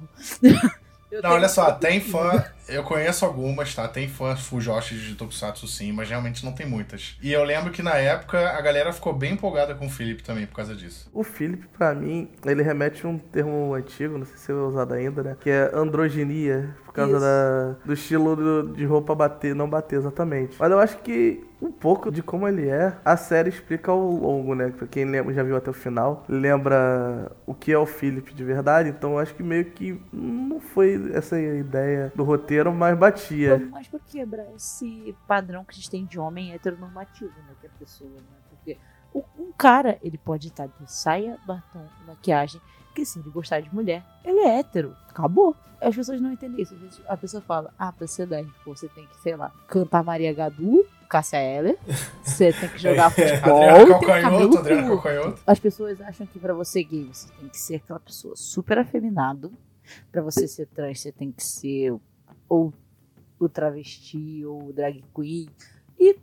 Eu 1.12 1.22
Não, 1.22 1.32
olha 1.32 1.50
só, 1.50 1.72
tem 1.72 2.02
fã. 2.02 2.44
Eu 2.70 2.84
conheço 2.84 3.26
algumas, 3.26 3.74
tá? 3.74 3.88
Tem 3.88 4.08
fãs 4.08 4.42
Fujoshi 4.42 4.96
de 4.96 5.16
Tokusatsu 5.16 5.68
sim, 5.68 5.92
mas 5.92 6.10
realmente 6.10 6.44
não 6.44 6.52
tem 6.52 6.66
muitas. 6.68 7.18
E 7.22 7.32
eu 7.32 7.44
lembro 7.44 7.72
que 7.72 7.82
na 7.82 7.96
época 7.96 8.38
a 8.50 8.62
galera 8.62 8.92
ficou 8.92 9.14
bem 9.14 9.34
empolgada 9.34 9.74
com 9.76 9.86
o 9.86 9.90
Felipe 9.90 10.22
também 10.24 10.46
por 10.46 10.56
causa 10.56 10.76
disso. 10.76 11.10
O 11.14 11.24
Philip, 11.24 11.66
pra 11.78 11.94
mim, 11.96 12.30
ele 12.46 12.62
remete 12.62 13.06
a 13.06 13.10
um 13.10 13.18
termo 13.18 13.74
antigo, 13.74 14.18
não 14.18 14.26
sei 14.26 14.38
se 14.38 14.52
é 14.52 14.56
usado 14.56 14.94
ainda, 14.94 15.24
né? 15.24 15.38
Que 15.40 15.50
é 15.50 15.72
androginia, 15.74 16.76
por 16.86 16.94
causa 16.94 17.20
da, 17.20 17.76
do 17.86 17.94
estilo 17.94 18.36
do- 18.36 18.74
de 18.74 18.86
roupa 18.86 19.16
bater, 19.16 19.56
não 19.56 19.70
bater 19.70 19.98
exatamente. 19.98 20.56
Mas 20.60 20.72
eu 20.72 20.80
acho 20.80 20.98
que 21.00 21.47
um 21.62 21.72
pouco 21.72 22.12
de 22.12 22.22
como 22.22 22.48
ele 22.48 22.68
é, 22.70 22.96
a 23.04 23.18
série 23.18 23.50
explica 23.50 23.92
ao 23.92 24.00
longo, 24.00 24.54
né? 24.54 24.70
Pra 24.70 24.88
quem 24.88 25.06
lembra, 25.06 25.34
já 25.34 25.44
viu 25.44 25.56
até 25.58 25.70
o 25.70 25.74
final, 25.74 26.24
lembra 26.30 27.32
o 27.46 27.54
que 27.54 27.72
é 27.72 27.78
o 27.78 27.86
Philip 27.86 28.34
de 28.34 28.44
verdade, 28.44 28.90
então 28.90 29.18
acho 29.18 29.34
que 29.34 29.42
meio 29.42 29.66
que 29.66 30.00
não 30.14 30.60
foi 30.60 31.12
essa 31.14 31.40
ideia 31.40 32.12
do 32.16 32.24
roteiro, 32.24 32.72
mas 32.74 32.98
batia. 32.98 33.68
Mas 33.72 33.88
por 33.88 34.00
quebrar 34.02 34.46
esse 34.56 35.16
padrão 35.28 35.64
que 35.64 35.72
a 35.72 35.76
gente 35.76 35.90
tem 35.90 36.06
de 36.06 36.20
homem 36.20 36.54
heteronormativo, 36.54 37.34
né? 37.48 37.56
Que 37.60 37.68
a 37.68 37.72
pessoa, 37.80 38.10
né? 38.10 38.38
Porque 38.50 38.78
um 39.38 39.52
cara, 39.58 39.98
ele 40.04 40.18
pode 40.18 40.48
estar 40.50 40.68
de 40.68 40.92
saia, 40.92 41.38
batom, 41.46 41.86
maquiagem, 42.06 42.62
Porque 42.88 43.04
se 43.06 43.20
ele 43.20 43.30
gostar 43.30 43.62
de 43.62 43.74
mulher, 43.74 44.04
ele 44.24 44.40
é 44.40 44.60
hétero. 44.60 44.96
Acabou. 45.10 45.56
As 45.80 45.96
pessoas 45.96 46.20
não 46.20 46.32
entendem 46.32 46.62
isso. 46.62 46.76
A 47.08 47.16
pessoa 47.16 47.42
fala, 47.42 47.72
ah, 47.78 47.92
pra 47.92 48.08
ser 48.08 48.28
lésbico, 48.28 48.76
você 48.76 48.88
tem 48.90 49.06
que, 49.06 49.16
sei 49.18 49.36
lá, 49.36 49.52
cantar 49.68 50.04
Maria 50.04 50.34
Gadu, 50.34 50.86
Cássia 51.08 51.38
Eller, 51.38 51.78
você 52.24 52.52
tem 52.54 52.70
que 52.70 52.78
jogar 52.78 53.10
futebol, 53.16 53.70
Adriano 53.70 54.00
tem 54.00 54.08
cabelo 54.08 54.58
Adriano 54.58 54.88
curto. 54.88 55.04
Calcanhoto. 55.04 55.42
As 55.48 55.60
pessoas 55.60 56.02
acham 56.02 56.28
que 56.28 56.40
pra 56.40 56.54
você 56.54 56.84
gay 56.84 57.10
você 57.12 57.28
tem 57.40 57.50
que 57.50 57.58
ser 57.58 57.76
aquela 57.76 58.00
pessoa 58.00 58.36
super 58.36 58.78
afeminado. 58.78 59.52
Pra 60.12 60.22
você 60.22 60.48
ser 60.48 60.68
trans 60.68 61.00
você 61.00 61.12
tem 61.12 61.32
que 61.32 61.44
ser 61.44 61.96
ou 62.50 62.74
o 63.40 63.48
travesti 63.48 64.46
ou 64.46 64.70
o 64.70 64.74
drag 64.74 65.04
queen. 65.16 65.48
E 66.00 66.18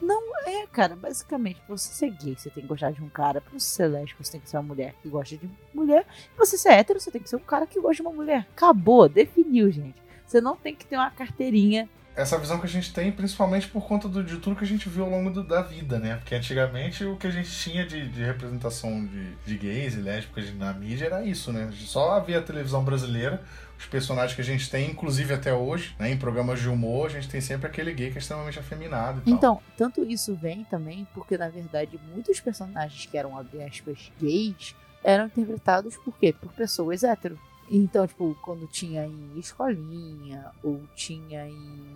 não 0.00 0.22
é, 0.46 0.66
cara. 0.66 0.96
Basicamente, 0.96 1.60
pra 1.66 1.76
você 1.76 1.92
ser 1.92 2.10
gay, 2.10 2.34
você 2.36 2.48
tem 2.50 2.62
que 2.62 2.68
gostar 2.68 2.92
de 2.92 3.02
um 3.02 3.08
cara. 3.08 3.40
Pra 3.40 3.52
você 3.58 3.68
ser 3.68 3.86
lésbico, 3.88 4.24
você 4.24 4.32
tem 4.32 4.40
que 4.40 4.48
ser 4.48 4.56
uma 4.56 4.62
mulher 4.62 4.94
que 5.02 5.08
gosta 5.08 5.36
de 5.36 5.50
mulher. 5.74 6.06
Pra 6.34 6.44
você 6.46 6.56
ser 6.56 6.70
hétero, 6.70 7.00
você 7.00 7.10
tem 7.10 7.20
que 7.20 7.28
ser 7.28 7.36
um 7.36 7.40
cara 7.40 7.66
que 7.66 7.80
gosta 7.80 7.96
de 7.96 8.02
uma 8.02 8.12
mulher. 8.12 8.46
Acabou, 8.54 9.08
definiu, 9.08 9.70
gente. 9.70 10.00
Você 10.26 10.40
não 10.40 10.56
tem 10.56 10.74
que 10.74 10.86
ter 10.86 10.96
uma 10.96 11.10
carteirinha. 11.10 11.88
Essa 12.16 12.38
visão 12.38 12.58
que 12.58 12.64
a 12.64 12.68
gente 12.68 12.92
tem, 12.94 13.12
principalmente 13.12 13.68
por 13.68 13.86
conta 13.86 14.08
do- 14.08 14.24
de 14.24 14.38
tudo 14.38 14.56
que 14.56 14.64
a 14.64 14.66
gente 14.66 14.88
viu 14.88 15.04
ao 15.04 15.10
longo 15.10 15.30
do- 15.30 15.44
da 15.44 15.60
vida, 15.60 15.98
né? 15.98 16.16
Porque 16.16 16.34
antigamente 16.34 17.04
o 17.04 17.14
que 17.16 17.26
a 17.26 17.30
gente 17.30 17.50
tinha 17.50 17.84
de, 17.86 18.08
de 18.08 18.24
representação 18.24 19.04
de, 19.04 19.34
de 19.44 19.58
gays 19.58 19.94
e 19.94 19.98
lésbicas 19.98 20.52
na 20.54 20.72
mídia 20.72 21.04
era 21.06 21.22
isso, 21.24 21.52
né? 21.52 21.70
Só 21.74 22.12
havia 22.12 22.38
a 22.38 22.42
televisão 22.42 22.82
brasileira, 22.82 23.42
os 23.78 23.84
personagens 23.84 24.34
que 24.34 24.40
a 24.40 24.44
gente 24.44 24.70
tem, 24.70 24.90
inclusive 24.90 25.34
até 25.34 25.52
hoje, 25.52 25.94
né? 25.98 26.10
Em 26.10 26.16
programas 26.16 26.58
de 26.58 26.68
humor, 26.70 27.06
a 27.08 27.10
gente 27.10 27.28
tem 27.28 27.42
sempre 27.42 27.66
aquele 27.66 27.92
gay 27.92 28.10
que 28.10 28.16
é 28.16 28.20
extremamente 28.20 28.58
afeminado. 28.58 29.20
Então, 29.26 29.60
tanto 29.76 30.02
isso 30.02 30.34
vem 30.34 30.64
também 30.64 31.06
porque, 31.12 31.36
na 31.36 31.50
verdade, 31.50 32.00
muitos 32.14 32.40
personagens 32.40 33.04
que 33.04 33.18
eram, 33.18 33.36
abre 33.36 33.62
aspas, 33.62 34.10
gays 34.18 34.74
eram 35.04 35.26
interpretados 35.26 35.96
por 35.98 36.16
quê? 36.18 36.32
Por 36.32 36.50
pessoas 36.52 37.04
hétero. 37.04 37.38
Então, 37.70 38.06
tipo, 38.06 38.36
quando 38.42 38.66
tinha 38.66 39.04
em 39.06 39.38
Escolinha, 39.38 40.52
ou 40.62 40.80
tinha 40.94 41.48
em 41.48 41.86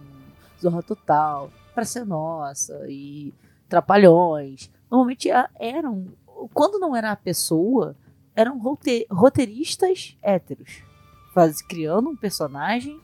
Zorra 0.60 0.82
Total, 0.82 1.50
Pra 1.74 1.84
Ser 1.84 2.04
Nossa, 2.04 2.84
e 2.88 3.32
Trapalhões, 3.68 4.68
normalmente 4.90 5.28
eram, 5.58 6.06
quando 6.52 6.78
não 6.78 6.94
era 6.96 7.12
a 7.12 7.16
pessoa, 7.16 7.96
eram 8.34 8.58
rote- 8.58 9.06
roteiristas 9.10 10.16
héteros, 10.20 10.82
faz, 11.32 11.62
criando 11.62 12.10
um 12.10 12.16
personagem, 12.16 13.00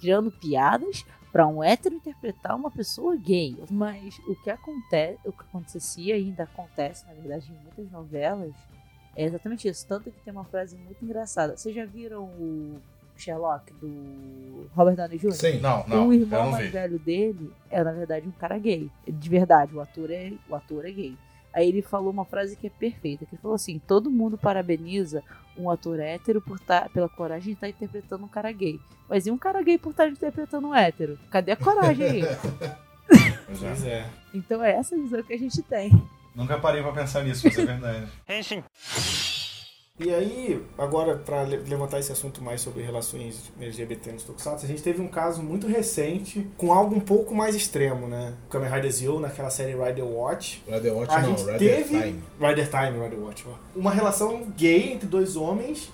criando 0.00 0.30
piadas 0.32 1.04
para 1.30 1.46
um 1.46 1.62
hétero 1.62 1.94
interpretar 1.94 2.56
uma 2.56 2.70
pessoa 2.70 3.14
gay. 3.16 3.56
Mas 3.70 4.18
o 4.26 4.34
que 4.42 4.50
acontece, 4.50 5.18
o 5.24 5.30
que 5.32 5.42
acontecia 5.42 6.16
e 6.16 6.24
ainda 6.24 6.42
acontece, 6.44 7.06
na 7.06 7.12
verdade, 7.14 7.50
em 7.52 7.62
muitas 7.62 7.90
novelas, 7.92 8.52
é 9.18 9.24
exatamente 9.24 9.66
isso. 9.66 9.84
Tanto 9.84 10.12
que 10.12 10.20
tem 10.20 10.32
uma 10.32 10.44
frase 10.44 10.76
muito 10.76 11.04
engraçada. 11.04 11.56
Vocês 11.56 11.74
já 11.74 11.84
viram 11.84 12.24
o 12.24 12.80
Sherlock 13.16 13.72
do 13.74 14.70
Robert 14.72 14.94
Downey 14.94 15.18
Jr.? 15.18 15.32
Sim. 15.32 15.58
Não, 15.58 15.84
não, 15.88 16.08
o 16.08 16.14
irmão 16.14 16.44
não 16.44 16.52
mais 16.52 16.66
vi. 16.66 16.70
velho 16.70 16.98
dele 17.00 17.52
é, 17.68 17.82
na 17.82 17.90
verdade, 17.90 18.28
um 18.28 18.30
cara 18.30 18.56
gay. 18.58 18.88
De 19.08 19.28
verdade, 19.28 19.74
o 19.74 19.80
ator 19.80 20.08
é, 20.12 20.32
o 20.48 20.54
ator 20.54 20.86
é 20.86 20.92
gay. 20.92 21.16
Aí 21.52 21.68
ele 21.68 21.82
falou 21.82 22.12
uma 22.12 22.24
frase 22.24 22.54
que 22.54 22.68
é 22.68 22.70
perfeita, 22.70 23.26
que 23.26 23.34
ele 23.34 23.42
falou 23.42 23.56
assim, 23.56 23.80
todo 23.84 24.08
mundo 24.08 24.38
parabeniza 24.38 25.24
um 25.56 25.68
ator 25.68 25.98
hétero 25.98 26.40
por 26.40 26.60
tá, 26.60 26.88
pela 26.94 27.08
coragem 27.08 27.46
de 27.46 27.52
estar 27.54 27.68
interpretando 27.68 28.24
um 28.24 28.28
cara 28.28 28.52
gay. 28.52 28.78
Mas 29.08 29.26
e 29.26 29.32
um 29.32 29.38
cara 29.38 29.60
gay 29.62 29.78
por 29.78 29.90
estar 29.90 30.06
interpretando 30.06 30.68
um 30.68 30.74
hétero? 30.74 31.18
Cadê 31.28 31.50
a 31.50 31.56
coragem 31.56 32.06
aí? 32.06 32.22
Pois 33.48 33.62
é. 33.62 33.68
Pois 33.68 33.86
é. 33.86 34.06
então 34.34 34.62
é 34.62 34.72
essa 34.72 34.94
visão 34.94 35.22
que 35.22 35.32
a 35.32 35.38
gente 35.38 35.62
tem. 35.62 35.90
Nunca 36.38 36.56
parei 36.58 36.82
pra 36.82 36.92
pensar 36.92 37.22
nisso, 37.24 37.42
mas 37.44 37.58
é 37.58 37.64
verdade. 37.66 38.08
E 40.00 40.14
aí, 40.14 40.64
agora, 40.78 41.16
pra 41.16 41.42
le- 41.42 41.56
levantar 41.56 41.98
esse 41.98 42.12
assunto 42.12 42.40
mais 42.40 42.60
sobre 42.60 42.84
relações 42.84 43.50
LGBT 43.60 44.12
nos 44.12 44.22
Tokusatsu, 44.22 44.64
a 44.64 44.68
gente 44.68 44.80
teve 44.80 45.02
um 45.02 45.08
caso 45.08 45.42
muito 45.42 45.66
recente 45.66 46.46
com 46.56 46.72
algo 46.72 46.94
um 46.94 47.00
pouco 47.00 47.34
mais 47.34 47.56
extremo, 47.56 48.06
né? 48.06 48.32
O 48.46 48.48
Kamen 48.48 48.70
Rider 48.70 48.92
Zio, 48.92 49.18
naquela 49.18 49.50
série 49.50 49.72
Rider 49.72 50.04
Watch. 50.04 50.62
Rider 50.68 50.94
Watch 50.94 51.12
A 51.12 51.20
não, 51.20 51.30
gente 51.36 51.40
Rider 51.50 51.58
teve- 51.58 52.00
Time. 52.00 52.22
Rider 52.40 52.70
Time, 52.70 53.02
Rider 53.04 53.18
Watch. 53.18 53.44
ó. 53.48 53.54
Uma 53.74 53.90
relação 53.90 54.44
gay 54.56 54.92
entre 54.92 55.08
dois 55.08 55.34
homens 55.34 55.90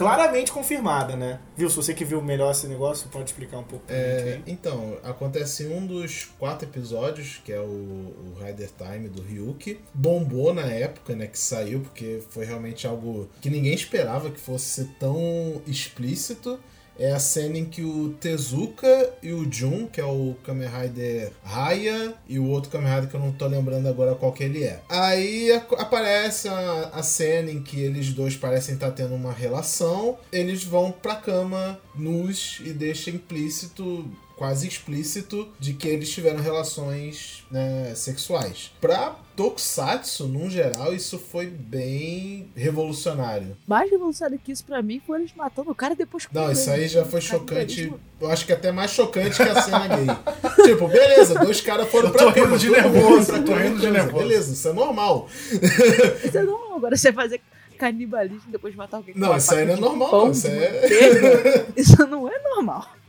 claramente 0.00 0.50
confirmada, 0.50 1.14
né? 1.14 1.40
Viu? 1.54 1.68
Se 1.68 1.76
você 1.76 1.92
que 1.92 2.06
viu 2.06 2.22
melhor 2.22 2.52
esse 2.52 2.66
negócio, 2.66 3.06
pode 3.10 3.26
explicar 3.26 3.58
um 3.58 3.64
pouco 3.64 3.84
É, 3.86 4.40
então, 4.46 4.96
acontece 5.04 5.66
um 5.66 5.86
dos 5.86 6.24
quatro 6.38 6.66
episódios, 6.66 7.38
que 7.44 7.52
é 7.52 7.60
o, 7.60 7.64
o 7.64 8.34
Rider 8.42 8.70
Time 8.78 9.10
do 9.10 9.20
Ryuki. 9.20 9.78
Bombou 9.92 10.54
na 10.54 10.62
época, 10.62 11.14
né, 11.14 11.26
que 11.26 11.38
saiu, 11.38 11.80
porque 11.80 12.22
foi 12.30 12.46
realmente 12.46 12.86
algo 12.86 13.28
que 13.42 13.50
ninguém 13.50 13.74
esperava 13.74 14.30
que 14.30 14.40
fosse 14.40 14.84
ser 14.84 14.88
tão 14.98 15.60
explícito. 15.66 16.58
É 17.00 17.12
a 17.12 17.18
cena 17.18 17.56
em 17.56 17.64
que 17.64 17.82
o 17.82 18.10
Tezuka 18.20 19.14
e 19.22 19.32
o 19.32 19.50
Jun, 19.50 19.86
que 19.86 20.02
é 20.02 20.04
o 20.04 20.36
Kamen 20.44 20.68
Rider 20.68 21.32
Raya, 21.42 22.12
e 22.28 22.38
o 22.38 22.46
outro 22.46 22.70
Kamen 22.70 22.92
Rider 22.92 23.08
que 23.08 23.16
eu 23.16 23.20
não 23.20 23.32
tô 23.32 23.46
lembrando 23.46 23.88
agora 23.88 24.14
qual 24.14 24.32
que 24.32 24.44
ele 24.44 24.62
é. 24.64 24.82
Aí 24.86 25.50
aparece 25.78 26.48
a, 26.48 26.90
a 26.92 27.02
cena 27.02 27.50
em 27.50 27.62
que 27.62 27.80
eles 27.80 28.12
dois 28.12 28.36
parecem 28.36 28.74
estar 28.74 28.90
tendo 28.90 29.14
uma 29.14 29.32
relação. 29.32 30.18
Eles 30.30 30.62
vão 30.62 30.92
pra 30.92 31.16
cama 31.16 31.80
nus 31.94 32.60
e 32.62 32.70
deixa 32.70 33.08
implícito 33.08 34.06
quase 34.40 34.66
explícito 34.66 35.48
de 35.58 35.74
que 35.74 35.86
eles 35.86 36.08
tiveram 36.08 36.40
relações 36.40 37.44
né, 37.50 37.92
sexuais. 37.94 38.72
Pra 38.80 39.14
Tokusatsu, 39.36 40.26
num 40.26 40.48
geral, 40.48 40.94
isso 40.94 41.18
foi 41.18 41.46
bem 41.46 42.50
revolucionário. 42.56 43.54
Mais 43.66 43.90
revolucionário 43.90 44.40
que 44.42 44.50
isso 44.50 44.64
pra 44.64 44.80
mim 44.80 44.98
foi 45.06 45.18
eles 45.20 45.32
matando 45.36 45.70
o 45.70 45.74
cara 45.74 45.92
e 45.92 45.96
depois 45.96 46.26
Não, 46.32 46.50
isso 46.50 46.70
aí 46.70 46.88
já 46.88 47.04
foi 47.04 47.20
chocante. 47.20 47.92
Eu 48.18 48.30
acho 48.30 48.46
que 48.46 48.54
até 48.54 48.72
mais 48.72 48.92
chocante 48.92 49.36
que 49.36 49.42
a 49.42 49.60
cena 49.60 49.86
gay. 49.88 50.06
tipo, 50.64 50.88
beleza, 50.88 51.34
dois 51.38 51.60
caras 51.60 51.86
foram 51.90 52.08
Eu 52.08 52.14
pra 52.14 52.32
tô 52.32 52.40
rindo 52.40 52.58
de 52.58 52.70
nervoso, 52.70 53.42
tô 53.44 53.54
rindo 53.54 53.78
de 53.78 53.86
beleza, 53.86 53.90
nervoso. 53.90 54.24
Beleza, 54.24 54.52
isso 54.54 54.68
é 54.68 54.72
normal. 54.72 55.28
Isso 56.24 56.38
é 56.38 56.42
normal. 56.42 56.76
Agora 56.78 56.96
você 56.96 57.12
fazer 57.12 57.42
canibalismo 57.76 58.48
e 58.48 58.52
depois 58.52 58.74
matar 58.74 58.98
alguém 58.98 59.14
Não, 59.14 59.36
isso 59.36 59.54
aí 59.54 59.66
não 59.66 59.72
é 59.72 59.74
de 59.74 59.80
normal, 59.82 60.10
pão 60.10 60.24
não, 60.24 60.32
isso 60.32 60.48
de 60.48 60.54
é-. 60.54 61.66
Isso 61.76 62.06
não 62.06 62.26
é 62.26 62.38
normal. 62.38 62.99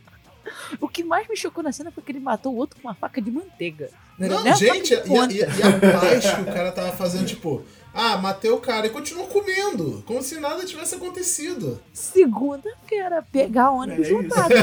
O 0.79 0.87
que 0.87 1.03
mais 1.03 1.27
me 1.27 1.35
chocou 1.35 1.63
na 1.63 1.71
cena 1.71 1.91
foi 1.91 2.03
que 2.03 2.11
ele 2.11 2.19
matou 2.19 2.53
o 2.53 2.57
outro 2.57 2.79
com 2.81 2.87
uma 2.87 2.93
faca 2.95 3.21
de 3.21 3.31
manteiga. 3.31 3.89
Não, 4.17 4.29
Não, 4.29 4.43
faca 4.43 4.55
gente, 4.55 4.93
e 4.93 5.33
e, 5.33 5.37
e 5.39 5.43
a 5.43 5.99
paz 5.99 6.33
que 6.33 6.41
o 6.41 6.45
cara 6.45 6.71
tava 6.71 6.91
fazendo, 6.91 7.25
tipo, 7.25 7.63
ah, 7.93 8.17
matei 8.17 8.51
o 8.51 8.57
cara 8.57 8.87
e 8.87 8.89
continuou 8.89 9.27
comendo, 9.27 10.03
como 10.05 10.21
se 10.21 10.39
nada 10.39 10.65
tivesse 10.65 10.95
acontecido. 10.95 11.81
Segunda-feira, 11.93 13.23
pegar 13.31 13.71
ônibus 13.71 14.07
É 14.07 14.11
lotado. 14.11 14.53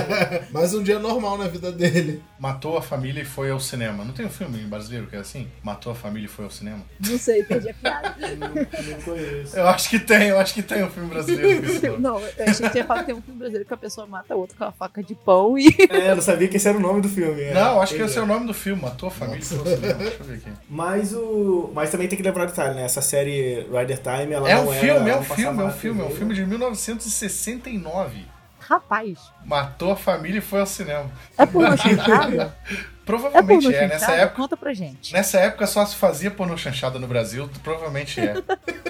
Mais 0.52 0.74
um 0.74 0.82
dia 0.82 0.98
normal 0.98 1.36
na 1.38 1.48
vida 1.48 1.70
dele. 1.70 2.22
Matou 2.38 2.76
a 2.76 2.82
família 2.82 3.22
e 3.22 3.24
foi 3.24 3.50
ao 3.50 3.60
cinema. 3.60 4.04
Não 4.04 4.12
tem 4.12 4.26
um 4.26 4.30
filme 4.30 4.58
brasileiro 4.64 5.06
que 5.06 5.16
é 5.16 5.18
assim? 5.18 5.48
Matou 5.62 5.92
a 5.92 5.94
família 5.94 6.26
e 6.26 6.28
foi 6.28 6.44
ao 6.44 6.50
cinema? 6.50 6.82
Não 7.00 7.18
sei, 7.18 7.42
perdi 7.42 7.70
a 7.70 7.74
piada. 7.74 8.16
Não, 8.38 8.48
não 8.48 9.00
conheço. 9.02 9.56
Eu 9.56 9.68
acho 9.68 9.88
que 9.90 9.98
tem, 9.98 10.28
eu 10.28 10.38
acho 10.38 10.54
que 10.54 10.62
tem 10.62 10.84
um 10.84 10.90
filme 10.90 11.08
brasileiro 11.08 11.48
nome. 11.62 11.98
Não, 11.98 12.20
eu 12.20 12.44
achei 12.46 12.68
que 12.68 12.78
ia 12.78 12.84
falar 12.84 13.00
que 13.00 13.06
tem 13.06 13.14
um 13.14 13.22
filme 13.22 13.38
brasileiro 13.38 13.66
que 13.66 13.74
a 13.74 13.76
pessoa 13.76 14.06
mata 14.06 14.36
o 14.36 14.40
outro 14.40 14.56
com 14.56 14.64
uma 14.64 14.72
faca 14.72 15.02
de 15.02 15.14
pão 15.14 15.58
e. 15.58 15.68
É, 15.88 16.10
eu 16.10 16.16
não 16.16 16.22
sabia 16.22 16.46
que 16.48 16.56
esse 16.56 16.68
era 16.68 16.76
o 16.76 16.80
nome 16.80 17.00
do 17.00 17.08
filme. 17.08 17.42
é. 17.42 17.54
Não, 17.54 17.80
acho 17.80 17.94
que 17.94 18.02
esse 18.02 18.18
é 18.18 18.22
o 18.22 18.26
nome 18.26 18.46
do 18.46 18.54
filme, 18.54 18.80
Matou 18.82 19.08
a 19.08 19.12
família 19.12 19.40
e 19.40 19.44
foi 19.44 19.58
ao 19.58 19.64
cinema. 19.64 19.94
Deixa 19.94 20.16
eu 20.20 20.24
ver 20.24 20.34
aqui. 20.34 20.50
Mas 20.68 21.12
o. 21.14 21.70
Mas 21.74 21.90
também 21.90 22.06
tem 22.08 22.16
que 22.16 22.22
lembrar 22.22 22.44
o 22.44 22.46
detalhe, 22.46 22.77
né? 22.78 22.84
Essa 22.84 23.02
série 23.02 23.66
Rider 23.70 23.98
Time, 23.98 24.32
ela 24.32 24.48
É 24.50 24.54
não 24.54 24.68
um 24.68 24.72
era- 24.72 24.80
filme, 24.80 25.10
é 25.10 25.16
um 25.16 25.22
filme, 25.24 25.62
é 25.62 25.64
um 25.64 25.70
filme, 25.72 26.00
é 26.00 26.04
um 26.04 26.10
filme 26.10 26.34
de 26.34 26.46
1969. 26.46 28.26
Rapaz, 28.60 29.18
Matou 29.46 29.92
a 29.92 29.96
família 29.96 30.38
e 30.38 30.42
foi 30.42 30.60
ao 30.60 30.66
cinema. 30.66 31.10
é 31.38 31.46
pornô 31.46 31.74
chanchada? 31.76 32.54
É 32.70 32.76
Provavelmente 33.06 33.62
pornô 33.64 33.78
é, 33.78 33.88
nessa 33.88 34.12
época. 34.12 34.36
Conta 34.42 34.56
pra 34.58 34.74
gente. 34.74 35.12
Nessa 35.14 35.38
época 35.40 35.66
só 35.66 35.86
se 35.86 35.96
fazia 35.96 36.30
pornô 36.30 36.54
chanchada 36.56 36.98
no 36.98 37.06
Brasil, 37.06 37.48
provavelmente 37.62 38.20
é. 38.20 38.34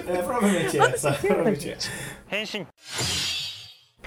É, 0.09 0.21
provavelmente 0.23 0.77
é, 0.77 0.97
sabe? 0.97 1.17
Provavelmente 1.19 1.69
é. 1.71 1.77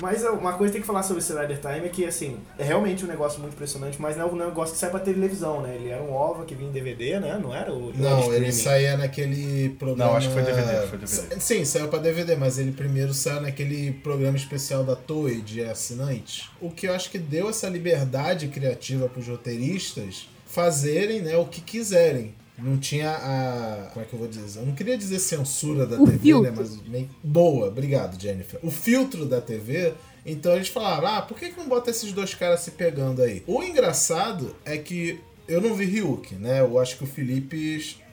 Mas 0.03 0.25
uma 0.25 0.55
coisa 0.55 0.73
que 0.73 0.73
tem 0.73 0.81
que 0.81 0.87
falar 0.87 1.05
sobre 1.05 1.23
esse 1.23 1.33
Rider 1.33 1.61
Time 1.61 1.87
é 1.87 1.89
que, 1.89 2.05
assim, 2.05 2.37
é 2.59 2.65
realmente 2.65 3.05
um 3.05 3.09
negócio 3.09 3.39
muito 3.39 3.55
impressionante, 3.55 4.03
mas 4.03 4.17
não 4.17 4.29
é 4.29 4.33
um 4.33 4.35
negócio 4.35 4.75
que 4.75 4.81
sai 4.81 4.91
pra 4.91 4.99
televisão, 4.99 5.63
né? 5.63 5.77
Ele 5.77 5.91
era 5.91 6.03
um 6.03 6.13
OVA 6.13 6.45
que 6.45 6.57
vinha 6.57 6.69
em 6.69 6.73
DVD, 6.73 7.21
né? 7.21 7.39
Não 7.41 7.55
era 7.55 7.73
o. 7.73 7.93
Não, 7.97 8.25
ele 8.35 8.49
streaming. 8.49 8.53
saía 8.53 8.97
naquele 8.97 9.69
programa. 9.79 10.11
Não, 10.11 10.17
acho 10.17 10.27
que 10.27 10.35
foi 10.35 10.43
DVD, 10.43 10.87
foi 10.89 10.99
DVD. 10.99 11.41
Sim, 11.41 11.65
saiu 11.65 11.87
pra 11.87 12.01
DVD, 12.01 12.35
mas 12.35 12.59
ele 12.59 12.73
primeiro 12.73 13.15
saiu 13.15 13.43
naquele 13.43 13.93
programa 13.93 14.37
especial 14.37 14.83
da 14.83 14.97
Toei 14.97 15.41
de 15.41 15.63
assinantes. 15.63 16.51
O 16.61 16.69
que 16.69 16.89
eu 16.89 16.95
acho 16.95 17.09
que 17.09 17.19
deu 17.19 17.49
essa 17.49 17.69
liberdade 17.69 18.49
criativa 18.49 19.09
pros 19.09 19.29
roteiristas 19.29 20.29
fazerem 20.47 21.23
né, 21.23 21.37
o 21.37 21.47
que 21.47 21.61
quiserem. 21.61 22.35
Não 22.59 22.77
tinha 22.77 23.11
a. 23.11 23.89
Como 23.93 24.05
é 24.05 24.09
que 24.09 24.13
eu 24.15 24.19
vou 24.19 24.29
dizer? 24.29 24.61
Eu 24.61 24.67
não 24.67 24.75
queria 24.75 24.97
dizer 24.97 25.19
censura 25.19 25.87
da 25.87 26.01
O 26.01 26.05
TV, 26.07 26.19
filtro. 26.19 26.51
né? 26.51 26.57
Mas 26.57 26.83
meio. 26.87 27.09
Boa, 27.25 27.69
obrigado, 27.69 28.21
Jennifer. 28.21 28.61
O 28.63 28.71
filtro 28.71 29.25
da 29.27 29.41
TV. 29.41 29.95
Então 30.25 30.55
eles 30.55 30.69
falaram: 30.69 31.09
ah, 31.09 31.23
por 31.23 31.39
que, 31.39 31.51
que 31.51 31.59
não 31.59 31.69
bota 31.69 31.91
esses 31.91 32.13
dois 32.13 32.35
caras 32.35 32.61
se 32.61 32.73
pegando 32.73 33.23
aí? 33.23 33.43
O 33.47 33.63
engraçado 33.63 34.55
é 34.65 34.77
que 34.79 35.19
eu 35.49 35.61
não 35.61 35.75
vi 35.75 35.85
Ryuk, 35.87 36.35
né? 36.37 36.61
Eu 36.61 36.79
acho 36.79 36.97
que 36.99 37.05
o 37.05 37.07
Felipe 37.07 37.57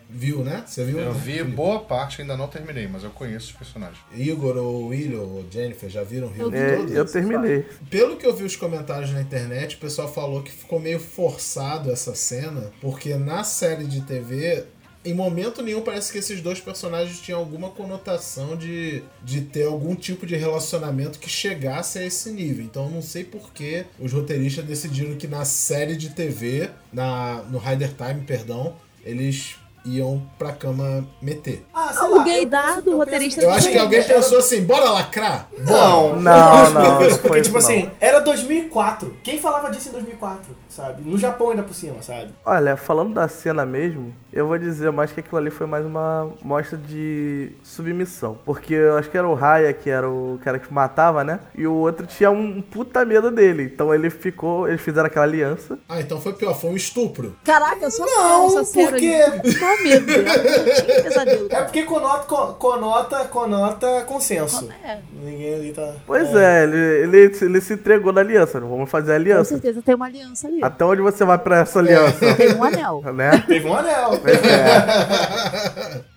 viu, 0.10 0.44
né? 0.44 0.64
Você 0.66 0.84
viu? 0.84 0.98
Eu 1.00 1.14
vi 1.14 1.34
Felipe? 1.34 1.52
boa 1.52 1.80
parte, 1.82 2.22
ainda 2.22 2.36
não 2.36 2.48
terminei, 2.48 2.88
mas 2.88 3.04
eu 3.04 3.12
conheço 3.12 3.48
os 3.48 3.52
personagens. 3.54 4.00
Igor 4.16 4.58
ou 4.58 4.88
William 4.88 5.22
ou 5.22 5.46
Jennifer 5.52 5.90
já 5.90 6.04
viram 6.04 6.28
Rio 6.30 6.54
É, 6.54 6.78
todos? 6.78 6.92
eu 6.94 7.06
terminei. 7.06 7.66
Pelo 7.90 8.18
que 8.18 8.26
eu 8.26 8.36
vi 8.36 8.44
os 8.44 8.56
comentários 8.56 9.12
na 9.12 9.22
internet, 9.22 9.76
o 9.76 9.80
pessoal 9.80 10.12
falou 10.12 10.42
que 10.42 10.52
ficou 10.52 10.80
meio 10.80 11.00
forçado 11.00 11.92
essa 11.92 12.16
cena, 12.16 12.72
porque 12.82 13.14
na 13.16 13.44
série 13.44 13.86
de 13.86 14.02
TV, 14.02 14.64
em 15.06 15.14
momento 15.14 15.62
nenhum 15.62 15.82
parece 15.82 16.12
que 16.12 16.18
esses 16.18 16.42
dois 16.42 16.60
personagens 16.60 17.20
tinham 17.22 17.40
alguma 17.40 17.70
conotação 17.70 18.56
de, 18.58 19.04
de 19.24 19.42
ter 19.42 19.66
algum 19.66 19.96
tipo 19.96 20.26
de 20.26 20.36
relacionamento 20.36 21.20
que 21.20 21.30
chegasse 21.30 22.00
a 22.00 22.06
esse 22.06 22.32
nível. 22.32 22.66
Então 22.66 22.86
eu 22.86 22.92
não 22.92 23.02
sei 23.02 23.24
por 23.24 23.54
que 23.54 23.86
os 24.00 24.12
roteiristas 24.12 24.66
decidiram 24.66 25.16
que 25.16 25.28
na 25.28 25.46
série 25.46 25.96
de 25.96 26.10
TV, 26.10 26.70
na, 26.92 27.44
no 27.50 27.60
Rider 27.60 27.94
Time, 27.94 28.26
perdão, 28.26 28.76
eles 29.06 29.56
iam 29.98 30.22
pra 30.38 30.52
cama 30.52 31.06
meter. 31.22 31.66
Ah, 31.74 31.92
sei 31.94 32.08
O 32.08 32.16
lá, 32.16 32.24
dado, 32.50 32.92
o 32.92 32.98
roteirista 32.98 33.42
Eu 33.42 33.52
acho 33.52 33.70
que 33.70 33.78
alguém 33.78 34.00
Era- 34.00 34.14
pensou 34.16 34.40
assim, 34.40 34.62
bora 34.64 34.90
lacrar? 34.92 35.48
Bora. 35.58 35.66
Não, 35.66 36.16
Não, 36.20 36.70
não, 36.72 37.18
porque, 37.20 37.42
tipo 37.42 37.58
assim, 37.58 37.90
era 38.00 38.20
2004. 38.20 39.18
Quem 39.24 39.40
falava 39.40 39.70
disso 39.72 39.90
em 39.90 39.92
2004, 39.94 40.56
sabe? 40.80 41.02
No 41.04 41.18
Japão 41.18 41.50
ainda 41.50 41.64
por 41.64 41.74
cima, 41.74 42.02
sabe? 42.02 42.30
Olha, 42.46 42.78
falando 42.78 43.14
da 43.14 43.28
cena 43.28 43.66
mesmo, 43.66 44.14
eu 44.32 44.48
vou 44.48 44.58
dizer 44.58 44.92
mais 44.92 45.12
que 45.12 45.20
aquilo 45.20 45.38
ali 45.38 45.50
foi 45.50 45.68
mais 45.68 45.86
uma 45.86 46.30
mostra 46.42 46.78
de 46.78 47.52
submissão. 47.64 48.38
Porque 48.46 48.74
eu 48.74 48.98
acho 48.98 49.10
que 49.10 49.18
era 49.18 49.28
o 49.28 49.34
Raya, 49.34 49.74
que 49.74 49.90
era 49.90 50.10
o 50.10 50.40
cara 50.44 50.58
que 50.60 50.74
matava, 50.74 51.24
né? 51.24 51.40
E 51.56 51.68
o 51.68 51.74
outro 51.74 52.06
tinha 52.08 52.32
um 52.32 52.62
puta 52.62 53.04
medo 53.04 53.30
dele. 53.32 53.64
Então 53.64 53.94
ele 53.94 54.10
ficou, 54.10 54.68
eles 54.68 54.82
fizeram 54.82 55.08
aquela 55.08 55.26
aliança. 55.26 55.78
Ah, 55.90 56.00
então 56.00 56.20
foi 56.22 56.34
pior, 56.34 56.54
foi 56.54 56.70
um 56.70 56.76
estupro. 56.76 57.36
Caraca, 57.44 57.86
eu 57.86 57.92
só 57.92 58.06
Não, 58.06 58.48
essa 58.48 58.64
cena 58.64 58.90
porque- 58.92 59.08
ali. 59.08 59.56
Qual 59.60 59.84
medo 59.84 60.06
dela? 60.24 60.30
Eu 60.38 60.86
tinha 60.86 61.04
pesadelo. 61.04 61.48
É 61.50 61.62
porque 61.64 61.84
conota, 61.84 62.24
co- 62.26 62.54
conota, 62.54 63.26
conota 63.26 64.02
consenso. 64.06 64.70
É, 64.84 65.00
Ninguém 65.22 65.56
ali 65.56 65.74
tá. 65.74 65.94
Pois 66.08 66.34
é, 66.36 66.64
ele, 66.64 66.78
ele, 67.18 67.36
ele 67.42 67.62
se 67.62 67.74
entregou 67.74 68.14
na 68.14 68.22
aliança. 68.22 68.60
Não 68.60 68.70
vamos 68.70 68.90
fazer 68.90 69.12
a 69.12 69.16
com 69.16 69.22
aliança. 69.22 69.50
certeza 69.50 69.82
tem 69.82 69.96
uma 69.96 70.06
aliança 70.06 70.48
ali. 70.48 70.64
Até 70.70 70.86
onde 70.86 71.02
você 71.02 71.26
vai 71.26 71.38
pra 71.38 71.60
essa 71.60 71.80
aliança? 71.80 72.36
Tem 72.36 72.54
um 72.56 72.64
anel. 72.64 73.02
né? 73.14 73.44
Teve 73.48 73.68
um 73.68 73.76
anel. 73.76 74.12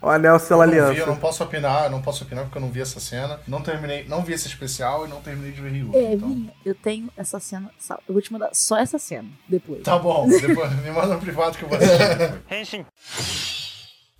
O 0.01 0.09
anel 0.09 0.39
sela 0.39 0.67
não 0.67 0.73
vi, 0.73 0.79
eu 0.79 0.87
aliança. 0.87 1.07
não 1.07 1.17
posso 1.17 1.43
opinar, 1.43 1.85
eu 1.85 1.91
não 1.91 2.03
posso 2.03 2.25
opinar 2.25 2.45
porque 2.45 2.59
eu 2.59 2.63
não 2.63 2.71
vi 2.71 2.81
essa 2.81 3.01
cena. 3.01 3.41
Não 3.47 3.63
terminei, 3.63 4.05
não 4.09 4.23
vi 4.23 4.33
esse 4.35 4.47
especial 4.47 5.07
e 5.07 5.09
não 5.09 5.21
terminei 5.21 5.53
de 5.53 5.61
ver 5.61 5.71
Ryu. 5.73 5.91
É, 5.95 6.15
então. 6.15 6.51
Eu 6.65 6.75
tenho 6.75 7.09
essa 7.17 7.41
cena. 7.41 7.71
Eu 8.09 8.13
vou 8.13 8.21
te 8.21 8.33
mandar 8.33 8.51
só 8.53 8.79
essa 8.79 8.99
cena 8.99 9.29
depois. 9.49 9.83
Tá 9.83 9.99
bom, 9.99 10.29
depois 10.29 10.73
me 10.83 10.91
manda 10.91 11.15
no 11.15 11.21
privado 11.21 11.57
que 11.57 11.65
eu 11.65 11.69
vou 11.69 11.79
assistir. 11.79 12.87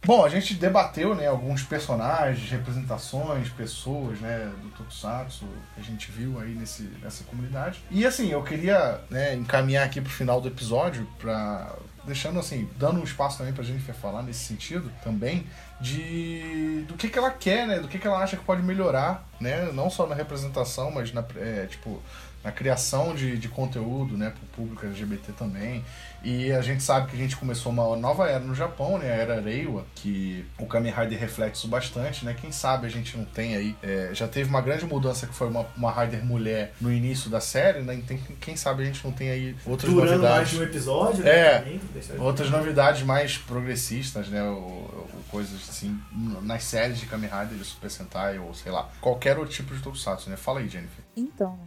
Bom, 0.05 0.25
a 0.25 0.29
gente 0.29 0.55
debateu, 0.55 1.15
né, 1.15 1.29
alguns 1.29 1.63
personagens, 1.63 2.51
representações, 2.51 3.49
pessoas, 3.51 4.19
né, 4.21 4.53
do 4.61 4.69
Tokusatsu 4.71 5.47
que 5.75 5.81
a 5.81 5.85
gente 5.85 6.11
viu 6.11 6.41
aí 6.41 6.55
nesse, 6.55 6.83
nessa 7.01 7.23
comunidade. 7.23 7.81
E 7.89 8.05
assim, 8.05 8.31
eu 8.33 8.43
queria, 8.43 9.01
né, 9.09 9.35
encaminhar 9.35 9.87
aqui 9.87 10.01
pro 10.01 10.11
final 10.11 10.41
do 10.41 10.49
episódio 10.49 11.07
para 11.21 11.73
deixando 12.05 12.41
assim, 12.41 12.69
dando 12.77 13.01
um 13.01 13.05
espaço 13.05 13.39
também 13.39 13.53
pra 13.53 13.63
Jennifer 13.63 13.95
falar 13.95 14.25
nesse 14.25 14.41
sentido 14.41 14.91
também 15.05 15.47
de 15.81 16.85
do 16.89 16.95
que 16.95 17.09
que 17.09 17.17
ela 17.17 17.31
quer, 17.31 17.67
né, 17.69 17.79
do 17.79 17.87
que 17.87 17.97
que 17.97 18.07
ela 18.07 18.19
acha 18.19 18.37
que 18.37 18.45
pode 18.45 18.61
melhorar, 18.61 19.25
né, 19.41 19.71
não 19.73 19.89
só 19.89 20.05
na 20.07 20.17
representação, 20.17 20.91
mas 20.91 21.13
na 21.13 21.25
é, 21.37 21.67
tipo 21.67 22.03
na 22.45 22.51
criação 22.53 23.15
de, 23.15 23.37
de 23.39 23.49
conteúdo, 23.49 24.17
né, 24.17 24.31
pro 24.31 24.63
público 24.65 24.85
LGBT 24.87 25.33
também. 25.33 25.85
E 26.25 26.53
a 26.53 26.63
gente 26.63 26.83
sabe 26.85 27.09
que 27.11 27.17
a 27.17 27.19
gente 27.19 27.37
começou 27.37 27.73
uma 27.73 27.97
nova 27.97 28.29
era 28.29 28.39
no 28.39 28.55
Japão, 28.55 28.97
né, 28.99 29.11
a 29.11 29.15
era 29.17 29.41
Reiwa, 29.41 29.85
que 29.95 30.45
o 30.59 30.67
Kamen 30.67 30.93
Rider 30.93 31.19
reflete 31.19 31.57
isso 31.57 31.67
bastante, 31.69 32.25
né? 32.25 32.37
Quem 32.41 32.53
sabe 32.53 32.87
a 32.87 32.91
gente 32.91 33.17
não 33.17 33.25
tem 33.25 33.57
aí, 33.57 33.77
é, 33.83 34.11
já 34.13 34.29
teve 34.29 34.49
uma 34.49 34.61
grande 34.61 34.85
mudança 34.87 35.27
que 35.27 35.35
foi 35.35 35.49
uma, 35.49 35.67
uma 35.77 35.91
Rider 35.93 36.25
mulher 36.25 36.75
no 36.81 36.93
início 36.93 37.29
da 37.29 37.41
série, 37.41 37.81
né? 37.81 37.95
Então, 37.95 38.17
quem 38.41 38.55
sabe 38.57 38.83
a 38.83 38.87
gente 38.87 39.05
não 39.05 39.13
tem 39.13 39.31
aí 39.31 39.57
outras 39.67 39.91
Durando 39.93 40.11
mais 40.11 40.21
novidades. 40.23 40.51
de 40.51 40.59
um 40.61 40.63
episódio, 40.63 41.27
É. 41.27 41.61
né? 41.61 41.81
também, 42.05 42.21
Outras 42.21 42.51
novidades 42.51 43.03
mais 43.03 43.37
progressistas, 43.39 44.29
né? 44.29 44.43
Ou, 44.45 44.57
ou 44.61 45.09
coisas 45.31 45.69
assim, 45.69 45.99
nas 46.43 46.63
séries 46.65 47.01
de 47.01 47.07
Kamen 47.07 47.29
Rider, 47.31 47.59
de 47.59 47.65
Super 47.65 47.91
Sentai, 47.91 48.39
ou 48.39 48.55
sei 48.55 48.71
lá, 48.71 48.89
qualquer 49.01 49.39
outro 49.39 49.53
tipo 49.53 49.75
de 49.75 49.83
Tokusatsu, 49.83 50.31
né? 50.31 50.37
Fala 50.37 50.61
aí, 50.61 50.69
Jennifer. 50.69 51.05
Então, 51.17 51.59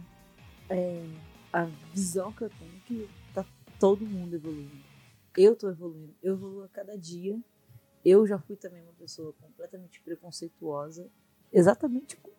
é, 0.68 1.04
a 1.52 1.64
visão 1.92 2.32
que 2.32 2.42
eu 2.42 2.50
tenho 2.50 2.76
é 2.76 2.80
que 2.86 3.08
tá 3.34 3.44
todo 3.78 4.04
mundo 4.04 4.34
evoluindo. 4.34 4.84
Eu 5.36 5.54
tô 5.54 5.68
evoluindo. 5.68 6.14
Eu 6.22 6.34
evoluo 6.34 6.64
a 6.64 6.68
cada 6.68 6.96
dia. 6.96 7.38
Eu 8.04 8.26
já 8.26 8.38
fui 8.38 8.56
também 8.56 8.82
uma 8.82 8.92
pessoa 8.92 9.32
completamente 9.40 10.00
preconceituosa. 10.00 11.08
Exatamente 11.52 12.16
com 12.16 12.30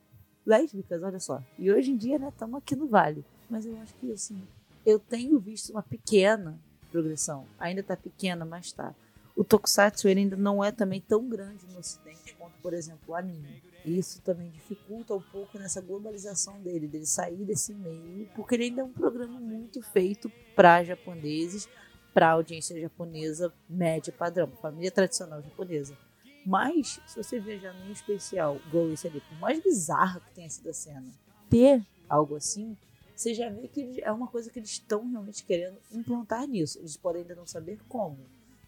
lésbicas, 0.46 1.04
olha 1.04 1.20
só. 1.20 1.44
E 1.60 1.72
hoje 1.72 1.92
em 1.92 1.98
dia, 1.98 2.18
né, 2.18 2.30
estamos 2.30 2.58
aqui 2.58 2.76
no 2.76 2.88
Vale. 2.88 3.24
Mas 3.50 3.66
eu 3.66 3.78
acho 3.82 3.94
que, 3.96 4.12
assim, 4.12 4.42
eu 4.86 4.98
tenho 4.98 5.38
visto 5.40 5.72
uma 5.72 5.84
pequena 5.84 6.58
progressão. 6.92 7.46
Ainda 7.60 7.84
tá 7.84 7.98
pequena, 7.98 8.46
mas 8.46 8.72
tá. 8.72 8.96
O 9.38 9.44
Tokusatsu 9.44 10.08
ele 10.08 10.22
ainda 10.22 10.36
não 10.36 10.64
é 10.64 10.72
também 10.72 11.00
tão 11.00 11.30
grande 11.30 11.64
no 11.68 11.78
ocidente 11.78 12.34
quanto, 12.40 12.58
por 12.60 12.74
exemplo, 12.74 13.02
o 13.10 13.16
anime. 13.16 13.62
Isso 13.86 14.20
também 14.24 14.50
dificulta 14.50 15.14
um 15.14 15.22
pouco 15.22 15.60
nessa 15.60 15.80
globalização 15.80 16.60
dele, 16.60 16.88
dele 16.88 17.06
sair 17.06 17.46
desse 17.46 17.72
meio, 17.72 18.28
porque 18.36 18.56
ele 18.56 18.64
ainda 18.64 18.82
é 18.82 18.84
um 18.84 18.92
programa 18.92 19.40
muito 19.40 19.80
feito 19.84 20.32
para 20.56 20.84
japoneses, 20.84 21.70
para 22.16 22.32
audiência 22.32 22.82
japonesa 22.82 23.54
média 23.70 24.12
padrão, 24.12 24.48
família 24.60 24.90
tradicional 24.90 25.40
japonesa. 25.44 25.96
Mas, 26.44 27.00
se 27.06 27.16
você 27.16 27.40
viajar 27.40 27.74
num 27.74 27.92
especial, 27.92 28.60
igual 28.68 28.90
esse 28.90 29.06
ali, 29.06 29.22
por 29.22 29.38
mais 29.38 29.62
bizarra 29.62 30.20
que 30.20 30.34
tenha 30.34 30.50
sido 30.50 30.70
a 30.70 30.74
cena, 30.74 31.06
ter 31.48 31.86
algo 32.10 32.36
assim, 32.36 32.76
você 33.16 33.36
já 33.36 33.50
vê 33.50 33.68
que 33.68 34.02
é 34.02 34.12
uma 34.12 34.28
coisa 34.28 34.50
que 34.50 34.58
eles 34.58 34.72
estão 34.72 35.08
realmente 35.08 35.44
querendo 35.44 35.78
implantar 35.92 36.48
nisso. 36.48 36.80
Eles 36.80 36.98
podem 36.98 37.22
ainda 37.22 37.36
não 37.36 37.46
saber 37.46 37.80
como, 37.88 38.18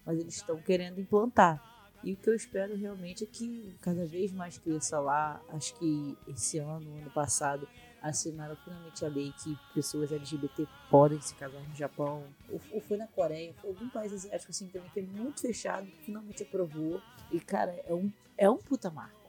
mas 0.04 0.18
eles 0.18 0.36
estão 0.36 0.56
querendo 0.60 1.00
implantar. 1.00 1.62
E 2.02 2.14
o 2.14 2.16
que 2.16 2.30
eu 2.30 2.34
espero 2.34 2.76
realmente 2.76 3.24
é 3.24 3.26
que 3.26 3.74
cada 3.80 4.06
vez 4.06 4.32
mais 4.32 4.58
cresça 4.58 4.98
lá. 4.98 5.40
Acho 5.50 5.74
que 5.74 6.16
esse 6.28 6.58
ano, 6.58 6.96
ano 6.96 7.10
passado, 7.10 7.68
assinaram 8.00 8.56
finalmente 8.56 9.04
a 9.04 9.08
lei 9.08 9.32
que 9.42 9.56
pessoas 9.74 10.10
LGBT 10.10 10.66
podem 10.90 11.20
se 11.20 11.34
casar 11.34 11.60
no 11.60 11.74
Japão. 11.74 12.24
Ou, 12.48 12.60
ou 12.72 12.80
foi 12.80 12.96
na 12.96 13.06
Coreia, 13.06 13.52
foi 13.60 13.70
algum 13.70 13.88
país 13.90 14.12
asiático 14.12 14.50
assim 14.50 14.68
também 14.68 14.88
que 14.90 15.00
é 15.00 15.02
muito 15.02 15.40
fechado, 15.42 15.86
finalmente 16.04 16.42
aprovou. 16.42 17.02
E 17.30 17.38
cara, 17.38 17.72
é 17.86 17.92
um, 17.92 18.10
é 18.38 18.48
um 18.48 18.56
puta 18.56 18.90
marco. 18.90 19.20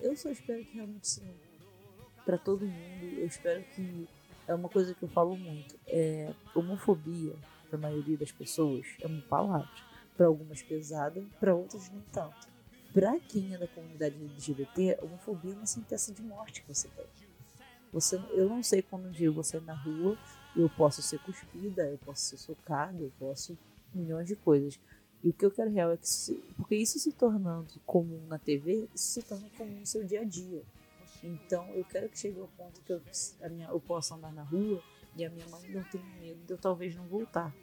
Eu 0.00 0.16
só 0.16 0.28
espero 0.28 0.64
que 0.64 0.74
realmente 0.74 1.08
sim, 1.08 1.32
pra 2.24 2.36
todo 2.36 2.66
mundo. 2.66 3.04
Eu 3.18 3.26
espero 3.26 3.62
que 3.74 4.08
é 4.48 4.54
uma 4.54 4.68
coisa 4.68 4.94
que 4.94 5.02
eu 5.04 5.08
falo 5.08 5.36
muito. 5.36 5.78
É 5.86 6.34
homofobia 6.54 7.34
pra 7.68 7.78
maioria 7.78 8.16
das 8.16 8.32
pessoas 8.32 8.86
é 9.00 9.06
uma 9.06 9.22
palavra 9.22 9.85
para 10.16 10.26
algumas 10.26 10.62
pesada, 10.62 11.22
para 11.38 11.54
outras 11.54 11.90
nem 11.90 12.02
tanto. 12.12 12.48
Para 12.92 13.18
quem 13.20 13.54
é 13.54 13.58
da 13.58 13.68
comunidade 13.68 14.16
LGBT, 14.16 14.98
homofobia 15.02 15.52
é 15.52 15.56
uma 15.56 15.66
sentença 15.66 16.12
de 16.12 16.22
morte 16.22 16.62
que 16.62 16.74
você 16.74 16.88
tem. 16.88 17.06
Você, 17.92 18.16
eu 18.32 18.48
não 18.48 18.62
sei 18.62 18.82
quando 18.82 19.06
um 19.06 19.10
dia 19.10 19.30
você 19.30 19.60
na 19.60 19.74
rua, 19.74 20.18
eu 20.56 20.68
posso 20.70 21.02
ser 21.02 21.18
cuspida, 21.20 21.88
eu 21.88 21.98
posso 21.98 22.22
ser 22.22 22.36
socada, 22.36 22.98
eu 22.98 23.12
posso 23.18 23.56
milhões 23.94 24.26
de 24.26 24.36
coisas. 24.36 24.78
E 25.22 25.30
o 25.30 25.32
que 25.32 25.44
eu 25.44 25.50
quero 25.50 25.70
real 25.70 25.90
é 25.92 25.96
que, 25.96 26.08
se, 26.08 26.34
porque 26.56 26.76
isso 26.76 26.98
se 26.98 27.12
tornando 27.12 27.68
comum 27.84 28.26
na 28.26 28.38
TV, 28.38 28.88
isso 28.94 29.12
se 29.12 29.22
torna 29.22 29.48
comum 29.56 29.80
no 29.80 29.86
seu 29.86 30.04
dia 30.04 30.20
a 30.20 30.24
dia. 30.24 30.62
Então 31.22 31.68
eu 31.70 31.84
quero 31.84 32.08
que 32.08 32.18
chegue 32.18 32.38
ao 32.38 32.48
ponto 32.48 32.80
que 32.80 32.92
eu, 32.92 33.00
minha, 33.50 33.68
eu 33.68 33.80
possa 33.80 34.14
andar 34.14 34.32
na 34.32 34.42
rua 34.42 34.82
e 35.16 35.24
a 35.24 35.30
minha 35.30 35.46
mãe 35.48 35.68
não 35.70 35.82
tenha 35.84 36.04
medo 36.20 36.44
de 36.44 36.52
eu 36.52 36.58
talvez 36.58 36.94
não 36.94 37.06
voltar. 37.06 37.54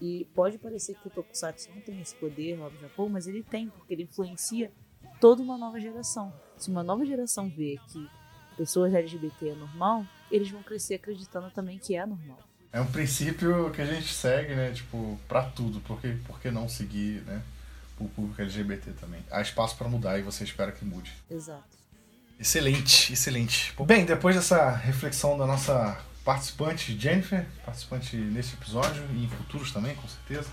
E 0.00 0.26
pode 0.34 0.58
parecer 0.58 0.94
que 0.94 1.08
o 1.08 1.10
Tokusatsu 1.10 1.70
não 1.74 1.80
tem 1.82 2.00
esse 2.00 2.14
poder 2.14 2.58
lá 2.58 2.70
no 2.70 2.80
Japão, 2.80 3.08
mas 3.08 3.26
ele 3.26 3.42
tem, 3.42 3.68
porque 3.68 3.92
ele 3.92 4.04
influencia 4.04 4.72
toda 5.20 5.42
uma 5.42 5.58
nova 5.58 5.78
geração. 5.78 6.32
Se 6.56 6.70
uma 6.70 6.82
nova 6.82 7.04
geração 7.04 7.48
vê 7.48 7.78
que 7.88 8.08
pessoas 8.56 8.94
LGBT 8.94 9.50
é 9.50 9.54
normal, 9.54 10.04
eles 10.30 10.50
vão 10.50 10.62
crescer 10.62 10.94
acreditando 10.94 11.50
também 11.50 11.78
que 11.78 11.94
é 11.94 12.06
normal. 12.06 12.38
É 12.72 12.80
um 12.80 12.86
princípio 12.86 13.70
que 13.72 13.82
a 13.82 13.86
gente 13.86 14.12
segue, 14.12 14.54
né? 14.54 14.70
Tipo, 14.72 15.18
pra 15.28 15.42
tudo. 15.42 15.80
Por 15.80 16.00
que, 16.00 16.12
por 16.26 16.40
que 16.40 16.50
não 16.50 16.68
seguir, 16.68 17.22
né? 17.22 17.42
O 17.98 18.08
público 18.08 18.40
LGBT 18.40 18.92
também. 18.92 19.22
Há 19.30 19.42
espaço 19.42 19.76
pra 19.76 19.88
mudar 19.88 20.18
e 20.18 20.22
você 20.22 20.44
espera 20.44 20.72
que 20.72 20.84
mude. 20.84 21.12
Exato. 21.30 21.78
Excelente, 22.38 23.12
excelente. 23.12 23.74
Bem, 23.84 24.06
depois 24.06 24.34
dessa 24.34 24.70
reflexão 24.70 25.36
da 25.36 25.46
nossa 25.46 26.02
participante 26.24 26.98
Jennifer, 26.98 27.46
participante 27.64 28.16
nesse 28.16 28.54
episódio 28.54 29.02
e 29.14 29.24
em 29.24 29.28
futuros 29.28 29.72
também, 29.72 29.94
com 29.94 30.08
certeza. 30.08 30.48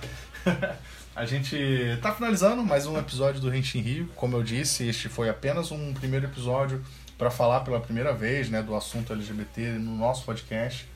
a 1.16 1.26
gente 1.26 1.58
tá 2.02 2.14
finalizando 2.14 2.64
mais 2.64 2.86
um 2.86 2.98
episódio 2.98 3.42
do 3.42 3.50
Renshin 3.50 3.82
Rio. 3.82 4.08
Como 4.16 4.36
eu 4.36 4.44
disse, 4.44 4.88
este 4.88 5.10
foi 5.10 5.30
apenas 5.30 5.72
um 5.72 5.94
primeiro 5.94 6.26
episódio 6.26 6.84
para 7.18 7.32
falar 7.32 7.62
pela 7.62 7.80
primeira 7.80 8.14
vez, 8.14 8.50
né, 8.50 8.62
do 8.62 8.76
assunto 8.76 9.14
LGBT 9.14 9.62
no 9.80 9.96
nosso 9.96 10.24
podcast 10.24 10.88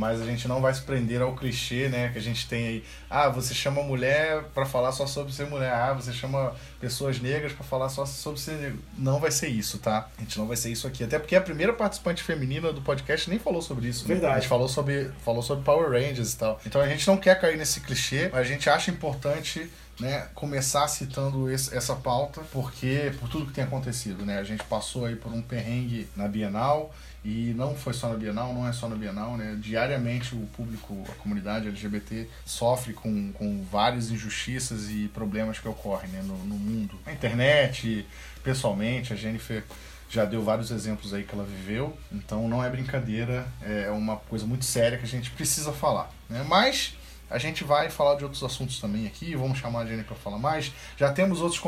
mas 0.00 0.20
a 0.20 0.24
gente 0.24 0.46
não 0.48 0.60
vai 0.60 0.72
se 0.72 0.80
prender 0.80 1.20
ao 1.20 1.34
clichê, 1.34 1.88
né, 1.88 2.08
que 2.10 2.18
a 2.18 2.22
gente 2.22 2.48
tem 2.48 2.66
aí. 2.66 2.84
Ah, 3.08 3.28
você 3.28 3.52
chama 3.52 3.82
mulher 3.82 4.44
para 4.54 4.64
falar 4.64 4.92
só 4.92 5.06
sobre 5.06 5.32
ser 5.32 5.46
mulher. 5.46 5.72
Ah, 5.72 5.92
você 5.92 6.12
chama 6.12 6.54
pessoas 6.80 7.20
negras 7.20 7.52
para 7.52 7.64
falar 7.64 7.88
só 7.90 8.06
sobre 8.06 8.40
ser 8.40 8.52
negro. 8.52 8.78
Não 8.96 9.20
vai 9.20 9.30
ser 9.30 9.48
isso, 9.48 9.78
tá? 9.78 10.08
A 10.16 10.20
gente 10.22 10.38
não 10.38 10.46
vai 10.46 10.56
ser 10.56 10.70
isso 10.70 10.86
aqui. 10.86 11.04
Até 11.04 11.18
porque 11.18 11.36
a 11.36 11.40
primeira 11.40 11.72
participante 11.72 12.22
feminina 12.22 12.72
do 12.72 12.80
podcast 12.80 13.28
nem 13.28 13.38
falou 13.38 13.60
sobre 13.60 13.88
isso. 13.88 14.06
Verdade. 14.06 14.30
Né? 14.30 14.36
A 14.38 14.40
gente 14.40 14.48
falou 14.48 14.68
sobre, 14.68 15.10
falou 15.24 15.42
sobre 15.42 15.64
Power 15.64 15.90
Rangers 15.90 16.32
e 16.32 16.38
tal. 16.38 16.60
Então 16.64 16.80
a 16.80 16.88
gente 16.88 17.06
não 17.06 17.18
quer 17.18 17.38
cair 17.38 17.58
nesse 17.58 17.80
clichê, 17.80 18.30
mas 18.32 18.40
a 18.40 18.44
gente 18.44 18.70
acha 18.70 18.90
importante 18.90 19.68
né, 20.00 20.28
começar 20.34 20.88
citando 20.88 21.50
esse, 21.50 21.76
essa 21.76 21.94
pauta, 21.94 22.40
porque 22.52 23.12
por 23.20 23.28
tudo 23.28 23.46
que 23.46 23.52
tem 23.52 23.64
acontecido, 23.64 24.24
né? 24.24 24.38
A 24.38 24.44
gente 24.44 24.64
passou 24.64 25.04
aí 25.04 25.14
por 25.14 25.30
um 25.32 25.42
perrengue 25.42 26.08
na 26.16 26.26
Bienal 26.26 26.92
e 27.22 27.52
não 27.54 27.74
foi 27.76 27.92
só 27.92 28.08
na 28.08 28.16
Bienal, 28.16 28.54
não 28.54 28.66
é 28.66 28.72
só 28.72 28.88
na 28.88 28.96
Bienal, 28.96 29.36
né? 29.36 29.58
Diariamente 29.60 30.34
o 30.34 30.46
público, 30.56 31.04
a 31.08 31.12
comunidade 31.22 31.68
LGBT 31.68 32.28
sofre 32.46 32.94
com, 32.94 33.30
com 33.32 33.62
várias 33.70 34.10
injustiças 34.10 34.88
e 34.90 35.08
problemas 35.08 35.58
que 35.58 35.68
ocorrem 35.68 36.10
né, 36.10 36.22
no, 36.22 36.38
no 36.38 36.54
mundo. 36.54 36.98
Na 37.04 37.12
internet, 37.12 38.06
pessoalmente, 38.42 39.12
a 39.12 39.16
Jennifer 39.16 39.62
já 40.08 40.24
deu 40.24 40.42
vários 40.42 40.70
exemplos 40.70 41.14
aí 41.14 41.22
que 41.22 41.32
ela 41.32 41.44
viveu, 41.44 41.96
então 42.10 42.48
não 42.48 42.64
é 42.64 42.68
brincadeira, 42.68 43.46
é 43.62 43.88
uma 43.90 44.16
coisa 44.16 44.44
muito 44.44 44.64
séria 44.64 44.98
que 44.98 45.04
a 45.04 45.08
gente 45.08 45.30
precisa 45.30 45.72
falar. 45.72 46.10
Né? 46.28 46.44
Mas 46.48 46.94
a 47.30 47.38
gente 47.38 47.62
vai 47.62 47.88
falar 47.88 48.16
de 48.16 48.24
outros 48.24 48.42
assuntos 48.42 48.80
também 48.80 49.06
aqui, 49.06 49.36
vamos 49.36 49.58
chamar 49.58 49.80
a 49.80 49.86
Jenny 49.86 50.02
para 50.02 50.16
falar 50.16 50.38
mais. 50.38 50.72
Já 50.96 51.12
temos 51.12 51.40
outros 51.40 51.60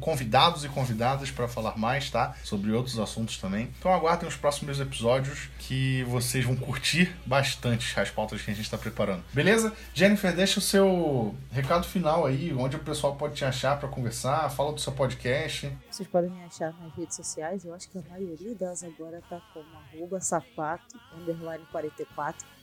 convidados 0.00 0.64
e 0.64 0.68
convidadas 0.68 1.30
para 1.30 1.48
falar 1.48 1.78
mais, 1.78 2.10
tá? 2.10 2.36
Sobre 2.44 2.72
outros 2.72 2.98
assuntos 2.98 3.38
também. 3.38 3.70
Então 3.78 3.92
aguardem 3.92 4.28
os 4.28 4.36
próximos 4.36 4.78
episódios 4.80 5.48
que 5.58 6.04
vocês 6.04 6.44
vão 6.44 6.54
curtir 6.54 7.16
bastante 7.24 7.98
as 7.98 8.10
pautas 8.10 8.42
que 8.42 8.50
a 8.50 8.54
gente 8.54 8.64
está 8.64 8.76
preparando. 8.76 9.24
Beleza? 9.32 9.72
Jennifer, 9.94 10.34
deixa 10.34 10.58
o 10.58 10.62
seu 10.62 11.34
recado 11.50 11.86
final 11.86 12.26
aí, 12.26 12.52
onde 12.52 12.76
o 12.76 12.80
pessoal 12.80 13.16
pode 13.16 13.34
te 13.34 13.44
achar 13.44 13.78
para 13.78 13.88
conversar, 13.88 14.50
fala 14.50 14.72
do 14.72 14.80
seu 14.80 14.92
podcast. 14.92 15.72
Vocês 15.90 16.08
podem 16.08 16.30
me 16.30 16.44
achar 16.44 16.74
nas 16.80 16.94
redes 16.94 17.16
sociais, 17.16 17.64
eu 17.64 17.74
acho 17.74 17.88
que 17.88 17.98
a 17.98 18.02
maioria 18.10 18.54
delas 18.54 18.84
agora 18.84 19.22
tá 19.28 19.40
como 19.54 19.66
arroba 19.92 20.20
sapato, 20.20 20.98
underline 21.16 21.64
44 21.72 22.57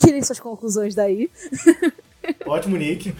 Tirem 0.00 0.22
suas 0.22 0.40
conclusões 0.40 0.94
daí. 0.94 1.30
Ótimo, 2.46 2.76
Nick. 2.76 3.14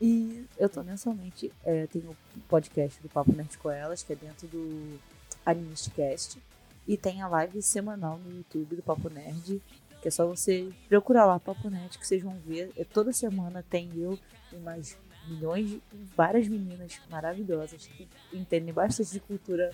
e 0.00 0.44
eu 0.58 0.68
tô 0.68 0.82
mensalmente. 0.82 1.52
É, 1.64 1.86
tenho 1.86 2.10
o 2.10 2.40
podcast 2.48 3.00
do 3.02 3.08
Papo 3.08 3.32
Nerd 3.32 3.56
com 3.58 3.70
Elas, 3.70 4.02
que 4.02 4.12
é 4.12 4.16
dentro 4.16 4.46
do 4.48 4.98
Animistcast. 5.44 6.38
E 6.86 6.96
tem 6.96 7.22
a 7.22 7.28
live 7.28 7.62
semanal 7.62 8.18
no 8.18 8.36
YouTube 8.36 8.76
do 8.76 8.82
Papo 8.82 9.08
Nerd, 9.08 9.60
que 10.00 10.08
é 10.08 10.10
só 10.10 10.26
você 10.26 10.68
procurar 10.88 11.24
lá 11.26 11.38
Papo 11.38 11.68
Nerd, 11.68 11.98
que 11.98 12.06
vocês 12.06 12.22
vão 12.22 12.36
ver. 12.46 12.72
É, 12.76 12.84
toda 12.84 13.12
semana 13.12 13.64
tem 13.68 13.90
eu 13.96 14.18
e 14.52 14.56
mais 14.56 14.96
milhões 15.28 15.68
de 15.68 15.82
várias 16.16 16.46
meninas 16.46 17.00
maravilhosas 17.10 17.86
que 17.86 18.08
entendem 18.32 18.72
bastante 18.72 19.12
de 19.12 19.20
cultura 19.20 19.72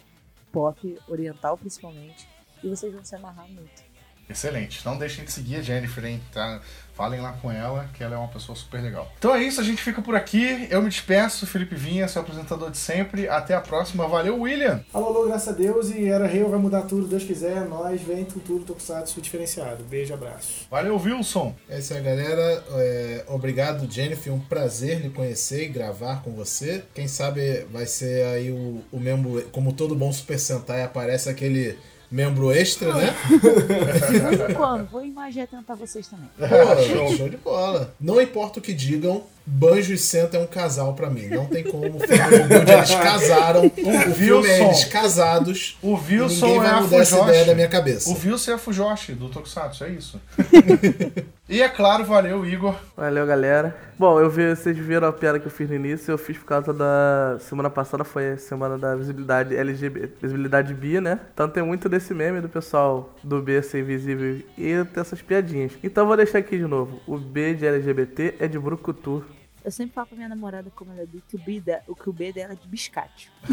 pop, 0.50 0.98
oriental 1.08 1.56
principalmente. 1.58 2.26
E 2.62 2.68
vocês 2.68 2.92
vão 2.92 3.04
se 3.04 3.14
amarrar 3.14 3.48
muito. 3.48 3.91
Excelente. 4.29 4.85
Não 4.85 4.97
deixem 4.97 5.25
de 5.25 5.33
seguir 5.33 5.57
a 5.57 5.62
Jennifer, 5.62 6.05
hein? 6.05 6.20
Tá? 6.33 6.61
Falem 6.95 7.20
lá 7.23 7.33
com 7.33 7.51
ela, 7.51 7.89
que 7.95 8.05
ela 8.05 8.14
é 8.14 8.18
uma 8.18 8.29
pessoa 8.29 8.55
super 8.55 8.81
legal. 8.81 9.11
Então 9.18 9.35
é 9.35 9.43
isso, 9.43 9.61
a 9.61 9.64
gente 9.64 9.83
fica 9.83 10.03
por 10.03 10.14
aqui. 10.14 10.66
Eu 10.70 10.83
me 10.83 10.91
despeço, 10.91 11.47
Felipe 11.47 11.75
Vinha, 11.75 12.07
seu 12.07 12.20
apresentador 12.20 12.70
de 12.70 12.77
sempre. 12.77 13.29
Até 13.29 13.55
a 13.55 13.61
próxima. 13.62 14.07
Valeu, 14.07 14.39
William! 14.39 14.85
Alô, 14.93 15.07
alô, 15.07 15.27
graças 15.27 15.49
a 15.49 15.53
Deus. 15.53 15.91
E 15.91 16.09
era 16.09 16.27
rei, 16.27 16.45
vai 16.45 16.59
mudar 16.59 16.83
tudo, 16.83 17.07
Deus 17.07 17.25
quiser. 17.25 17.66
Nós 17.66 18.01
vem 18.03 18.27
com 18.27 18.39
tudo, 18.41 18.66
Tokusatsu 18.66 19.23
diferenciado. 19.23 19.83
Beijo, 19.85 20.12
abraço. 20.12 20.66
Valeu, 20.70 20.97
Wilson! 20.97 21.55
É 21.68 21.79
isso 21.79 21.95
aí, 21.95 22.03
galera. 22.03 22.64
É, 22.73 23.25
obrigado, 23.29 23.91
Jennifer. 23.91 24.33
Um 24.33 24.41
prazer 24.41 25.01
lhe 25.01 25.09
conhecer 25.09 25.64
e 25.64 25.68
gravar 25.68 26.23
com 26.23 26.33
você. 26.33 26.85
Quem 26.95 27.09
sabe 27.09 27.64
vai 27.73 27.87
ser 27.87 28.27
aí 28.27 28.51
o, 28.51 28.85
o 28.93 29.01
membro, 29.01 29.43
como 29.51 29.73
todo 29.73 29.95
bom 29.95 30.12
Super 30.12 30.39
Sentai, 30.39 30.83
aparece 30.83 31.31
aquele 31.31 31.79
membro 32.12 32.52
extra, 32.52 32.94
né? 32.94 33.16
De 33.30 34.18
vez 34.18 34.50
em 34.50 34.54
quando, 34.54 34.86
vou 34.90 35.04
imaginar 35.04 35.46
tentar 35.46 35.74
vocês 35.74 36.06
também. 36.06 36.28
Pô, 36.38 37.16
show 37.16 37.28
de 37.28 37.36
bola. 37.38 37.94
Não 37.98 38.20
importa 38.20 38.58
o 38.58 38.62
que 38.62 38.74
digam, 38.74 39.24
Banjo 39.44 39.92
e 39.92 39.98
Senta 39.98 40.36
é 40.36 40.40
um 40.40 40.46
casal 40.46 40.94
pra 40.94 41.10
mim. 41.10 41.26
Não 41.26 41.46
tem 41.46 41.64
como. 41.64 41.96
O 41.96 42.00
filme 42.00 42.54
onde 42.60 42.72
eles 42.72 42.94
casaram. 42.94 43.62
O, 43.82 44.10
o 44.10 44.14
filme 44.14 44.48
é 44.48 44.64
eles 44.64 44.84
casados. 44.84 45.76
O 45.82 45.94
Wilson 45.94 46.46
ninguém 46.46 46.60
vai 46.60 46.78
é 46.78 46.80
mudar 46.80 46.96
essa 46.98 47.20
ideia 47.20 47.44
da 47.46 47.54
minha 47.54 47.68
cabeça. 47.68 48.10
O 48.10 48.12
Wilson 48.12 48.50
é 48.50 48.54
a 48.54 48.58
Fujoshi 48.58 49.12
do 49.12 49.28
Tokusatsu, 49.28 49.84
é 49.84 49.90
isso. 49.90 50.20
e 51.53 51.61
é 51.61 51.68
claro, 51.68 52.03
valeu, 52.05 52.46
Igor. 52.46 52.74
Valeu, 52.96 53.26
galera. 53.26 53.76
Bom, 53.98 54.18
eu 54.18 54.30
vi, 54.30 54.48
vocês 54.57 54.74
viram 54.78 55.07
a 55.07 55.12
piada 55.12 55.38
que 55.38 55.46
eu 55.46 55.50
fiz 55.50 55.68
no 55.68 55.76
início. 55.76 56.11
Eu 56.11 56.16
fiz 56.16 56.38
por 56.38 56.46
causa 56.46 56.72
da. 56.72 57.36
Semana 57.40 57.68
passada 57.68 58.05
foi 58.05 58.32
a 58.32 58.38
semana 58.38 58.78
da 58.78 58.96
visibilidade 58.96 59.55
LGBT, 59.55 60.14
visibilidade 60.20 60.72
bi, 60.72 60.98
né? 60.98 61.20
Então 61.34 61.46
tem 61.48 61.62
muito 61.62 61.90
desse 61.90 62.14
meme 62.14 62.40
do 62.40 62.48
pessoal 62.48 63.14
do 63.22 63.42
B 63.42 63.61
ser 63.61 63.80
invisível 63.80 64.42
e 64.57 64.84
ter 64.86 65.00
essas 65.00 65.20
piadinhas. 65.20 65.72
Então 65.84 66.07
vou 66.07 66.16
deixar 66.16 66.38
aqui 66.38 66.57
de 66.57 66.66
novo. 66.66 67.00
O 67.07 67.18
B 67.18 67.53
de 67.55 67.66
LGBT 67.66 68.36
é 68.40 68.48
de 68.48 68.59
Brucutu. 68.59 69.22
Eu 69.64 69.70
sempre 69.70 69.94
falo 69.94 70.09
com 70.09 70.16
minha 70.16 70.28
namorada, 70.28 70.72
como 70.74 70.90
ela 70.92 71.07
diz, 71.07 71.22
que 71.28 71.36
o 71.36 71.38
B, 71.38 71.61
de, 71.61 71.78
o 71.86 71.94
que 71.94 72.11
o 72.11 72.12
B 72.12 72.32
dela 72.32 72.55
é 72.55 72.57
de 72.57 72.66
biscate. 72.66 73.30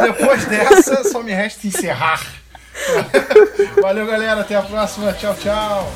Depois 0.00 0.44
dessa, 0.44 1.02
só 1.02 1.22
me 1.22 1.32
resta 1.32 1.66
encerrar. 1.66 2.45
Valeu, 3.82 4.06
galera. 4.06 4.40
Até 4.40 4.54
a 4.56 4.62
próxima. 4.62 5.12
Tchau, 5.12 5.34
tchau. 5.34 5.92